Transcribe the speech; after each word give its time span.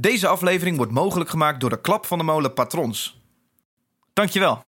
Deze 0.00 0.26
aflevering 0.26 0.76
wordt 0.76 0.92
mogelijk 0.92 1.30
gemaakt 1.30 1.60
door 1.60 1.70
de 1.70 1.80
Klap 1.80 2.06
van 2.06 2.18
de 2.18 2.24
Molen 2.24 2.52
patrons. 2.52 3.20
Dankjewel. 4.12 4.62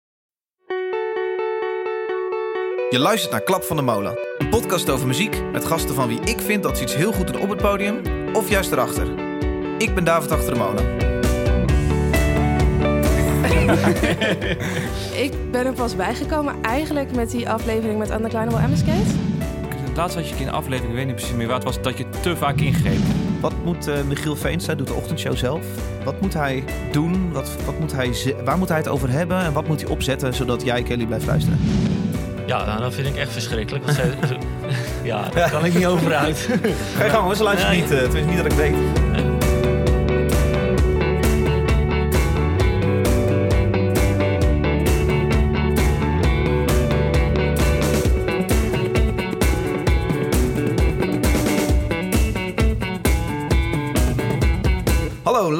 Je 2.89 2.99
luistert 2.99 3.31
naar 3.31 3.41
Klap 3.41 3.63
van 3.63 3.75
de 3.75 3.81
Molen, 3.81 4.19
een 4.37 4.49
podcast 4.49 4.89
over 4.89 5.07
muziek 5.07 5.43
met 5.51 5.65
gasten 5.65 5.95
van 5.95 6.07
wie 6.07 6.19
ik 6.19 6.39
vind 6.39 6.63
dat 6.63 6.77
ze 6.77 6.83
iets 6.83 6.95
heel 6.95 7.13
goed 7.13 7.27
doen 7.27 7.41
op 7.41 7.49
het 7.49 7.61
podium 7.61 8.01
of 8.33 8.49
juist 8.49 8.71
erachter. 8.71 9.07
Ik 9.77 9.95
ben 9.95 10.03
David 10.03 10.31
Achter 10.31 10.53
de 10.53 10.59
Molen. 10.59 10.99
Ik 15.25 15.51
ben 15.51 15.65
er 15.65 15.73
pas 15.73 15.95
bijgekomen 15.95 16.61
eigenlijk 16.61 17.15
met 17.15 17.29
die 17.31 17.49
aflevering 17.49 17.99
met 17.99 18.09
Anne 18.09 18.27
Kleine 18.27 18.57
Emma 18.57 18.75
Skate. 18.75 19.13
Het 19.91 19.97
laatste 19.97 20.19
wat 20.19 20.29
je 20.29 20.35
in 20.35 20.45
de 20.45 20.51
aflevering, 20.51 20.91
ik 20.91 20.97
weet 20.97 21.05
niet 21.05 21.15
precies 21.15 21.35
meer 21.35 21.47
wat, 21.47 21.63
was 21.63 21.81
dat 21.81 21.97
je 21.97 22.09
te 22.09 22.35
vaak 22.35 22.59
ingreep. 22.61 23.20
Wat 23.41 23.53
moet 23.63 23.87
eh, 23.87 23.95
Michiel 24.07 24.35
Veenstra, 24.35 24.75
doet 24.75 24.87
de 24.87 24.93
ochtendshow 24.93 25.35
zelf, 25.35 25.61
wat 26.03 26.21
moet 26.21 26.33
hij 26.33 26.63
doen? 26.91 27.31
Wat, 27.31 27.49
wat 27.65 27.79
moet 27.79 27.91
hij, 27.91 28.13
waar 28.45 28.57
moet 28.57 28.67
hij 28.69 28.77
het 28.77 28.87
over 28.87 29.09
hebben? 29.09 29.37
En 29.39 29.53
wat 29.53 29.67
moet 29.67 29.81
hij 29.81 29.89
opzetten 29.89 30.33
zodat 30.33 30.63
jij, 30.63 30.83
Kelly, 30.83 31.05
blijft 31.05 31.25
luisteren? 31.25 31.59
Ja, 32.45 32.65
nou, 32.65 32.81
dat 32.81 32.93
vind 32.93 33.07
ik 33.07 33.15
echt 33.15 33.31
verschrikkelijk. 33.31 33.83
Want 33.85 33.97
zij, 33.97 34.09
ja, 35.11 35.29
daar 35.33 35.51
kan 35.51 35.65
ik 35.65 35.73
niet 35.73 35.85
over 35.85 36.15
uit. 36.15 36.49
Ga 36.97 37.03
je 37.03 37.09
gang, 37.09 37.23
hoor, 37.23 37.35
ze 37.35 37.43
luisteren 37.43 37.75
niet. 37.75 37.91
eh, 37.91 37.97
tenminste, 37.97 38.19
niet 38.29 38.37
dat 38.37 38.45
ik 38.45 38.51
weet. 38.51 38.75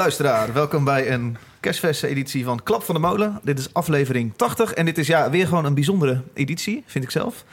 Luisteraar, 0.02 0.54
welkom 0.54 0.84
bij 0.84 1.12
een 1.12 1.38
kerstverse 1.60 2.08
editie 2.08 2.44
van 2.44 2.64
Klap 2.64 2.84
van 2.84 2.96
de 2.96 3.02
Molen. 3.02 3.40
Dit 3.44 3.60
is 3.60 3.74
aflevering 3.74 4.34
80 4.36 4.74
en 4.74 4.86
dit 4.86 4.98
is 4.98 5.08
ja, 5.08 5.30
weer 5.30 5.48
gewoon 5.48 5.66
een 5.66 5.74
bijzondere 5.74 6.22
editie, 6.34 6.84
vind 6.86 7.04
ik 7.04 7.12
zelf. 7.12 7.46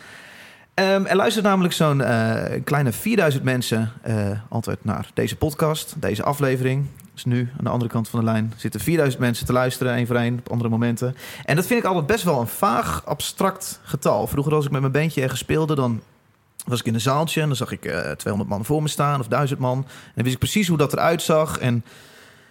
Ehm, 0.75 1.05
er 1.05 1.17
luistert 1.17 1.45
namelijk 1.45 1.75
zo'n 1.75 2.01
eh, 2.01 2.61
kleine 2.65 2.93
4000 2.93 3.45
mensen 3.45 3.93
eh, 4.03 4.31
altijd 4.49 4.85
naar 4.85 5.11
deze 5.15 5.37
podcast, 5.37 5.95
deze 5.99 6.23
aflevering. 6.23 6.87
Dus 7.15 7.25
nu 7.25 7.49
aan 7.59 7.65
de 7.65 7.71
andere 7.71 7.91
kant 7.91 8.09
van 8.09 8.19
de 8.21 8.25
lijn 8.25 8.53
zitten 8.57 8.81
4000 8.81 9.23
mensen 9.23 9.47
te 9.47 9.53
luisteren, 9.53 9.95
één 9.95 10.07
voor 10.07 10.17
één, 10.17 10.39
op 10.39 10.51
andere 10.51 10.71
momenten. 10.71 11.17
En 11.45 11.57
dat 11.57 11.67
vind 11.67 11.81
ik 11.81 11.87
altijd 11.87 12.07
best 12.07 12.25
wel 12.25 12.41
een 12.41 12.47
vaag, 12.47 13.07
abstract 13.07 13.81
getal. 13.83 14.27
Vroeger 14.27 14.55
als 14.55 14.65
ik 14.65 14.71
met 14.71 14.81
mijn 14.81 14.93
bandje 14.93 15.23
ergens 15.23 15.41
speelde, 15.41 15.75
dan 15.75 16.01
was 16.67 16.81
ik 16.81 16.87
in 16.87 16.95
een 16.95 17.01
zaaltje 17.01 17.41
en 17.41 17.47
dan 17.47 17.57
zag 17.57 17.73
ik 17.73 17.85
eh 17.85 18.11
200 18.11 18.51
man 18.51 18.65
voor 18.65 18.83
me 18.83 18.89
staan 18.89 19.21
of 19.21 19.29
1000 19.29 19.61
man. 19.61 19.79
En 19.79 20.13
dan 20.15 20.25
wist 20.25 20.35
ik 20.35 20.39
precies 20.39 20.69
hoe 20.69 20.79
dat 20.79 20.93
eruit 20.93 21.23
zag. 21.23 21.59
En 21.59 21.85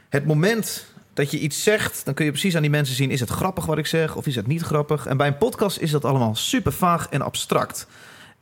het 0.10 0.26
moment 0.26 0.86
dat 1.14 1.32
je 1.32 1.40
iets 1.40 1.64
zegt, 1.64 2.06
dan 2.06 2.14
kun 2.14 2.26
je 2.26 2.32
precies 2.32 2.56
aan 2.56 2.62
die 2.62 2.72
mensen 2.72 2.96
zien: 2.96 3.12
is 3.12 3.20
het 3.20 3.30
grappig 3.30 3.66
wat 3.66 3.78
ik 3.78 3.86
zeg 3.86 4.16
of 4.16 4.28
is 4.28 4.36
het 4.36 4.48
niet 4.48 4.62
grappig? 4.62 5.06
En 5.06 5.18
bij 5.18 5.28
een 5.28 5.38
podcast 5.38 5.78
is 5.78 5.92
dat 5.92 6.06
allemaal 6.06 6.36
super 6.36 6.74
vaag 6.74 7.10
en 7.10 7.22
abstract. 7.22 7.88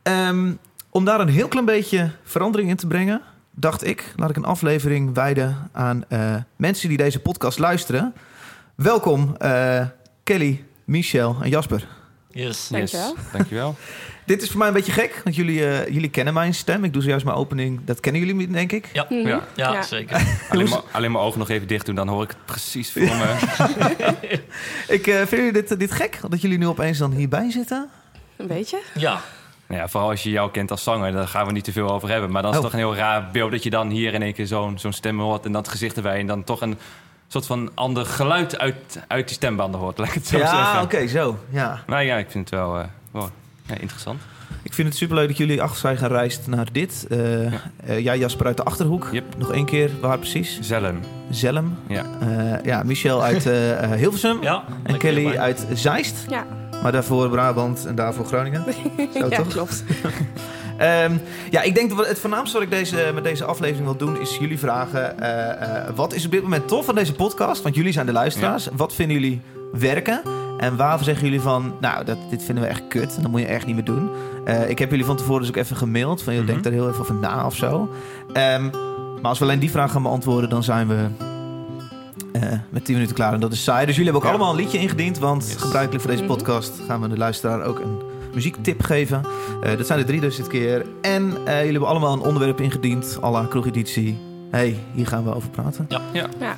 Ehm, 0.01 0.51
om 0.89 1.05
daar 1.05 1.19
een 1.19 1.27
heel 1.27 1.47
klein 1.47 1.65
beetje 1.65 2.11
verandering 2.23 2.69
in 2.69 2.75
te 2.75 2.87
brengen, 2.87 3.21
dacht 3.51 3.85
ik, 3.85 4.13
laat 4.15 4.29
ik 4.29 4.35
een 4.35 4.45
aflevering 4.45 5.13
wijden 5.13 5.69
aan 5.71 6.03
eh, 6.07 6.35
mensen 6.55 6.89
die 6.89 6.97
deze 6.97 7.19
podcast 7.19 7.59
luisteren. 7.59 8.13
Welkom, 8.75 9.35
eh, 9.37 9.85
Kelly, 10.23 10.63
Michel 10.83 11.35
en 11.41 11.49
Jasper. 11.49 11.94
Yes. 12.43 12.67
Dankjewel. 12.67 13.15
dankjewel. 13.31 13.75
Dit 14.25 14.41
is 14.41 14.49
voor 14.49 14.57
mij 14.57 14.67
een 14.67 14.73
beetje 14.73 14.91
gek, 14.91 15.21
want 15.23 15.35
jullie, 15.35 15.67
eh, 15.67 15.93
jullie 15.93 16.09
kennen 16.09 16.33
mijn 16.33 16.53
stem. 16.53 16.83
Ik 16.83 16.93
doe 16.93 17.01
zojuist 17.01 17.25
mijn 17.25 17.37
opening. 17.37 17.79
Dat 17.85 17.99
kennen 17.99 18.25
jullie, 18.25 18.47
denk 18.47 18.71
ik. 18.71 18.89
Ja, 18.93 19.05
Mhm. 19.09 19.27
Ja. 19.27 19.41
ja, 19.55 19.73
Ja. 19.73 19.81
zeker. 19.81 20.21
Alleen, 20.49 20.69
maar, 20.69 20.81
alleen 20.91 21.11
mijn 21.11 21.23
ogen 21.23 21.39
nog 21.39 21.49
even 21.49 21.67
dicht 21.67 21.85
doen, 21.85 21.95
dan 21.95 22.07
hoor 22.07 22.23
ik 22.23 22.29
het 22.29 22.45
precies 22.45 22.91
voor 22.91 23.01
me. 23.01 23.35
Ik 24.95 25.07
eh, 25.07 25.15
vind 25.15 25.29
jullie 25.29 25.51
dit, 25.51 25.79
dit 25.79 25.91
gek, 25.91 26.19
dat 26.29 26.41
jullie 26.41 26.57
nu 26.57 26.67
opeens 26.67 26.97
dan 26.97 27.11
hierbij 27.11 27.51
zitten? 27.51 27.89
Een 28.35 28.47
beetje. 28.47 28.79
Ja, 28.93 29.19
Nou 29.67 29.81
ja, 29.81 29.87
vooral 29.87 30.09
als 30.09 30.23
je 30.23 30.29
jou 30.29 30.51
kent 30.51 30.71
als 30.71 30.83
zanger, 30.83 31.11
daar 31.11 31.27
gaan 31.27 31.45
we 31.45 31.51
niet 31.51 31.63
te 31.63 31.71
veel 31.71 31.89
over 31.89 32.09
hebben. 32.09 32.31
Maar 32.31 32.41
dan 32.41 32.51
is 32.51 32.57
het 32.57 32.65
Oh. 32.65 32.71
toch 32.71 32.79
een 32.81 32.87
heel 32.87 32.95
raar 32.97 33.29
beeld 33.31 33.51
dat 33.51 33.63
je 33.63 33.69
dan 33.69 33.89
hier 33.89 34.13
in 34.13 34.21
één 34.21 34.33
keer 34.33 34.47
zo'n 34.47 34.79
zo'n 34.79 34.93
stem 34.93 35.19
hoort 35.19 35.45
en 35.45 35.51
dat 35.51 35.67
gezicht 35.67 35.95
erbij. 35.95 36.19
En 36.19 36.27
dan 36.27 36.43
toch 36.43 36.61
een 36.61 36.77
soort 37.27 37.45
van 37.45 37.71
ander 37.73 38.05
geluid 38.05 38.57
uit, 38.57 38.99
uit 39.07 39.27
die 39.27 39.35
stembanden 39.35 39.79
hoort, 39.79 39.97
laat 39.97 40.07
ik 40.07 40.13
het 40.13 40.27
zo 40.27 40.37
ja, 40.37 40.47
zeggen. 40.55 40.81
oké, 40.81 41.07
zo. 41.07 41.39
Ja. 41.49 41.83
Nou 41.87 42.03
ja, 42.03 42.17
ik 42.17 42.31
vind 42.31 42.49
het 42.49 42.59
wel, 42.59 42.77
eh, 42.79 42.85
wel 43.11 43.29
ja, 43.65 43.75
interessant. 43.77 44.21
Ik 44.63 44.73
vind 44.73 44.87
het 44.87 44.97
superleuk 44.97 45.27
dat 45.27 45.37
jullie 45.37 45.61
achter 45.61 45.79
zijn 45.79 45.97
gereisd 45.97 46.47
naar 46.47 46.67
dit. 46.71 47.05
Eh, 47.09 47.51
Ja. 47.51 47.61
eh, 47.85 47.99
jij 48.03 48.17
Jasper 48.17 48.45
uit 48.45 48.57
de 48.57 48.63
Achterhoek. 48.63 49.09
Yep. 49.11 49.23
Nog 49.37 49.51
één 49.51 49.65
keer, 49.65 49.91
waar 50.01 50.17
precies? 50.17 50.59
Zelm. 50.61 50.99
Zelm. 51.29 51.77
Ja. 51.87 52.05
Eh, 52.19 52.63
ja, 52.65 52.83
Michel 52.83 53.23
uit 53.23 53.43
Hilversum. 53.95 54.41
ja. 54.41 54.63
En 54.83 54.97
Kelly 54.97 55.37
uit 55.37 55.65
Zeist. 55.73 56.25
Ja, 56.29 56.45
Maar 56.83 56.91
daarvoor 56.91 57.29
Brabant 57.29 57.85
en 57.85 57.95
daarvoor 57.95 58.25
Groningen. 58.25 58.63
Zo 59.19 59.27
ja 59.29 59.37
toch? 59.37 59.47
klopt. 59.47 59.83
Ehm, 60.77 61.13
ja, 61.49 61.61
ik 61.61 61.75
denk 61.75 61.97
dat 61.97 62.07
het 62.07 62.19
voornaamste 62.19 62.53
wat 62.53 62.63
ik 62.65 62.69
deze, 62.71 63.11
met 63.13 63.23
deze 63.23 63.45
aflevering 63.45 63.85
wil 63.85 63.95
doen... 63.97 64.21
is 64.21 64.37
jullie 64.37 64.59
vragen... 64.59 65.19
eh, 65.19 65.77
eh, 65.87 65.89
wat 65.95 66.13
is 66.13 66.25
op 66.25 66.31
dit 66.31 66.41
moment 66.41 66.67
tof 66.67 66.89
aan 66.89 66.95
deze 66.95 67.13
podcast? 67.13 67.61
Want 67.63 67.75
jullie 67.75 67.91
zijn 67.91 68.05
de 68.05 68.11
luisteraars. 68.11 68.67
Wat 68.75 68.93
vinden 68.93 69.19
jullie 69.19 69.41
werken? 69.73 70.21
En 70.57 70.75
waarvan 70.75 71.03
zeggen 71.05 71.23
jullie 71.25 71.41
van... 71.41 71.73
nou, 71.81 72.05
dat, 72.05 72.17
dit 72.29 72.43
vinden 72.43 72.63
we 72.63 72.69
echt 72.69 72.87
kut. 72.87 73.15
En 73.15 73.21
dat 73.21 73.31
moet 73.31 73.39
je 73.39 73.45
echt 73.47 73.65
niet 73.65 73.75
meer 73.75 73.83
doen. 73.85 74.09
Eh, 74.45 74.69
ik 74.69 74.79
heb 74.79 74.89
jullie 74.89 75.05
van 75.05 75.15
tevoren 75.17 75.39
dus 75.41 75.49
ook 75.49 75.55
even 75.55 75.75
gemaild. 75.75 76.21
Van, 76.23 76.33
joh, 76.33 76.43
Mhm. 76.43 76.51
denk 76.51 76.63
daar 76.63 76.73
heel 76.73 76.87
even 76.89 76.99
over 77.01 77.15
na 77.15 77.45
of 77.45 77.55
zo. 77.55 77.89
Ehm, 78.33 78.63
maar 79.21 79.29
als 79.29 79.39
we 79.39 79.45
alleen 79.45 79.59
die 79.59 79.71
vraag 79.71 79.91
gaan 79.91 80.03
beantwoorden... 80.03 80.49
dan 80.49 80.63
zijn 80.63 80.87
we 80.87 81.05
eh, 82.33 82.41
met 82.69 82.85
10 82.85 82.93
minuten 82.95 83.15
klaar. 83.15 83.33
En 83.33 83.39
dat 83.39 83.51
is 83.53 83.63
saai. 83.63 83.85
Dus 83.85 83.95
jullie 83.95 84.11
hebben 84.11 84.29
ook 84.29 84.33
Ja. 84.33 84.43
allemaal 84.43 84.55
een 84.57 84.63
liedje 84.63 84.79
ingediend. 84.79 85.19
Want 85.19 85.43
Yes. 85.47 85.55
gebruikelijk 85.61 86.01
voor 86.03 86.11
deze 86.11 86.23
Mhm. 86.23 86.33
podcast... 86.33 86.71
gaan 86.87 87.01
we 87.01 87.07
de 87.07 87.17
luisteraar 87.17 87.63
ook 87.63 87.79
een 87.79 88.01
muziektip 88.35 88.83
geven. 88.83 89.21
Eh, 89.63 89.77
dat 89.77 89.87
zijn 89.87 89.99
er 89.99 90.05
drie 90.05 90.19
dus 90.21 90.35
dit 90.35 90.47
keer. 90.47 90.85
En 91.01 91.37
eh, 91.45 91.55
jullie 91.57 91.71
hebben 91.71 91.89
allemaal 91.89 92.13
een 92.13 92.19
onderwerp 92.21 92.61
ingediend, 92.61 93.17
à 93.23 93.31
la 93.31 93.45
kroegeditie. 93.49 94.17
hey, 94.51 94.77
hier 94.93 95.07
gaan 95.07 95.23
we 95.23 95.35
over 95.35 95.49
praten. 95.49 95.85
Ja. 95.89 96.01
Ja, 96.39 96.55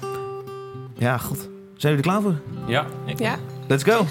Ja, 0.98 1.18
goed. 1.18 1.40
Zijn 1.76 1.94
jullie 1.96 1.98
er 1.98 2.02
klaar 2.02 2.22
voor? 2.22 2.36
Ja. 2.68 2.86
Ik- 3.06 3.20
ja. 3.20 3.36
Let's 3.68 3.84
go. 3.84 4.06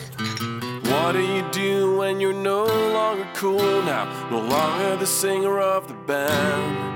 What 0.82 1.12
do 1.12 1.18
you 1.20 1.42
do 1.50 1.96
when 1.96 2.18
you're 2.20 2.40
no 2.40 2.58
longer 2.92 3.26
cool 3.40 3.82
now? 3.84 4.06
No 4.30 4.36
longer 4.36 4.98
the 4.98 5.06
singer 5.06 5.76
of 5.76 5.86
the 5.86 5.94
band. 6.06 6.95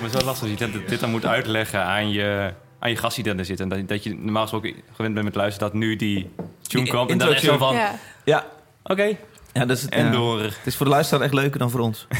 lijkt 0.00 0.14
me 0.14 0.20
zo 0.20 0.26
lastig 0.26 0.48
dat 0.48 0.58
je 0.58 0.70
dit, 0.70 0.88
dit 0.88 1.00
dan 1.00 1.10
moet 1.10 1.26
uitleggen 1.26 1.84
aan 1.84 2.10
je, 2.10 2.52
aan 2.78 2.90
je 2.90 2.96
gast 2.96 3.22
die 3.22 3.34
er 3.34 3.44
zit. 3.44 3.60
En 3.60 3.68
dat, 3.68 3.88
dat 3.88 4.04
je 4.04 4.14
normaal 4.14 4.42
gesproken 4.42 4.74
gewend 4.92 5.14
bent 5.14 5.26
met 5.26 5.34
luisteren 5.34 5.70
dat 5.70 5.80
nu 5.80 5.96
die 5.96 6.30
tune 6.62 6.88
komt. 6.88 7.10
En 7.10 7.18
dan 7.18 7.32
echt 7.32 7.42
zo 7.42 7.58
van, 7.58 7.74
ja. 7.74 7.94
Ja. 8.24 8.46
oké, 8.82 9.16
ja 9.52 9.66
dat 9.66 9.76
is 9.76 9.82
het, 9.82 9.92
en 9.92 10.04
ja. 10.04 10.10
door. 10.10 10.40
Het 10.40 10.58
is 10.64 10.76
voor 10.76 10.86
de 10.86 10.92
luisteraar 10.92 11.24
echt 11.24 11.34
leuker 11.34 11.58
dan 11.58 11.70
voor 11.70 11.80
ons. 11.80 12.06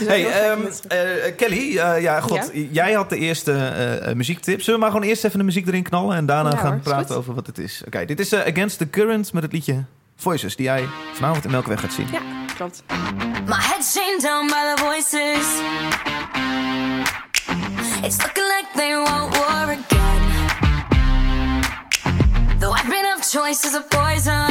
Is 0.00 0.06
Hey, 0.06 0.26
ehm, 0.26 0.60
eh, 0.88 1.36
Kelly, 1.36 1.78
eh, 1.78 2.02
ja, 2.02 2.20
god, 2.20 2.50
jij 2.70 2.92
had 2.92 3.10
de 3.10 3.16
eerste 3.16 3.52
eh, 3.52 4.10
eh, 4.10 4.16
muziektip. 4.16 4.62
Zullen 4.62 4.74
we 4.74 4.86
maar 4.86 4.94
gewoon 4.94 5.08
eerst 5.08 5.24
even 5.24 5.38
de 5.38 5.44
muziek 5.44 5.66
erin 5.66 5.82
knallen 5.82 6.16
en 6.16 6.26
daarna 6.26 6.50
Ja, 6.50 6.56
gaan 6.56 6.66
hoor, 6.66 6.76
is 6.76 6.82
praten 6.82 7.16
over 7.16 7.34
wat 7.34 7.46
het 7.46 7.58
is? 7.58 7.82
Oké, 7.86 8.04
dit 8.04 8.20
is 8.20 8.34
Against 8.34 8.78
the 8.78 8.90
Current 8.90 9.32
met 9.32 9.42
het 9.42 9.52
liedje 9.52 9.84
Voices, 10.16 10.56
die 10.56 10.66
jij 10.66 10.88
vanavond 11.12 11.44
in 11.44 11.50
Melkweg 11.50 11.80
gaat 11.80 11.92
zien. 11.92 12.08
Ja, 12.12 12.20
klopt. 12.54 12.82
My 13.46 13.60
head's 13.60 13.92
chained 13.92 14.22
down 14.22 14.46
by 14.46 14.74
the 14.74 14.82
voices. 14.82 15.46
It's 18.02 18.22
looking 18.22 18.46
like 18.46 18.66
they 18.74 18.94
want 18.94 19.36
war 19.36 19.62
again. 19.62 20.22
The 22.58 22.68
weapon 22.68 23.04
of 23.16 23.30
choice 23.30 23.66
is 23.66 23.74
a 23.74 23.84
poison. 23.88 24.46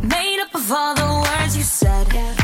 Made 0.00 0.44
up 0.46 0.54
of 0.54 0.70
all 0.70 0.94
the 0.94 1.30
words 1.30 1.54
you 1.54 1.64
said. 1.64 2.41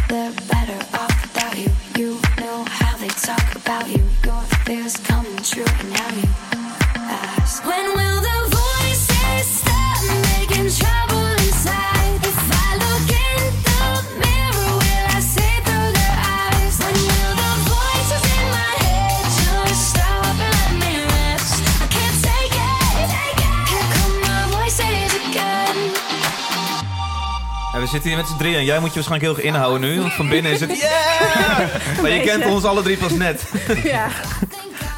Zitten 28.08 28.16
hier 28.16 28.16
met 28.16 28.26
z'n 28.26 28.37
drieën 28.37 28.58
en 28.58 28.64
jij 28.64 28.78
moet 28.81 28.88
je 28.88 28.94
waarschijnlijk 28.94 29.31
heel 29.32 29.37
erg 29.44 29.55
inhouden 29.55 29.81
nu. 29.81 30.00
Want 30.00 30.12
van 30.12 30.28
binnen 30.28 30.52
is 30.52 30.60
het 30.60 30.78
yeah! 30.78 32.00
Maar 32.02 32.10
je 32.10 32.20
kent 32.20 32.46
ons 32.46 32.64
alle 32.64 32.82
drie 32.82 32.96
pas 32.96 33.12
net. 33.12 33.50
ja. 33.82 34.06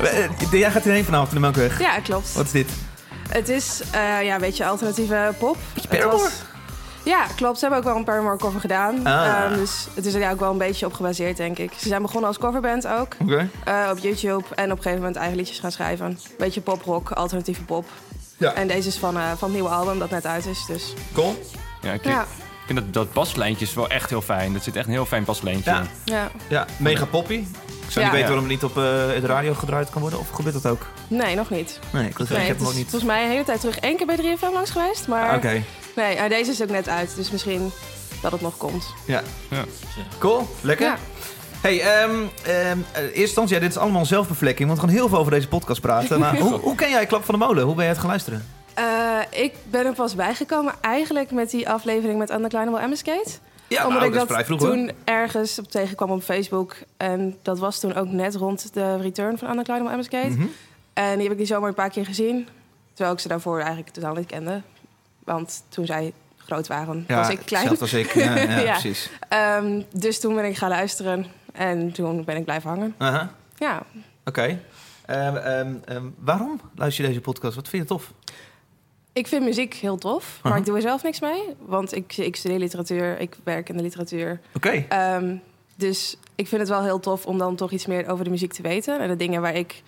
Eh, 0.01 0.51
Jij 0.51 0.71
gaat 0.71 0.83
hierheen 0.85 1.05
vanavond 1.05 1.29
in 1.29 1.35
de 1.35 1.41
Melkweg. 1.41 1.79
ja, 1.81 2.01
klopt. 2.01 2.33
Wat 2.33 2.45
is 2.45 2.51
dit? 2.53 2.71
Het 3.29 3.49
is 3.49 3.81
eh, 3.91 4.23
ja, 4.25 4.35
een 4.35 4.41
beetje 4.41 4.67
alternatieve 4.67 5.35
pop. 5.39 5.57
Het 5.75 5.89
Paramore? 5.89 6.17
was- 6.23 6.33
Ja, 7.03 7.27
klopt. 7.37 7.55
Ze 7.59 7.61
hebben 7.65 7.79
ook 7.79 7.85
wel 7.89 7.97
een 7.97 8.05
Paramore 8.05 8.37
cover 8.37 8.61
gedaan. 8.61 9.07
Ah. 9.07 9.27
Ehm, 9.45 9.55
dus 9.55 9.87
het 9.95 10.07
is 10.07 10.15
er 10.15 10.21
ja 10.21 10.31
ook 10.31 10.41
wel 10.41 10.51
een 10.51 10.59
beetje 10.59 10.87
op 10.87 10.93
gebaseerd, 10.93 11.37
denk 11.37 11.59
ik. 11.59 11.73
Ze 11.79 11.89
zijn 11.89 12.03
begonnen 12.03 12.29
als 12.29 12.39
coverband 12.39 12.87
ook. 12.87 13.13
Oké. 13.23 13.49
eh, 13.65 13.89
op 13.91 13.99
YouTube. 13.99 14.45
En 14.55 14.65
op 14.65 14.77
een 14.77 14.83
gegeven 14.83 14.99
moment 14.99 15.17
eigen 15.17 15.37
liedjes 15.37 15.59
gaan 15.59 15.73
schrijven. 15.73 16.19
Beetje 16.39 16.61
poprock, 16.61 17.11
alternatieve 17.11 17.63
pop. 17.65 17.87
Ja. 18.37 18.53
En 18.53 18.67
deze 18.69 18.89
is 18.89 18.97
van, 18.97 19.17
eh, 19.17 19.23
van 19.29 19.37
het 19.49 19.53
nieuwe 19.53 19.69
album 19.69 19.99
dat 19.99 20.11
net 20.11 20.27
uit 20.27 20.47
is. 20.47 20.65
Dus 20.67 20.95
Cool. 21.15 21.43
Ja, 21.83 21.93
ik, 21.93 22.05
ja, 22.05 22.21
ik 22.21 22.27
vind 22.77 22.95
dat, 22.95 23.05
dat 23.05 23.13
baslijntje 23.13 23.65
is 23.65 23.75
wel 23.75 23.89
echt 23.89 24.11
heel 24.11 24.23
fijn. 24.23 24.53
Dat 24.53 24.63
zit 24.63 24.77
echt 24.77 24.87
een 24.87 24.93
heel 24.93 25.07
fijn 25.07 25.25
baslijntje 25.25 25.71
Ja. 25.71 25.81
in. 25.81 25.87
ja. 26.05 26.31
Ja, 26.49 26.67
mega 26.77 27.05
poppy. 27.05 27.35
Ik 27.35 27.97
zou 27.97 28.05
Ja. 28.07 28.11
niet 28.13 28.21
weten 28.21 28.27
waarom 28.35 28.51
het 28.51 28.53
niet 28.53 28.65
op 28.65 28.77
eh, 28.77 28.83
de 29.21 29.27
radio 29.27 29.55
gedraaid 29.55 29.91
kan 29.91 30.01
worden. 30.01 30.19
Of 30.19 30.31
gebeurt 30.31 30.63
dat 30.63 30.73
ook? 30.73 30.87
Nee, 31.09 31.35
nog 31.37 31.51
niet. 31.51 31.79
Nee, 31.93 32.09
ik, 32.09 32.19
ik 32.19 32.29
Nee, 32.29 32.39
heb 32.39 32.49
het 32.49 32.57
hem 32.57 32.67
ook 32.67 32.73
is 32.73 32.79
niet. 32.79 32.91
volgens 32.91 33.11
mij 33.11 33.23
een 33.25 33.31
hele 33.31 33.45
tijd 33.45 33.61
terug 33.61 33.79
één 33.79 33.97
keer 33.97 34.07
bij 34.07 34.17
3FM 34.17 34.53
langs 34.53 34.71
geweest. 34.71 35.09
Maar 35.09 35.35
Oké. 35.35 35.63
nee, 35.97 36.15
eh, 36.17 36.29
deze 36.29 36.51
is 36.51 36.63
ook 36.63 36.71
net 36.71 36.89
uit. 36.89 37.17
Dus 37.17 37.31
misschien 37.31 37.71
dat 38.23 38.33
het 38.33 38.41
nog 38.41 38.57
komt. 38.57 38.95
Ja. 39.07 39.23
Ja. 39.49 39.65
Cool. 40.19 40.49
Lekker. 40.61 40.87
Ja. 40.87 40.97
Hey, 41.61 41.81
ehm 41.81 42.11
ehm, 42.43 42.79
eh, 42.93 43.03
eerst 43.03 43.15
instantie, 43.15 43.55
ja, 43.55 43.61
dit 43.61 43.71
is 43.71 43.77
allemaal 43.79 44.07
zelfbevlekking. 44.07 44.69
Want 44.69 44.81
we 44.81 44.87
gaan 44.87 44.97
heel 44.97 45.09
veel 45.09 45.19
over 45.19 45.33
deze 45.33 45.49
podcast 45.49 45.81
praten. 45.81 46.19
Maar 46.21 46.37
hoe, 46.39 46.59
hoe 46.59 46.75
ken 46.75 46.91
jij 46.91 47.07
Klap 47.07 47.25
van 47.25 47.39
de 47.39 47.45
Molen? 47.47 47.65
Hoe 47.65 47.75
ben 47.75 47.83
jij 47.85 47.93
het 47.93 48.01
gaan 48.01 48.11
luisteren? 48.11 48.47
Eh, 48.81 49.43
ik 49.43 49.55
ben 49.71 49.87
er 49.87 49.93
pas 49.93 50.15
bijgekomen 50.15 50.75
eigenlijk 50.81 51.31
met 51.31 51.51
die 51.51 51.69
aflevering 51.69 52.19
met 52.19 52.31
Undeclinable 52.31 52.81
Amescate. 52.81 53.31
Ja, 53.67 53.87
Omdat 53.87 54.01
nou, 54.01 54.13
ik 54.13 54.29
dat 54.29 54.45
vroeg 54.45 54.61
hoor. 54.61 54.71
toen 54.71 54.91
ergens 55.05 55.59
op 55.59 55.71
tegenkwam 55.71 56.11
op 56.11 56.23
Facebook. 56.23 56.77
En 56.97 57.37
dat 57.43 57.59
was 57.59 57.81
toen 57.81 57.95
ook 57.95 58.09
net 58.09 58.35
rond 58.35 58.75
de 58.75 58.97
return 58.97 59.39
van 59.39 59.51
Undeclinable 59.51 59.93
Amescate. 59.93 60.29
Mhm. 60.29 60.47
En 60.93 61.13
die 61.15 61.23
heb 61.23 61.33
ik 61.33 61.37
die 61.39 61.47
zomer 61.47 61.69
een 61.69 61.75
paar 61.75 61.91
keer 61.91 62.05
gezien. 62.05 62.49
Terwijl 62.93 63.13
ik 63.15 63.21
ze 63.21 63.29
daarvoor 63.29 63.59
eigenlijk 63.59 63.89
totaal 63.91 64.15
niet 64.15 64.27
kende. 64.27 64.63
Want 65.25 65.63
toen 65.69 65.87
zij 65.87 66.13
groot 66.37 66.67
waren, 66.67 67.05
Ja, 67.09 67.17
was 67.17 67.29
ik 67.29 67.41
klein. 67.45 67.65
Zelfs 67.67 67.81
als 67.81 67.93
ik. 67.93 68.15
Ja, 68.15 68.37
ja, 68.37 68.59
Ja. 68.61 68.71
precies. 68.73 69.11
Ehm, 69.29 69.83
dus 69.93 70.21
toen 70.21 70.35
ben 70.35 70.45
ik 70.45 70.57
gaan 70.57 70.69
luisteren. 70.69 71.27
En 71.53 71.93
toen 71.93 72.25
ben 72.25 72.37
ik 72.37 72.45
blijven 72.45 72.71
hangen. 72.71 72.95
Ja, 73.59 73.83
Oké. 74.25 74.59
Ehm, 75.07 75.37
ehm, 75.85 76.03
waarom 76.19 76.61
luister 76.75 77.03
je 77.05 77.09
deze 77.09 77.21
podcast? 77.23 77.55
Wat 77.55 77.69
vind 77.69 77.83
je 77.83 77.89
tof? 77.89 78.13
Ik 79.13 79.27
vind 79.27 79.45
muziek 79.45 79.75
heel 79.75 79.97
tof. 79.97 80.41
Maar 80.43 80.57
ik 80.57 80.65
doe 80.65 80.77
er 80.77 80.83
zelf 80.83 81.03
niks 81.03 81.21
mee. 81.21 81.43
Want 81.59 81.95
ik, 81.97 82.17
ik 82.17 82.37
studeer 82.37 82.59
literatuur. 82.59 83.21
Ik 83.21 83.37
werk 83.45 83.69
in 83.69 83.77
de 83.77 83.83
literatuur. 83.83 84.41
Oké. 84.55 84.85
Ehm, 84.89 85.37
dus 85.77 86.17
ik 86.35 86.49
vind 86.49 86.61
het 86.61 86.71
wel 86.71 86.83
heel 86.83 87.01
tof 87.01 87.27
om 87.27 87.39
dan 87.39 87.57
toch 87.57 87.71
iets 87.71 87.87
meer 87.87 88.09
over 88.09 88.25
de 88.25 88.31
muziek 88.31 88.53
te 88.53 88.63
weten. 88.63 89.01
En 89.01 89.09
de 89.09 89.17
dingen 89.17 89.41
waar 89.41 89.55
ik 89.55 89.83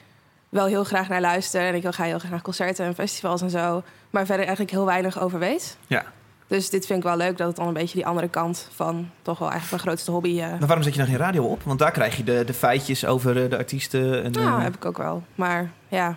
wel 0.49 0.67
heel 0.67 0.85
graag 0.85 1.09
naar 1.09 1.21
luister. 1.21 1.63
En 1.63 1.75
ik 1.75 1.87
ga 1.89 2.05
heel 2.05 2.19
graag 2.19 2.31
naar 2.31 2.43
concerten 2.43 2.87
en 2.87 2.95
festivals 2.95 3.43
en 3.43 3.51
zo. 3.51 3.83
Maar 4.11 4.27
verder 4.27 4.45
eigenlijk 4.47 4.71
heel 4.71 4.85
weinig 4.85 5.21
over 5.21 5.39
weet. 5.39 5.77
Ja. 5.87 6.05
Dus 6.47 6.71
dit 6.71 6.87
vind 6.87 6.99
ik 6.99 7.05
wel 7.05 7.17
leuk 7.17 7.37
dat 7.37 7.47
het 7.47 7.57
dan 7.57 7.67
een 7.67 7.73
beetje 7.73 7.95
die 7.95 8.07
andere 8.07 8.29
kant 8.29 8.69
van 8.75 9.11
toch 9.23 9.39
wel 9.39 9.51
eigenlijk 9.51 9.83
mijn 9.83 9.95
grootste 9.95 10.11
hobby. 10.11 10.41
eh 10.41 10.49
Maar 10.49 10.67
waarom 10.67 10.83
zet 10.83 10.93
je 10.93 10.99
dan 10.99 11.09
geen 11.09 11.19
radio 11.19 11.45
op? 11.45 11.63
Want 11.63 11.79
daar 11.79 11.91
krijg 11.91 12.17
je 12.17 12.25
de, 12.25 12.45
de 12.45 12.55
feitjes 12.55 13.05
over 13.05 13.45
eh, 13.45 13.51
de 13.51 13.57
artiesten. 13.57 14.23
En, 14.23 14.33
nou, 14.33 14.47
eh, 14.47 14.63
heb 14.63 14.75
ik 14.75 14.85
ook 14.85 14.97
wel. 14.97 15.23
Maar 15.35 15.71
ja, 15.89 16.17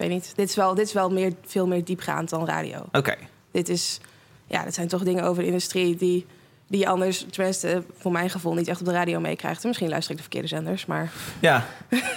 weet 0.00 0.08
niet. 0.10 0.32
Dit 0.36 0.48
is 0.48 0.54
wel, 0.56 0.74
dit 0.74 0.86
is 0.86 0.92
wel 0.92 1.10
meer, 1.10 1.32
veel 1.46 1.66
meer 1.66 1.84
diepgaand 1.84 2.28
dan 2.30 2.46
radio. 2.46 2.84
Oké. 2.92 3.14
Dit 3.52 3.68
is, 3.68 4.00
ja, 4.46 4.64
dit 4.64 4.74
zijn 4.74 4.88
toch 4.88 5.02
dingen 5.02 5.24
over 5.24 5.42
de 5.42 5.48
industrie 5.48 5.96
die, 5.96 6.26
die 6.66 6.80
je 6.80 6.86
anders, 6.88 7.26
tenminste 7.30 7.82
voor 7.98 8.12
mijn 8.12 8.30
gevoel, 8.30 8.54
niet 8.54 8.68
echt 8.68 8.80
op 8.80 8.86
de 8.86 8.92
radio 8.92 9.20
meekrijgt. 9.20 9.64
Misschien 9.64 9.88
luister 9.88 10.10
ik 10.10 10.16
de 10.16 10.22
verkeerde 10.22 10.48
zenders, 10.48 10.86
maar 10.86 11.10
Ja, 11.40 11.66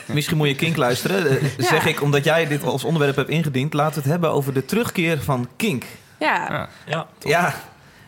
misschien 0.05 0.37
moet 0.37 0.47
je 0.47 0.55
Kink 0.55 0.75
luisteren. 0.77 1.27
Eh, 1.29 1.41
Ja. 1.57 1.63
Zeg 1.63 1.85
ik, 1.85 2.01
omdat 2.01 2.23
jij 2.23 2.47
dit 2.47 2.63
als 2.63 2.83
onderwerp 2.83 3.15
hebt 3.15 3.29
ingediend. 3.29 3.73
Laten 3.73 3.93
we 3.95 4.01
het 4.01 4.09
hebben 4.11 4.31
over 4.31 4.53
de 4.53 4.65
terugkeer 4.65 5.21
van 5.21 5.47
Kink. 5.55 5.83
ja. 6.19 6.47
Ja. 6.49 6.69
Ja, 6.85 7.07
Ja, 7.19 7.55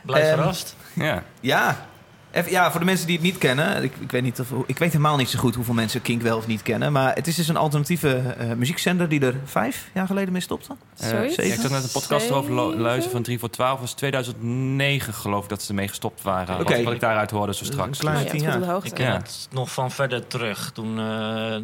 blijf 0.06 0.26
Ehm, 0.26 0.36
verrast. 0.38 0.76
Ja. 0.94 1.24
ja. 1.40 1.88
Even, 2.36 2.52
ja, 2.52 2.72
voor 2.72 2.80
de 2.80 2.86
mensen 2.86 3.08
die 3.08 3.16
het 3.16 3.26
niet 3.26 3.38
kennen. 3.38 3.84
Ik, 3.84 3.94
ik, 4.00 4.12
weet 4.12 4.22
niet 4.24 4.40
of, 4.40 4.52
ik 4.66 4.78
weet 4.78 4.92
helemaal 4.92 5.18
niet 5.18 5.30
zo 5.30 5.40
goed 5.40 5.56
hoeveel 5.56 5.74
mensen 5.74 6.02
Kink 6.02 6.22
wel 6.22 6.38
of 6.38 6.48
niet 6.48 6.62
kennen. 6.62 6.92
Maar 6.92 7.14
het 7.16 7.28
is 7.28 7.36
dus 7.36 7.48
een 7.48 7.58
alternatieve 7.58 8.18
eh, 8.18 8.52
muziekzender 8.54 9.10
die 9.10 9.20
er 9.26 9.36
vijf 9.46 9.90
jaar 9.94 10.08
geleden 10.08 10.32
mee 10.32 10.42
stopte. 10.42 10.76
Zoiets? 10.94 11.36
ik 11.38 11.54
zat 11.62 11.72
net 11.72 11.84
een 11.84 11.90
podcast 11.92 12.30
erover 12.30 12.54
Zeven? 12.54 12.80
luisteren 12.82 13.12
van 13.12 13.24
3 13.24 13.40
voor 13.40 13.50
12. 13.50 13.80
was 13.80 13.94
2009 13.94 15.14
geloof 15.14 15.44
ik 15.44 15.50
dat 15.50 15.62
ze 15.62 15.70
ermee 15.70 15.88
gestopt 15.88 16.22
waren. 16.22 16.60
Oké. 16.60 16.74
Wat, 16.76 16.84
wat 16.84 16.94
ik 16.94 17.00
daaruit 17.00 17.32
hoorde 17.32 17.54
zo 17.54 17.60
Een 17.66 17.72
straks. 17.72 17.98
kleine 18.00 18.22
Oh 18.22 18.26
ja, 18.26 18.32
tien 18.32 18.42
jaar. 18.42 18.86
Ik 18.86 18.94
ken 18.94 19.06
Ja. 19.06 19.14
het 19.14 19.48
nog 19.52 19.72
van 19.72 19.92
verder 19.92 20.28
terug. 20.28 20.72
Toen, 20.72 21.00
eh, 21.00 21.56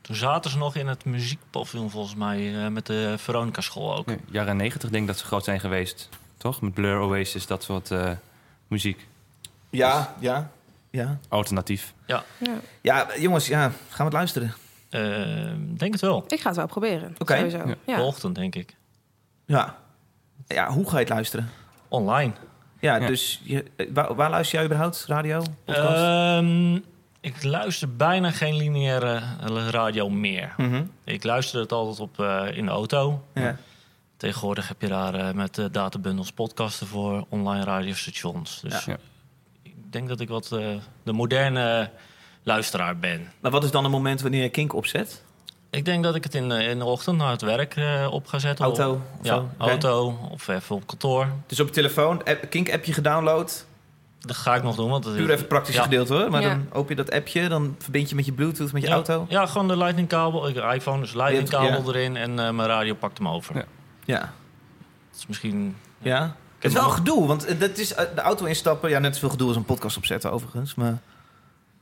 toen 0.00 0.16
zaten 0.16 0.50
ze 0.50 0.58
nog 0.58 0.76
in 0.76 0.86
het 0.86 1.04
muziekpaviljoen 1.04 1.90
volgens 1.90 2.14
mij. 2.14 2.64
eh, 2.64 2.68
met 2.68 2.86
de 2.86 3.14
Veronica 3.18 3.60
school 3.60 3.96
ook. 3.96 4.06
Nee, 4.06 4.18
jaren 4.30 4.56
90 4.56 4.90
denk 4.90 5.02
ik 5.02 5.08
dat 5.08 5.18
ze 5.18 5.24
groot 5.24 5.44
zijn 5.44 5.60
geweest. 5.60 6.08
Toch? 6.38 6.60
Met 6.60 6.74
Blur, 6.74 6.98
Oasis, 6.98 7.46
dat 7.46 7.62
soort 7.62 7.90
eh, 7.90 8.10
muziek. 8.68 9.06
Ja, 9.72 10.14
ja, 10.18 10.50
ja. 10.90 11.18
Alternatief. 11.28 11.94
Ja. 12.06 12.24
Ja, 12.82 13.06
jongens, 13.18 13.46
ja, 13.46 13.60
gaan 13.60 13.72
we 13.96 14.02
het 14.04 14.12
luisteren? 14.12 14.54
Eh, 14.90 15.52
denk 15.76 15.92
het 15.92 16.00
wel. 16.00 16.24
Ik 16.28 16.40
ga 16.40 16.46
het 16.48 16.56
wel 16.56 16.66
proberen. 16.66 17.14
Oké. 17.18 17.36
Sowieso. 17.36 17.58
Ja. 17.68 17.74
Ja. 17.86 17.96
De 17.96 18.02
ochtend 18.02 18.34
denk 18.34 18.54
ik. 18.54 18.76
Ja. 19.46 19.76
Ja, 20.46 20.70
hoe 20.70 20.84
ga 20.84 20.92
je 20.92 20.98
het 20.98 21.08
luisteren? 21.08 21.50
Online. 21.88 22.32
Ja, 22.80 22.96
Ja. 22.96 23.06
dus 23.06 23.40
je, 23.44 23.64
eh, 23.76 23.86
waar, 23.94 24.14
waar 24.14 24.30
luister 24.30 24.56
jij 24.58 24.64
überhaupt? 24.66 25.04
Radio? 25.08 25.42
Ehm, 25.64 26.74
ik 27.20 27.42
luister 27.42 27.96
bijna 27.96 28.30
geen 28.30 28.56
lineaire 28.56 29.20
eh, 29.40 29.68
radio 29.70 30.08
meer. 30.10 30.54
Mhm. 30.56 30.84
Ik 31.04 31.24
luister 31.24 31.60
het 31.60 31.72
altijd 31.72 32.00
op 32.00 32.20
eh, 32.20 32.46
in 32.56 32.64
de 32.64 32.70
auto. 32.70 33.24
Ja. 33.34 33.56
Tegenwoordig 34.16 34.68
heb 34.68 34.80
je 34.80 34.88
daar 34.88 35.14
eh, 35.14 35.34
met 35.34 35.68
databundels 35.70 36.32
podcasten 36.32 36.86
voor 36.86 37.26
online 37.28 37.64
radiostations. 37.64 38.60
Dus 38.60 38.84
Ja. 38.84 38.96
Ik 39.92 39.98
denk 39.98 40.08
dat 40.10 40.20
ik 40.20 40.28
wat 40.28 40.52
eh, 40.52 40.66
de 41.02 41.12
moderne 41.12 41.90
luisteraar 42.42 42.96
ben. 42.98 43.32
Maar 43.40 43.50
wat 43.50 43.64
is 43.64 43.70
dan 43.70 43.84
een 43.84 43.90
moment 43.90 44.20
wanneer 44.20 44.42
je 44.42 44.48
Kink 44.48 44.74
opzet? 44.74 45.22
Ik 45.70 45.84
denk 45.84 46.04
dat 46.04 46.14
ik 46.14 46.24
het 46.24 46.34
in 46.34 46.48
de, 46.48 46.64
in 46.64 46.78
de 46.78 46.84
ochtend 46.84 47.16
naar 47.16 47.30
het 47.30 47.42
werk 47.42 47.76
eh, 47.76 48.08
op 48.10 48.26
ga 48.26 48.38
zetten. 48.38 48.64
Auto? 48.64 48.90
Of, 48.92 48.98
of 49.20 49.26
ja, 49.26 49.34
zo? 49.34 49.48
Auto 49.58 50.18
of 50.30 50.48
even 50.48 50.76
op 50.76 50.86
kantoor. 50.86 51.26
Dus 51.46 51.60
op 51.60 51.66
je 51.66 51.72
telefoon, 51.72 52.24
app, 52.24 52.46
Kink-appje 52.50 52.92
gedownload. 52.92 53.66
Dat 54.20 54.36
ga 54.36 54.54
ik 54.54 54.62
nog 54.62 54.76
doen. 54.76 54.90
Want 54.90 55.04
het- 55.04 55.16
Puur 55.16 55.30
even 55.30 55.46
praktisch 55.46 55.74
Ja. 55.74 55.82
gedeelte 55.82 56.14
hoor. 56.14 56.30
Maar 56.30 56.42
Ja. 56.42 56.48
dan 56.48 56.66
open 56.72 56.96
je 56.96 57.02
dat 57.02 57.12
appje, 57.14 57.48
dan 57.48 57.76
verbind 57.78 58.08
je 58.08 58.14
met 58.14 58.24
je 58.26 58.32
Bluetooth 58.32 58.72
met 58.72 58.82
je 58.82 58.88
ja, 58.88 58.94
auto. 58.94 59.26
Ja, 59.28 59.46
gewoon 59.46 59.68
de 59.68 59.76
lightning 59.76 60.08
kabel. 60.08 60.48
Ik 60.48 60.56
iPhone, 60.56 61.00
dus 61.00 61.12
lightning 61.14 61.50
Ja. 61.50 61.58
kabel 61.58 61.94
erin 61.94 62.16
en 62.16 62.30
eh, 62.38 62.50
mijn 62.50 62.68
radio 62.68 62.94
pakt 62.94 63.18
hem 63.18 63.28
over. 63.28 63.56
Ja. 63.56 63.64
Ja. 64.04 64.18
Dat 65.10 65.18
is 65.20 65.26
misschien... 65.26 65.76
Ja. 65.98 66.36
Het 66.62 66.72
is 66.72 66.78
wel 66.80 66.90
gedoe, 66.90 67.26
want 67.26 67.44
eh, 67.44 67.60
dat 67.60 67.78
is 67.78 67.94
eh, 67.94 68.04
de 68.14 68.20
auto 68.20 68.44
instappen. 68.44 68.90
Ja, 68.90 68.98
net 68.98 69.14
zoveel 69.14 69.28
gedoe 69.30 69.48
als 69.48 69.56
een 69.56 69.64
podcast 69.64 69.96
opzetten 69.96 70.32
overigens. 70.32 70.74
Maar 70.74 70.98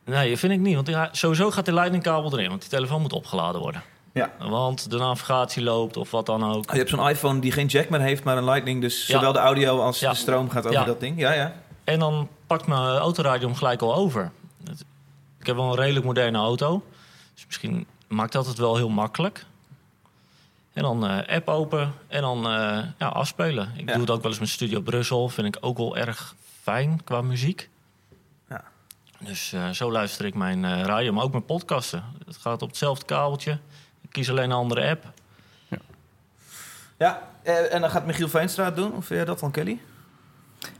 Nee, 0.04 0.36
vind 0.36 0.52
ik 0.52 0.58
niet. 0.60 0.74
Want 0.74 1.08
sowieso 1.16 1.50
gaat 1.50 1.64
de 1.66 1.72
lightning 1.72 2.02
kabel 2.02 2.32
erin. 2.32 2.48
Want 2.48 2.60
die 2.60 2.70
telefoon 2.70 3.00
moet 3.00 3.12
opgeladen 3.12 3.60
worden. 3.60 3.82
Ja. 4.12 4.30
Want 4.38 4.90
de 4.90 4.96
navigatie 4.96 5.62
loopt 5.62 5.96
of 5.96 6.10
wat 6.10 6.26
dan 6.26 6.44
ook. 6.54 6.70
je 6.70 6.76
hebt 6.76 6.90
zo'n 6.90 7.08
iPhone 7.08 7.40
die 7.40 7.52
geen 7.52 7.66
jack 7.66 7.88
meer 7.88 8.00
heeft, 8.00 8.24
maar 8.24 8.36
een 8.36 8.44
Lightning. 8.44 8.80
Dus 8.80 9.06
Ja. 9.06 9.14
zowel 9.14 9.32
de 9.32 9.38
audio 9.38 9.80
als 9.80 10.00
Ja. 10.00 10.10
de 10.10 10.16
stroom 10.16 10.50
gaat 10.50 10.66
over 10.66 10.78
Ja. 10.78 10.84
dat 10.84 11.00
ding. 11.00 11.18
Ja, 11.18 11.32
ja. 11.32 11.52
En 11.84 11.98
dan 11.98 12.28
pakt 12.46 12.66
mijn 12.66 12.80
autoradio 12.96 13.46
hem 13.46 13.56
gelijk 13.56 13.82
al 13.82 13.94
over. 13.94 14.30
Ik 15.40 15.46
heb 15.46 15.56
wel 15.56 15.70
een 15.70 15.76
redelijk 15.76 16.04
moderne 16.06 16.38
auto. 16.38 16.82
Dus 17.34 17.46
misschien 17.46 17.86
maakt 18.08 18.32
dat 18.32 18.46
het 18.46 18.58
wel 18.58 18.76
heel 18.76 18.88
makkelijk. 18.88 19.44
En 20.80 20.86
dan 20.86 21.06
eh, 21.06 21.36
app 21.36 21.48
open 21.48 21.92
en 22.08 22.20
dan 22.20 22.46
eh, 22.46 22.78
ja, 22.98 23.06
afspelen. 23.06 23.72
Ik 23.76 23.88
Ja. 23.88 23.92
doe 23.92 24.00
het 24.00 24.10
ook 24.10 24.22
wel 24.22 24.30
eens 24.30 24.40
met 24.40 24.48
Studio 24.48 24.80
Brussel. 24.80 25.28
Vind 25.28 25.46
ik 25.46 25.56
ook 25.60 25.76
wel 25.78 25.96
erg 25.96 26.34
fijn 26.62 27.00
qua 27.04 27.20
muziek. 27.22 27.68
Ja. 28.48 28.62
Dus 29.18 29.52
eh, 29.52 29.68
zo 29.70 29.92
luister 29.92 30.24
ik 30.26 30.34
mijn 30.34 30.64
eh, 30.64 30.80
radio, 30.82 31.12
maar 31.12 31.24
ook 31.24 31.30
mijn 31.32 31.44
podcasten. 31.44 32.04
Het 32.26 32.36
gaat 32.36 32.62
op 32.62 32.68
hetzelfde 32.68 33.04
kabeltje. 33.04 33.58
Ik 34.00 34.10
kies 34.10 34.30
alleen 34.30 34.44
een 34.50 34.56
andere 34.56 34.88
app. 34.90 35.04
Ja, 36.98 37.22
eh, 37.42 37.74
en 37.74 37.80
dan 37.80 37.90
gaat 37.90 38.06
Michiel 38.06 38.28
Veenstra 38.28 38.64
het 38.64 38.76
doen. 38.76 38.88
Of 38.92 39.04
vind 39.06 39.08
jij 39.08 39.24
dat 39.24 39.38
dan, 39.40 39.50
Kelly? 39.50 39.80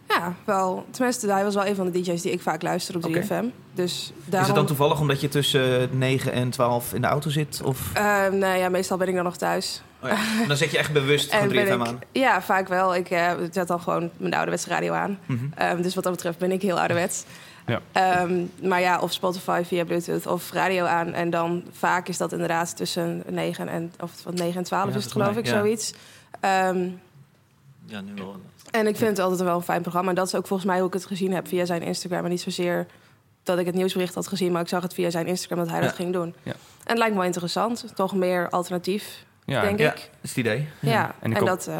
Ja, 0.08 0.34
wel. 0.44 0.86
Tenminste, 0.90 1.32
hij 1.32 1.44
was 1.44 1.54
wel 1.54 1.66
een 1.66 1.74
van 1.74 1.90
de 1.90 2.00
DJ's 2.00 2.22
die 2.22 2.32
ik 2.32 2.40
vaak 2.40 2.62
luister 2.62 2.96
op 2.96 3.02
3FM. 3.02 3.32
Oké. 3.44 3.50
Dus 3.74 4.12
Is 4.30 4.46
het 4.46 4.54
dan 4.54 4.66
toevallig 4.66 5.00
omdat 5.00 5.20
je 5.20 5.28
tussen 5.28 5.98
9 5.98 6.32
en 6.32 6.50
12 6.50 6.94
in 6.94 7.00
de 7.00 7.06
auto 7.06 7.30
zit? 7.30 7.62
Of 7.64 7.92
nee, 8.32 8.58
ja, 8.58 8.68
meestal 8.68 8.96
ben 8.96 9.08
ik 9.08 9.14
dan 9.14 9.24
nog 9.24 9.36
thuis. 9.36 9.82
Oh 10.02 10.08
ja. 10.08 10.16
dan 10.48 10.56
zet 10.56 10.70
je 10.70 10.78
echt 10.78 10.92
bewust 10.92 11.34
van 11.34 11.48
3FM 11.48 11.52
ben 11.52 11.80
ik, 11.80 11.86
aan? 11.86 11.98
Ja, 12.12 12.42
vaak 12.42 12.68
wel. 12.68 12.94
Ik 12.94 13.10
eh, 13.10 13.32
zet 13.52 13.68
dan 13.68 13.80
gewoon 13.80 14.10
mijn 14.16 14.34
ouderwetse 14.34 14.68
radio 14.68 14.92
aan. 14.92 15.18
Mhm. 15.26 15.44
Ehm, 15.54 15.82
dus 15.82 15.94
wat 15.94 16.04
dat 16.04 16.12
betreft 16.12 16.38
ben 16.38 16.52
ik 16.52 16.62
heel 16.62 16.78
ouderwets. 16.78 17.24
Ja. 17.66 17.80
Ehm, 17.92 18.44
maar 18.62 18.80
ja, 18.80 19.00
of 19.00 19.12
Spotify 19.12 19.62
via 19.64 19.84
Bluetooth 19.84 20.26
of 20.26 20.52
radio 20.52 20.84
aan. 20.84 21.12
En 21.12 21.30
dan 21.30 21.62
vaak 21.72 22.08
is 22.08 22.16
dat 22.16 22.32
inderdaad 22.32 22.76
tussen 22.76 23.22
9 23.28 23.68
en, 23.68 23.92
of 24.00 24.10
van 24.22 24.34
9 24.34 24.56
en 24.56 24.64
12 24.64 24.90
Ja, 24.90 24.96
is 24.96 25.02
het 25.04 25.12
geloof 25.12 25.36
ik, 25.36 25.46
zoiets. 25.46 25.94
Ehm, 26.40 26.88
Ja, 27.86 28.00
nu 28.00 28.14
wel. 28.14 28.36
En 28.70 28.86
ik 28.86 28.96
vind 28.96 29.10
het 29.10 29.18
altijd 29.18 29.40
wel 29.40 29.56
een 29.56 29.62
fijn 29.62 29.82
programma. 29.82 30.08
En 30.08 30.14
dat 30.14 30.26
is 30.26 30.34
ook 30.34 30.46
volgens 30.46 30.68
mij 30.68 30.78
hoe 30.78 30.86
ik 30.88 30.92
het 30.94 31.06
gezien 31.06 31.32
heb 31.32 31.48
via 31.48 31.64
zijn 31.64 31.82
Instagram. 31.82 32.24
En 32.24 32.30
niet 32.30 32.40
zozeer 32.40 32.86
dat 33.42 33.58
ik 33.58 33.66
het 33.66 33.74
nieuwsbericht 33.74 34.14
had 34.14 34.26
gezien, 34.26 34.52
maar 34.52 34.62
ik 34.62 34.68
zag 34.68 34.82
het 34.82 34.94
via 34.94 35.10
zijn 35.10 35.26
Instagram 35.26 35.58
dat 35.58 35.68
hij 35.68 35.78
Ja. 35.78 35.84
dat 35.86 35.94
ging 35.94 36.12
doen. 36.12 36.34
Ja. 36.42 36.52
En 36.52 36.56
het 36.84 36.98
lijkt 36.98 37.12
me 37.12 37.18
wel 37.18 37.26
interessant. 37.26 37.84
Toch 37.94 38.14
meer 38.14 38.48
alternatief, 38.48 39.24
Ja, 39.44 39.60
denk 39.62 39.78
Ja, 39.78 39.88
ik. 39.88 39.94
dat 39.96 40.08
is 40.20 40.28
het 40.28 40.38
idee. 40.38 40.66
Ja, 40.80 41.04
En 41.06 41.14
en, 41.20 41.30
ik 41.30 41.36
hoop- 41.36 41.46
dat... 41.46 41.70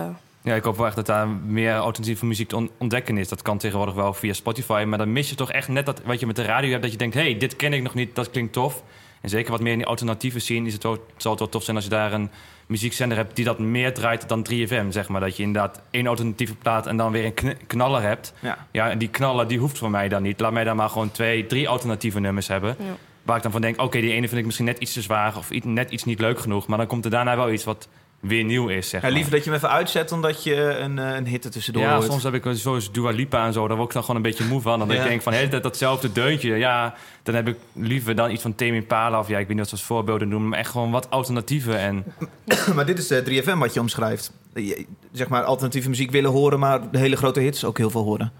Ja, 0.42 0.54
ik 0.54 0.64
hoop 0.64 0.76
wel 0.76 0.86
echt 0.86 0.96
dat 0.96 1.06
daar 1.06 1.28
meer 1.28 1.78
alternatieve 1.78 2.26
muziek 2.26 2.48
te 2.48 2.56
on- 2.56 2.70
ontdekken 2.78 3.18
is. 3.18 3.28
Dat 3.28 3.42
kan 3.42 3.58
tegenwoordig 3.58 3.94
wel 3.94 4.14
via 4.14 4.32
Spotify. 4.32 4.84
Maar 4.86 4.98
dan 4.98 5.12
mis 5.12 5.28
je 5.28 5.34
toch 5.34 5.52
echt 5.52 5.68
net 5.68 5.86
dat 5.86 6.00
wat 6.04 6.20
je 6.20 6.26
met 6.26 6.36
de 6.36 6.42
radio 6.42 6.70
hebt. 6.70 6.82
Dat 6.82 6.92
je 6.92 6.98
denkt, 6.98 7.14
hé, 7.14 7.20
hey, 7.20 7.36
dit 7.38 7.56
ken 7.56 7.72
ik 7.72 7.82
nog 7.82 7.94
niet, 7.94 8.14
dat 8.14 8.30
klinkt 8.30 8.52
tof. 8.52 8.82
En 9.20 9.28
zeker 9.28 9.50
wat 9.50 9.60
meer 9.60 9.72
in 9.72 9.78
die 9.78 9.86
alternatieve 9.86 10.38
scene 10.38 10.66
is 10.66 10.72
het 10.72 10.82
wel, 10.82 11.06
zal 11.16 11.30
het 11.30 11.40
wel 11.40 11.48
tof 11.48 11.62
zijn 11.62 11.76
als 11.76 11.84
je 11.84 11.90
daar 11.90 12.12
een 12.12 12.30
muziekzender 12.66 13.16
hebt 13.16 13.36
die 13.36 13.44
dat 13.44 13.58
meer 13.58 13.94
draait 13.94 14.28
dan 14.28 14.46
3FM. 14.50 14.88
Zeg 14.88 15.08
maar. 15.08 15.20
Dat 15.20 15.36
je 15.36 15.42
inderdaad 15.42 15.80
één 15.90 16.06
alternatieve 16.06 16.54
plaat 16.54 16.86
en 16.86 16.96
dan 16.96 17.12
weer 17.12 17.24
een 17.24 17.34
kn- 17.34 17.56
knaller 17.66 18.02
hebt. 18.02 18.32
Ja. 18.38 18.66
Ja, 18.70 18.90
en 18.90 18.98
die 18.98 19.08
knaller 19.08 19.48
die 19.48 19.58
hoeft 19.58 19.78
voor 19.78 19.90
mij 19.90 20.08
dan 20.08 20.22
niet. 20.22 20.40
Laat 20.40 20.52
mij 20.52 20.64
dan 20.64 20.76
maar 20.76 20.88
gewoon 20.88 21.10
twee, 21.10 21.46
drie 21.46 21.68
alternatieve 21.68 22.20
nummers 22.20 22.48
hebben. 22.48 22.76
Ja. 22.78 22.84
Waar 23.30 23.38
ik 23.38 23.44
dan 23.44 23.52
van 23.52 23.60
denk, 23.60 23.80
oké, 23.80 24.00
die 24.00 24.12
ene 24.12 24.26
vind 24.28 24.40
ik 24.40 24.44
misschien 24.44 24.66
net 24.66 24.78
iets 24.78 24.92
te 24.92 25.02
zwaar 25.02 25.36
of 25.36 25.50
iets- 25.50 25.66
net 25.66 25.90
iets 25.90 26.04
niet 26.04 26.20
leuk 26.20 26.40
genoeg. 26.40 26.66
Maar 26.66 26.78
dan 26.78 26.86
komt 26.86 27.04
er 27.04 27.10
daarna 27.10 27.36
wel 27.36 27.50
iets 27.52 27.64
wat 27.64 27.88
weer 28.20 28.44
nieuw 28.44 28.68
is, 28.68 28.88
zeg 28.88 29.00
Ja, 29.00 29.06
maar. 29.06 29.16
liever 29.16 29.32
dat 29.32 29.44
je 29.44 29.50
hem 29.50 29.58
even 29.58 29.70
uitzet 29.70 30.08
dan 30.08 30.22
dat 30.22 30.44
je 30.44 30.54
een, 30.78 30.98
eh, 30.98 31.14
een 31.14 31.26
hit 31.26 31.44
er 31.44 31.50
tussendoor 31.50 31.82
Ja, 31.82 31.94
hoort. 31.94 32.04
soms 32.06 32.22
heb 32.22 32.34
ik 32.34 32.44
zoals 32.52 32.92
Dua 32.92 33.10
Lipa 33.10 33.46
en 33.46 33.52
zo, 33.52 33.66
daar 33.68 33.76
word 33.76 33.88
ik 33.88 33.94
dan 33.94 34.02
gewoon 34.02 34.16
een 34.16 34.22
beetje 34.30 34.44
moe 34.44 34.60
van. 34.60 34.78
Dan 34.78 34.88
Ja. 34.88 35.02
ik 35.02 35.08
denk 35.08 35.22
van, 35.22 35.32
de 35.32 35.38
hele 35.38 35.60
datzelfde 35.60 36.12
deuntje. 36.12 36.56
Ja, 36.56 36.94
dan 37.22 37.34
heb 37.34 37.48
ik 37.48 37.56
liever 37.72 38.14
dan 38.14 38.30
iets 38.30 38.42
van 38.42 38.54
Tame 38.54 38.74
Impala 38.74 39.18
of 39.18 39.28
ja, 39.28 39.38
ik 39.38 39.46
weet 39.46 39.48
niet 39.48 39.58
wat 39.58 39.68
ze 39.68 39.74
als 39.74 39.84
voorbeelden 39.84 40.30
doen, 40.30 40.48
maar 40.48 40.58
echt 40.58 40.70
gewoon 40.70 40.90
wat 40.90 41.10
alternatieven. 41.10 41.78
En 41.78 42.04
maar 42.74 42.86
dit 42.86 42.98
is 42.98 43.10
eh, 43.10 43.24
3FM 43.24 43.58
wat 43.58 43.74
je 43.74 43.80
omschrijft. 43.80 44.32
Je- 44.54 44.86
Zeg 45.12 45.28
maar 45.28 45.42
alternatieve 45.42 45.88
muziek 45.88 46.10
willen 46.10 46.30
horen, 46.30 46.58
maar 46.58 46.90
de 46.90 46.98
hele 46.98 47.16
grote 47.16 47.40
hits 47.40 47.64
ook 47.64 47.78
heel 47.78 47.90
veel 47.90 48.02
horen. 48.04 48.32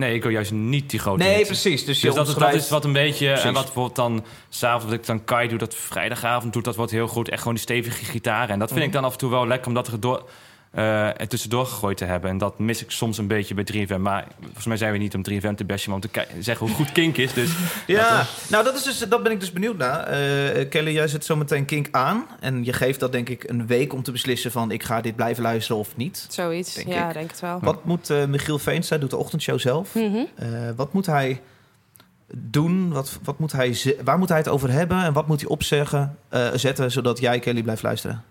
Nee, 0.00 0.14
ik 0.14 0.22
wil 0.22 0.32
juist 0.32 0.52
niet 0.52 0.90
die 0.90 0.98
grote 1.00 1.22
Nee, 1.24 1.34
hits. 1.36 1.46
precies. 1.46 1.84
Dus, 1.84 2.00
je 2.00 2.06
Dus 2.06 2.16
dat, 2.16 2.28
is- 2.28 2.34
dat 2.34 2.54
is 2.54 2.68
wat 2.68 2.84
een 2.84 2.92
beetje, 2.92 3.26
Precies. 3.26 3.44
en 3.44 3.52
wat 3.52 3.64
bijvoorbeeld 3.64 3.96
dan 3.96 4.24
s'avonds, 4.48 4.84
wat 4.84 4.94
ik 4.94 5.06
dan 5.06 5.24
Kai 5.24 5.48
doe, 5.48 5.58
dat 5.58 5.74
vrijdagavond 5.74 6.52
doet, 6.52 6.64
dat 6.64 6.76
wordt 6.76 6.92
heel 6.92 7.06
goed. 7.08 7.28
Echt 7.28 7.38
gewoon 7.38 7.54
die 7.54 7.62
stevige 7.62 8.04
gitaar. 8.04 8.48
En 8.50 8.58
dat 8.58 8.68
vind 8.68 8.80
Mhm. 8.80 8.88
ik 8.88 8.94
dan 8.94 9.04
af 9.04 9.12
en 9.12 9.18
toe 9.18 9.30
wel 9.30 9.46
lekker 9.46 9.66
om 9.68 9.74
dat 9.74 9.86
er, 9.86 10.00
door, 10.00 10.28
eh, 10.70 11.20
er 11.20 11.28
tussendoor 11.28 11.66
gegooid 11.66 11.96
te 11.96 12.04
hebben. 12.04 12.30
En 12.30 12.38
dat 12.38 12.58
mis 12.58 12.82
ik 12.82 12.90
soms 12.90 13.18
een 13.18 13.26
beetje 13.26 13.54
bij 13.54 13.64
3FM. 13.64 14.00
Maar 14.00 14.26
volgens 14.42 14.66
mij 14.66 14.76
zijn 14.76 14.92
we 14.92 14.98
niet 14.98 15.14
om 15.14 15.22
3FM 15.30 15.54
te 15.54 15.64
bashen, 15.64 15.90
maar 15.90 16.00
om 16.02 16.10
te 16.10 16.26
zeggen 16.40 16.66
hoe 16.66 16.74
goed 16.76 16.92
Kink 16.92 17.16
is. 17.16 17.32
Dus 17.32 17.50
Ja, 17.86 18.26
nou 18.48 18.64
dat, 18.64 18.74
is 18.74 18.82
dus, 18.82 18.98
dat 18.98 19.22
ben 19.22 19.32
ik 19.32 19.40
dus 19.40 19.52
benieuwd 19.52 19.76
naar. 19.76 20.02
Eh, 20.02 20.68
Kelly, 20.68 20.92
jij 20.92 21.08
zet 21.08 21.24
zo 21.24 21.36
meteen 21.36 21.64
Kink 21.64 21.88
aan. 21.90 22.26
En 22.40 22.64
je 22.64 22.72
geeft 22.72 23.00
dat 23.00 23.12
denk 23.12 23.28
ik 23.28 23.48
een 23.48 23.66
week 23.66 23.92
om 23.92 24.02
te 24.02 24.12
beslissen 24.12 24.50
van... 24.50 24.70
ik 24.70 24.82
ga 24.82 25.00
dit 25.00 25.16
blijven 25.16 25.42
luisteren 25.42 25.80
of 25.80 25.96
niet. 25.96 26.26
zoiets, 26.28 26.74
Denk 26.74 26.88
ja, 26.88 27.08
ik. 27.08 27.14
denk 27.14 27.30
het 27.30 27.40
wel. 27.40 27.58
Wat 27.60 27.84
moet 27.84 28.10
eh, 28.10 28.24
Michiel 28.24 28.58
Veenstra, 28.58 28.98
doet 28.98 29.10
de 29.10 29.16
ochtendshow 29.16 29.58
zelf... 29.58 29.94
Mhm. 29.94 30.24
Eh, 30.34 30.48
wat 30.76 30.92
moet 30.92 31.06
hij 31.06 31.40
doen? 32.34 32.92
Wat, 32.92 33.18
wat 33.22 33.38
moet 33.38 33.52
hij 33.52 33.96
waar 34.04 34.18
moet 34.18 34.28
hij 34.28 34.38
het 34.38 34.48
over 34.48 34.70
hebben? 34.70 35.02
En 35.02 35.12
wat 35.12 35.26
moet 35.26 35.40
hij 35.40 35.50
opzeggen, 35.50 36.16
eh, 36.28 36.48
zetten... 36.54 36.90
zodat 36.90 37.20
jij, 37.20 37.38
Kelly, 37.38 37.62
blijft 37.62 37.82
luisteren? 37.82 38.24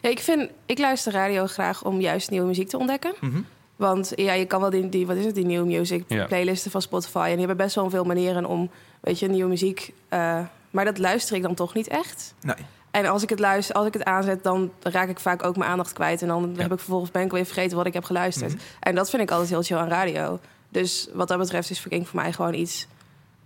Ja, 0.00 0.08
ik, 0.08 0.18
vind, 0.18 0.50
ik 0.66 0.78
luister 0.78 1.12
radio 1.12 1.46
graag 1.46 1.84
om 1.84 2.00
juist 2.00 2.30
nieuwe 2.30 2.46
muziek 2.46 2.68
te 2.68 2.78
ontdekken. 2.78 3.12
Mhm. 3.20 3.40
Want 3.76 4.12
ja, 4.14 4.32
je 4.32 4.44
kan 4.44 4.60
wel 4.60 4.70
die, 4.70 4.88
die 4.88 5.06
wat 5.06 5.16
is 5.16 5.24
het, 5.24 5.34
die 5.34 5.44
nieuwe 5.46 5.66
music 5.66 6.04
Ja. 6.08 6.26
playlisten 6.26 6.70
van 6.70 6.82
Spotify. 6.82 7.18
En 7.24 7.36
die 7.36 7.46
hebben 7.46 7.56
best 7.56 7.74
wel 7.74 7.90
veel 7.90 8.04
manieren 8.04 8.44
om, 8.44 8.70
weet 9.00 9.18
je, 9.18 9.28
nieuwe 9.28 9.48
muziek. 9.48 9.92
eh, 10.08 10.40
maar 10.70 10.84
dat 10.84 10.98
luister 10.98 11.36
ik 11.36 11.42
dan 11.42 11.54
toch 11.54 11.74
niet 11.74 11.88
echt. 11.88 12.34
Nee. 12.40 12.54
En 12.90 13.06
als 13.06 13.22
ik 13.22 13.28
het 13.28 13.38
luister, 13.38 13.74
als 13.74 13.86
ik 13.86 13.92
het 13.92 14.04
aanzet, 14.04 14.42
dan 14.42 14.72
raak 14.82 15.08
ik 15.08 15.18
vaak 15.20 15.44
ook 15.44 15.56
mijn 15.56 15.70
aandacht 15.70 15.92
kwijt. 15.92 16.22
En 16.22 16.28
dan 16.28 16.42
heb 16.56 16.72
ik 16.72 16.78
vervolgens 16.78 17.10
ben 17.10 17.22
ik 17.22 17.30
weer 17.32 17.44
vergeten 17.44 17.76
wat 17.76 17.86
ik 17.86 17.92
heb 17.94 18.04
geluisterd. 18.04 18.52
Mhm. 18.54 18.62
En 18.80 18.94
dat 18.94 19.10
vind 19.10 19.22
ik 19.22 19.30
altijd 19.30 19.48
heel 19.48 19.62
chill 19.62 19.76
aan 19.76 19.88
radio. 19.88 20.38
Dus 20.68 21.08
wat 21.12 21.28
dat 21.28 21.38
betreft 21.38 21.70
is 21.70 21.80
Verking 21.80 22.08
voor 22.08 22.20
mij 22.20 22.32
gewoon 22.32 22.54
iets 22.54 22.86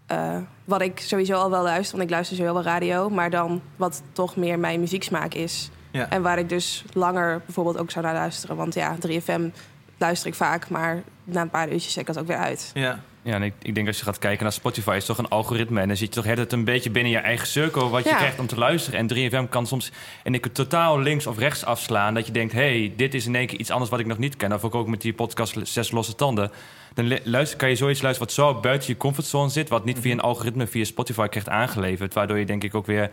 eh, 0.07 0.37
wat 0.65 0.81
ik 0.83 1.01
sowieso 1.01 1.35
al 1.35 1.51
wel 1.51 1.63
luister. 1.63 1.97
Want 1.97 2.09
ik 2.09 2.15
luister 2.15 2.37
sowieso 2.37 2.55
wel 2.63 2.73
radio, 2.73 3.09
maar 3.11 3.31
dan 3.31 3.63
wat 3.77 4.03
toch 4.13 4.37
meer 4.37 4.59
mijn 4.59 4.81
muzieksmaak 4.81 5.35
is. 5.35 5.71
Ja. 5.93 6.11
En 6.11 6.23
waar 6.23 6.39
ik 6.39 6.49
dus 6.49 6.85
langer 6.93 7.43
bijvoorbeeld 7.45 7.79
ook 7.79 7.91
zou 7.91 8.05
naar 8.05 8.15
luisteren. 8.15 8.57
Want 8.57 8.75
ja, 8.75 8.97
3FM 9.07 9.43
luister 9.99 10.29
ik 10.29 10.35
vaak, 10.35 10.69
maar 10.69 11.03
na 11.25 11.41
een 11.41 11.51
paar 11.51 11.73
uurtjes 11.73 11.93
zet 11.93 12.01
ik 12.01 12.07
dat 12.07 12.19
ook 12.19 12.27
weer 12.27 12.37
uit. 12.37 12.71
Ja. 12.75 13.01
Ja, 13.25 13.35
en 13.35 13.43
ik, 13.43 13.55
ik 13.63 13.75
denk 13.75 13.87
als 13.87 13.99
je 13.99 14.05
gaat 14.05 14.19
kijken 14.19 14.43
naar 14.43 14.53
Spotify, 14.53 14.91
is 14.91 14.97
het 14.97 15.07
toch 15.07 15.19
een 15.19 15.29
algoritme. 15.29 15.81
En 15.81 15.89
dan 15.89 15.97
zit 15.97 16.15
je 16.15 16.21
toch 16.23 16.37
het 16.37 16.53
een 16.53 16.65
beetje 16.65 16.91
binnen 16.91 17.13
je 17.13 17.19
eigen 17.19 17.47
cirkel 17.47 17.91
wat 17.91 18.05
je 18.05 18.09
Ja. 18.11 18.17
krijgt 18.17 18.39
om 18.39 18.47
te 18.47 18.59
luisteren. 18.59 18.99
En 18.99 19.07
3FM 19.07 19.49
kan 19.49 19.67
soms 19.67 19.93
en 20.23 20.35
ik 20.35 20.45
het 20.45 20.55
totaal 20.55 21.01
links 21.01 21.27
of 21.27 21.39
rechts 21.39 21.65
afslaan. 21.65 22.15
Dat 22.15 22.27
je 22.27 22.33
denkt, 22.33 22.53
hey, 22.53 22.93
dit 22.97 23.15
is 23.15 23.27
in 23.27 23.35
één 23.35 23.47
keer 23.47 23.59
iets 23.59 23.71
anders 23.71 23.91
wat 23.91 24.01
ik 24.01 24.07
nog 24.07 24.19
niet 24.19 24.37
ken. 24.37 24.53
Ik 24.53 24.75
ook 24.75 24.87
met 24.87 25.01
die 25.01 25.13
podcast 25.13 25.57
Zes 25.63 25.91
Losse 25.91 26.15
Tanden. 26.15 26.51
Dan 26.95 27.19
luister, 27.25 27.59
kan 27.59 27.69
je 27.69 27.77
zoiets 27.77 28.03
luisteren 28.03 28.29
wat 28.29 28.37
zo 28.37 28.61
buiten 28.61 28.89
je 28.89 28.97
comfortzone 28.97 29.49
zit. 29.49 29.69
Wat 29.69 29.85
niet 29.85 29.99
via 30.01 30.13
een 30.13 30.21
algoritme, 30.21 30.67
via 30.67 30.85
Spotify 30.85 31.27
krijgt 31.27 31.49
aangeleverd. 31.49 32.15
Waardoor 32.15 32.39
je 32.39 32.47
denk 32.47 32.65
ik 32.65 32.75
ook 32.75 32.87
weer 32.87 33.11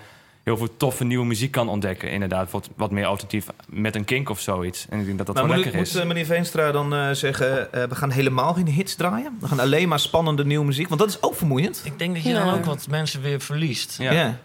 heel 0.49 0.57
veel 0.57 0.77
toffe 0.77 1.03
nieuwe 1.03 1.25
muziek 1.25 1.51
kan 1.51 1.69
ontdekken. 1.69 2.11
Inderdaad, 2.11 2.51
wat, 2.51 2.69
wat 2.75 2.91
meer 2.91 3.05
alternatief 3.05 3.45
met 3.69 3.95
een 3.95 4.05
kink 4.05 4.29
of 4.29 4.39
zoiets. 4.39 4.85
En 4.89 4.99
ik 4.99 5.05
denk 5.05 5.17
dat 5.17 5.25
dat 5.27 5.35
Nou, 5.35 5.47
wel 5.47 5.55
moet, 5.55 5.65
lekker 5.65 5.81
moet 5.83 5.93
is. 5.93 6.01
eh, 6.01 6.07
meneer 6.07 6.25
Veenstra 6.25 6.71
dan 6.71 6.93
eh, 6.93 7.11
zeggen... 7.11 7.73
eh, 7.73 7.83
we 7.83 7.95
gaan 7.95 8.11
helemaal 8.11 8.53
geen 8.53 8.67
hits 8.67 8.95
draaien? 8.95 9.37
We 9.39 9.47
gaan 9.47 9.59
alleen 9.59 9.87
maar 9.87 9.99
spannende 9.99 10.45
nieuwe 10.45 10.65
muziek? 10.65 10.87
Want 10.87 10.99
dat 10.99 11.09
is 11.09 11.21
ook 11.21 11.35
vermoeiend. 11.35 11.81
Ik 11.83 11.99
denk 11.99 12.13
dat 12.13 12.23
je 12.23 12.29
Ja. 12.29 12.45
dan 12.45 12.53
ook 12.53 12.65
wat 12.65 12.87
mensen 12.89 13.21
weer 13.21 13.39
verliest. 13.41 13.97
Ja. 13.97 14.11
Ja. 14.11 14.37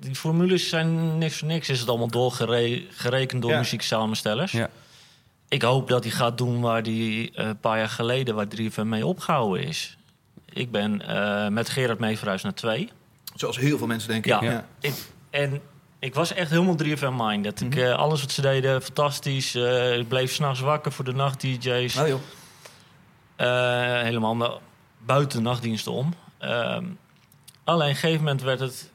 Die 0.00 0.14
formules 0.14 0.68
zijn 0.68 1.18
niks 1.18 1.38
voor 1.38 1.48
niks. 1.48 1.68
Is 1.68 1.80
het 1.80 1.88
allemaal 1.88 2.08
doorgerekend 2.08 3.42
door 3.42 3.50
Ja. 3.50 3.58
muzieksamenstellers. 3.58 4.52
Ja. 4.52 4.70
Ik 5.48 5.62
hoop 5.62 5.88
dat 5.88 6.02
hij 6.04 6.12
gaat 6.12 6.38
doen 6.38 6.60
waar 6.60 6.82
hij 6.82 7.30
eh, 7.34 7.46
een 7.46 7.58
paar 7.60 7.78
jaar 7.78 7.88
geleden... 7.88 8.34
waar 8.34 8.46
3FM 8.56 8.82
mee 8.84 9.06
opgehouden 9.06 9.66
is. 9.66 9.96
Ik 10.52 10.70
ben 10.70 11.08
eh, 11.08 11.48
met 11.48 11.68
Gerard 11.68 11.98
mee 11.98 12.18
verhuisd 12.18 12.44
naar 12.44 12.54
2. 12.54 12.88
Zoals 13.34 13.58
heel 13.58 13.78
veel 13.78 13.86
mensen 13.86 14.08
denken. 14.08 14.30
Ja. 14.30 14.50
ja. 14.52 14.66
Ik, 14.80 14.94
en 15.30 15.60
ik 15.98 16.14
was 16.14 16.32
echt 16.32 16.50
helemaal 16.50 16.76
3FM-minded. 16.82 17.60
Ik, 17.60 17.76
eh, 17.76 17.94
alles 17.94 18.20
wat 18.20 18.30
ze 18.30 18.40
deden, 18.40 18.82
fantastisch. 18.82 19.54
Eh, 19.54 19.98
ik 19.98 20.08
bleef 20.08 20.32
s'nachts 20.32 20.60
wakker 20.60 20.92
voor 20.92 21.04
de 21.04 21.12
nacht-dj's. 21.12 21.96
Oh, 21.96 22.08
joh. 22.08 22.20
Eh, 23.36 24.02
helemaal 24.02 24.60
buiten 24.98 25.38
de 25.38 25.44
nachtdiensten 25.44 25.92
om. 25.92 26.14
Ehm, 26.38 26.84
alleen 27.64 27.88
op 27.88 27.94
een 27.94 28.00
gegeven 28.00 28.24
moment 28.24 28.42
werd 28.42 28.60
het 28.60 28.90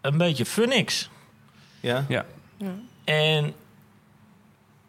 een 0.00 0.18
beetje 0.18 0.46
funix. 0.46 1.10
Ja. 1.80 2.04
Ja. 2.08 2.24
En 3.04 3.54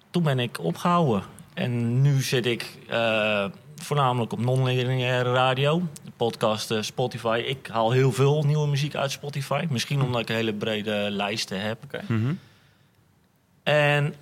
toen 0.09 0.23
ben 0.23 0.39
ik 0.39 0.59
opgehouden. 0.59 1.23
En 1.53 2.01
nu 2.01 2.21
zit 2.21 2.45
ik 2.45 2.77
eh, 2.87 3.45
voornamelijk 3.83 4.31
op 4.31 4.39
non-lineaire 4.39 5.31
radio. 5.31 5.81
De 6.03 6.11
podcast 6.17 6.71
eh, 6.71 6.81
Spotify. 6.81 7.43
Ik 7.45 7.67
haal 7.71 7.91
heel 7.91 8.11
veel 8.11 8.43
nieuwe 8.43 8.67
muziek 8.67 8.95
uit 8.95 9.11
Spotify. 9.11 9.65
Misschien 9.69 10.01
omdat 10.01 10.21
ik 10.21 10.29
een 10.29 10.35
hele 10.35 10.53
brede 10.53 11.07
lijsten 11.11 11.61
heb. 11.61 12.01
Mhm. 12.07 12.33
En 13.63 14.13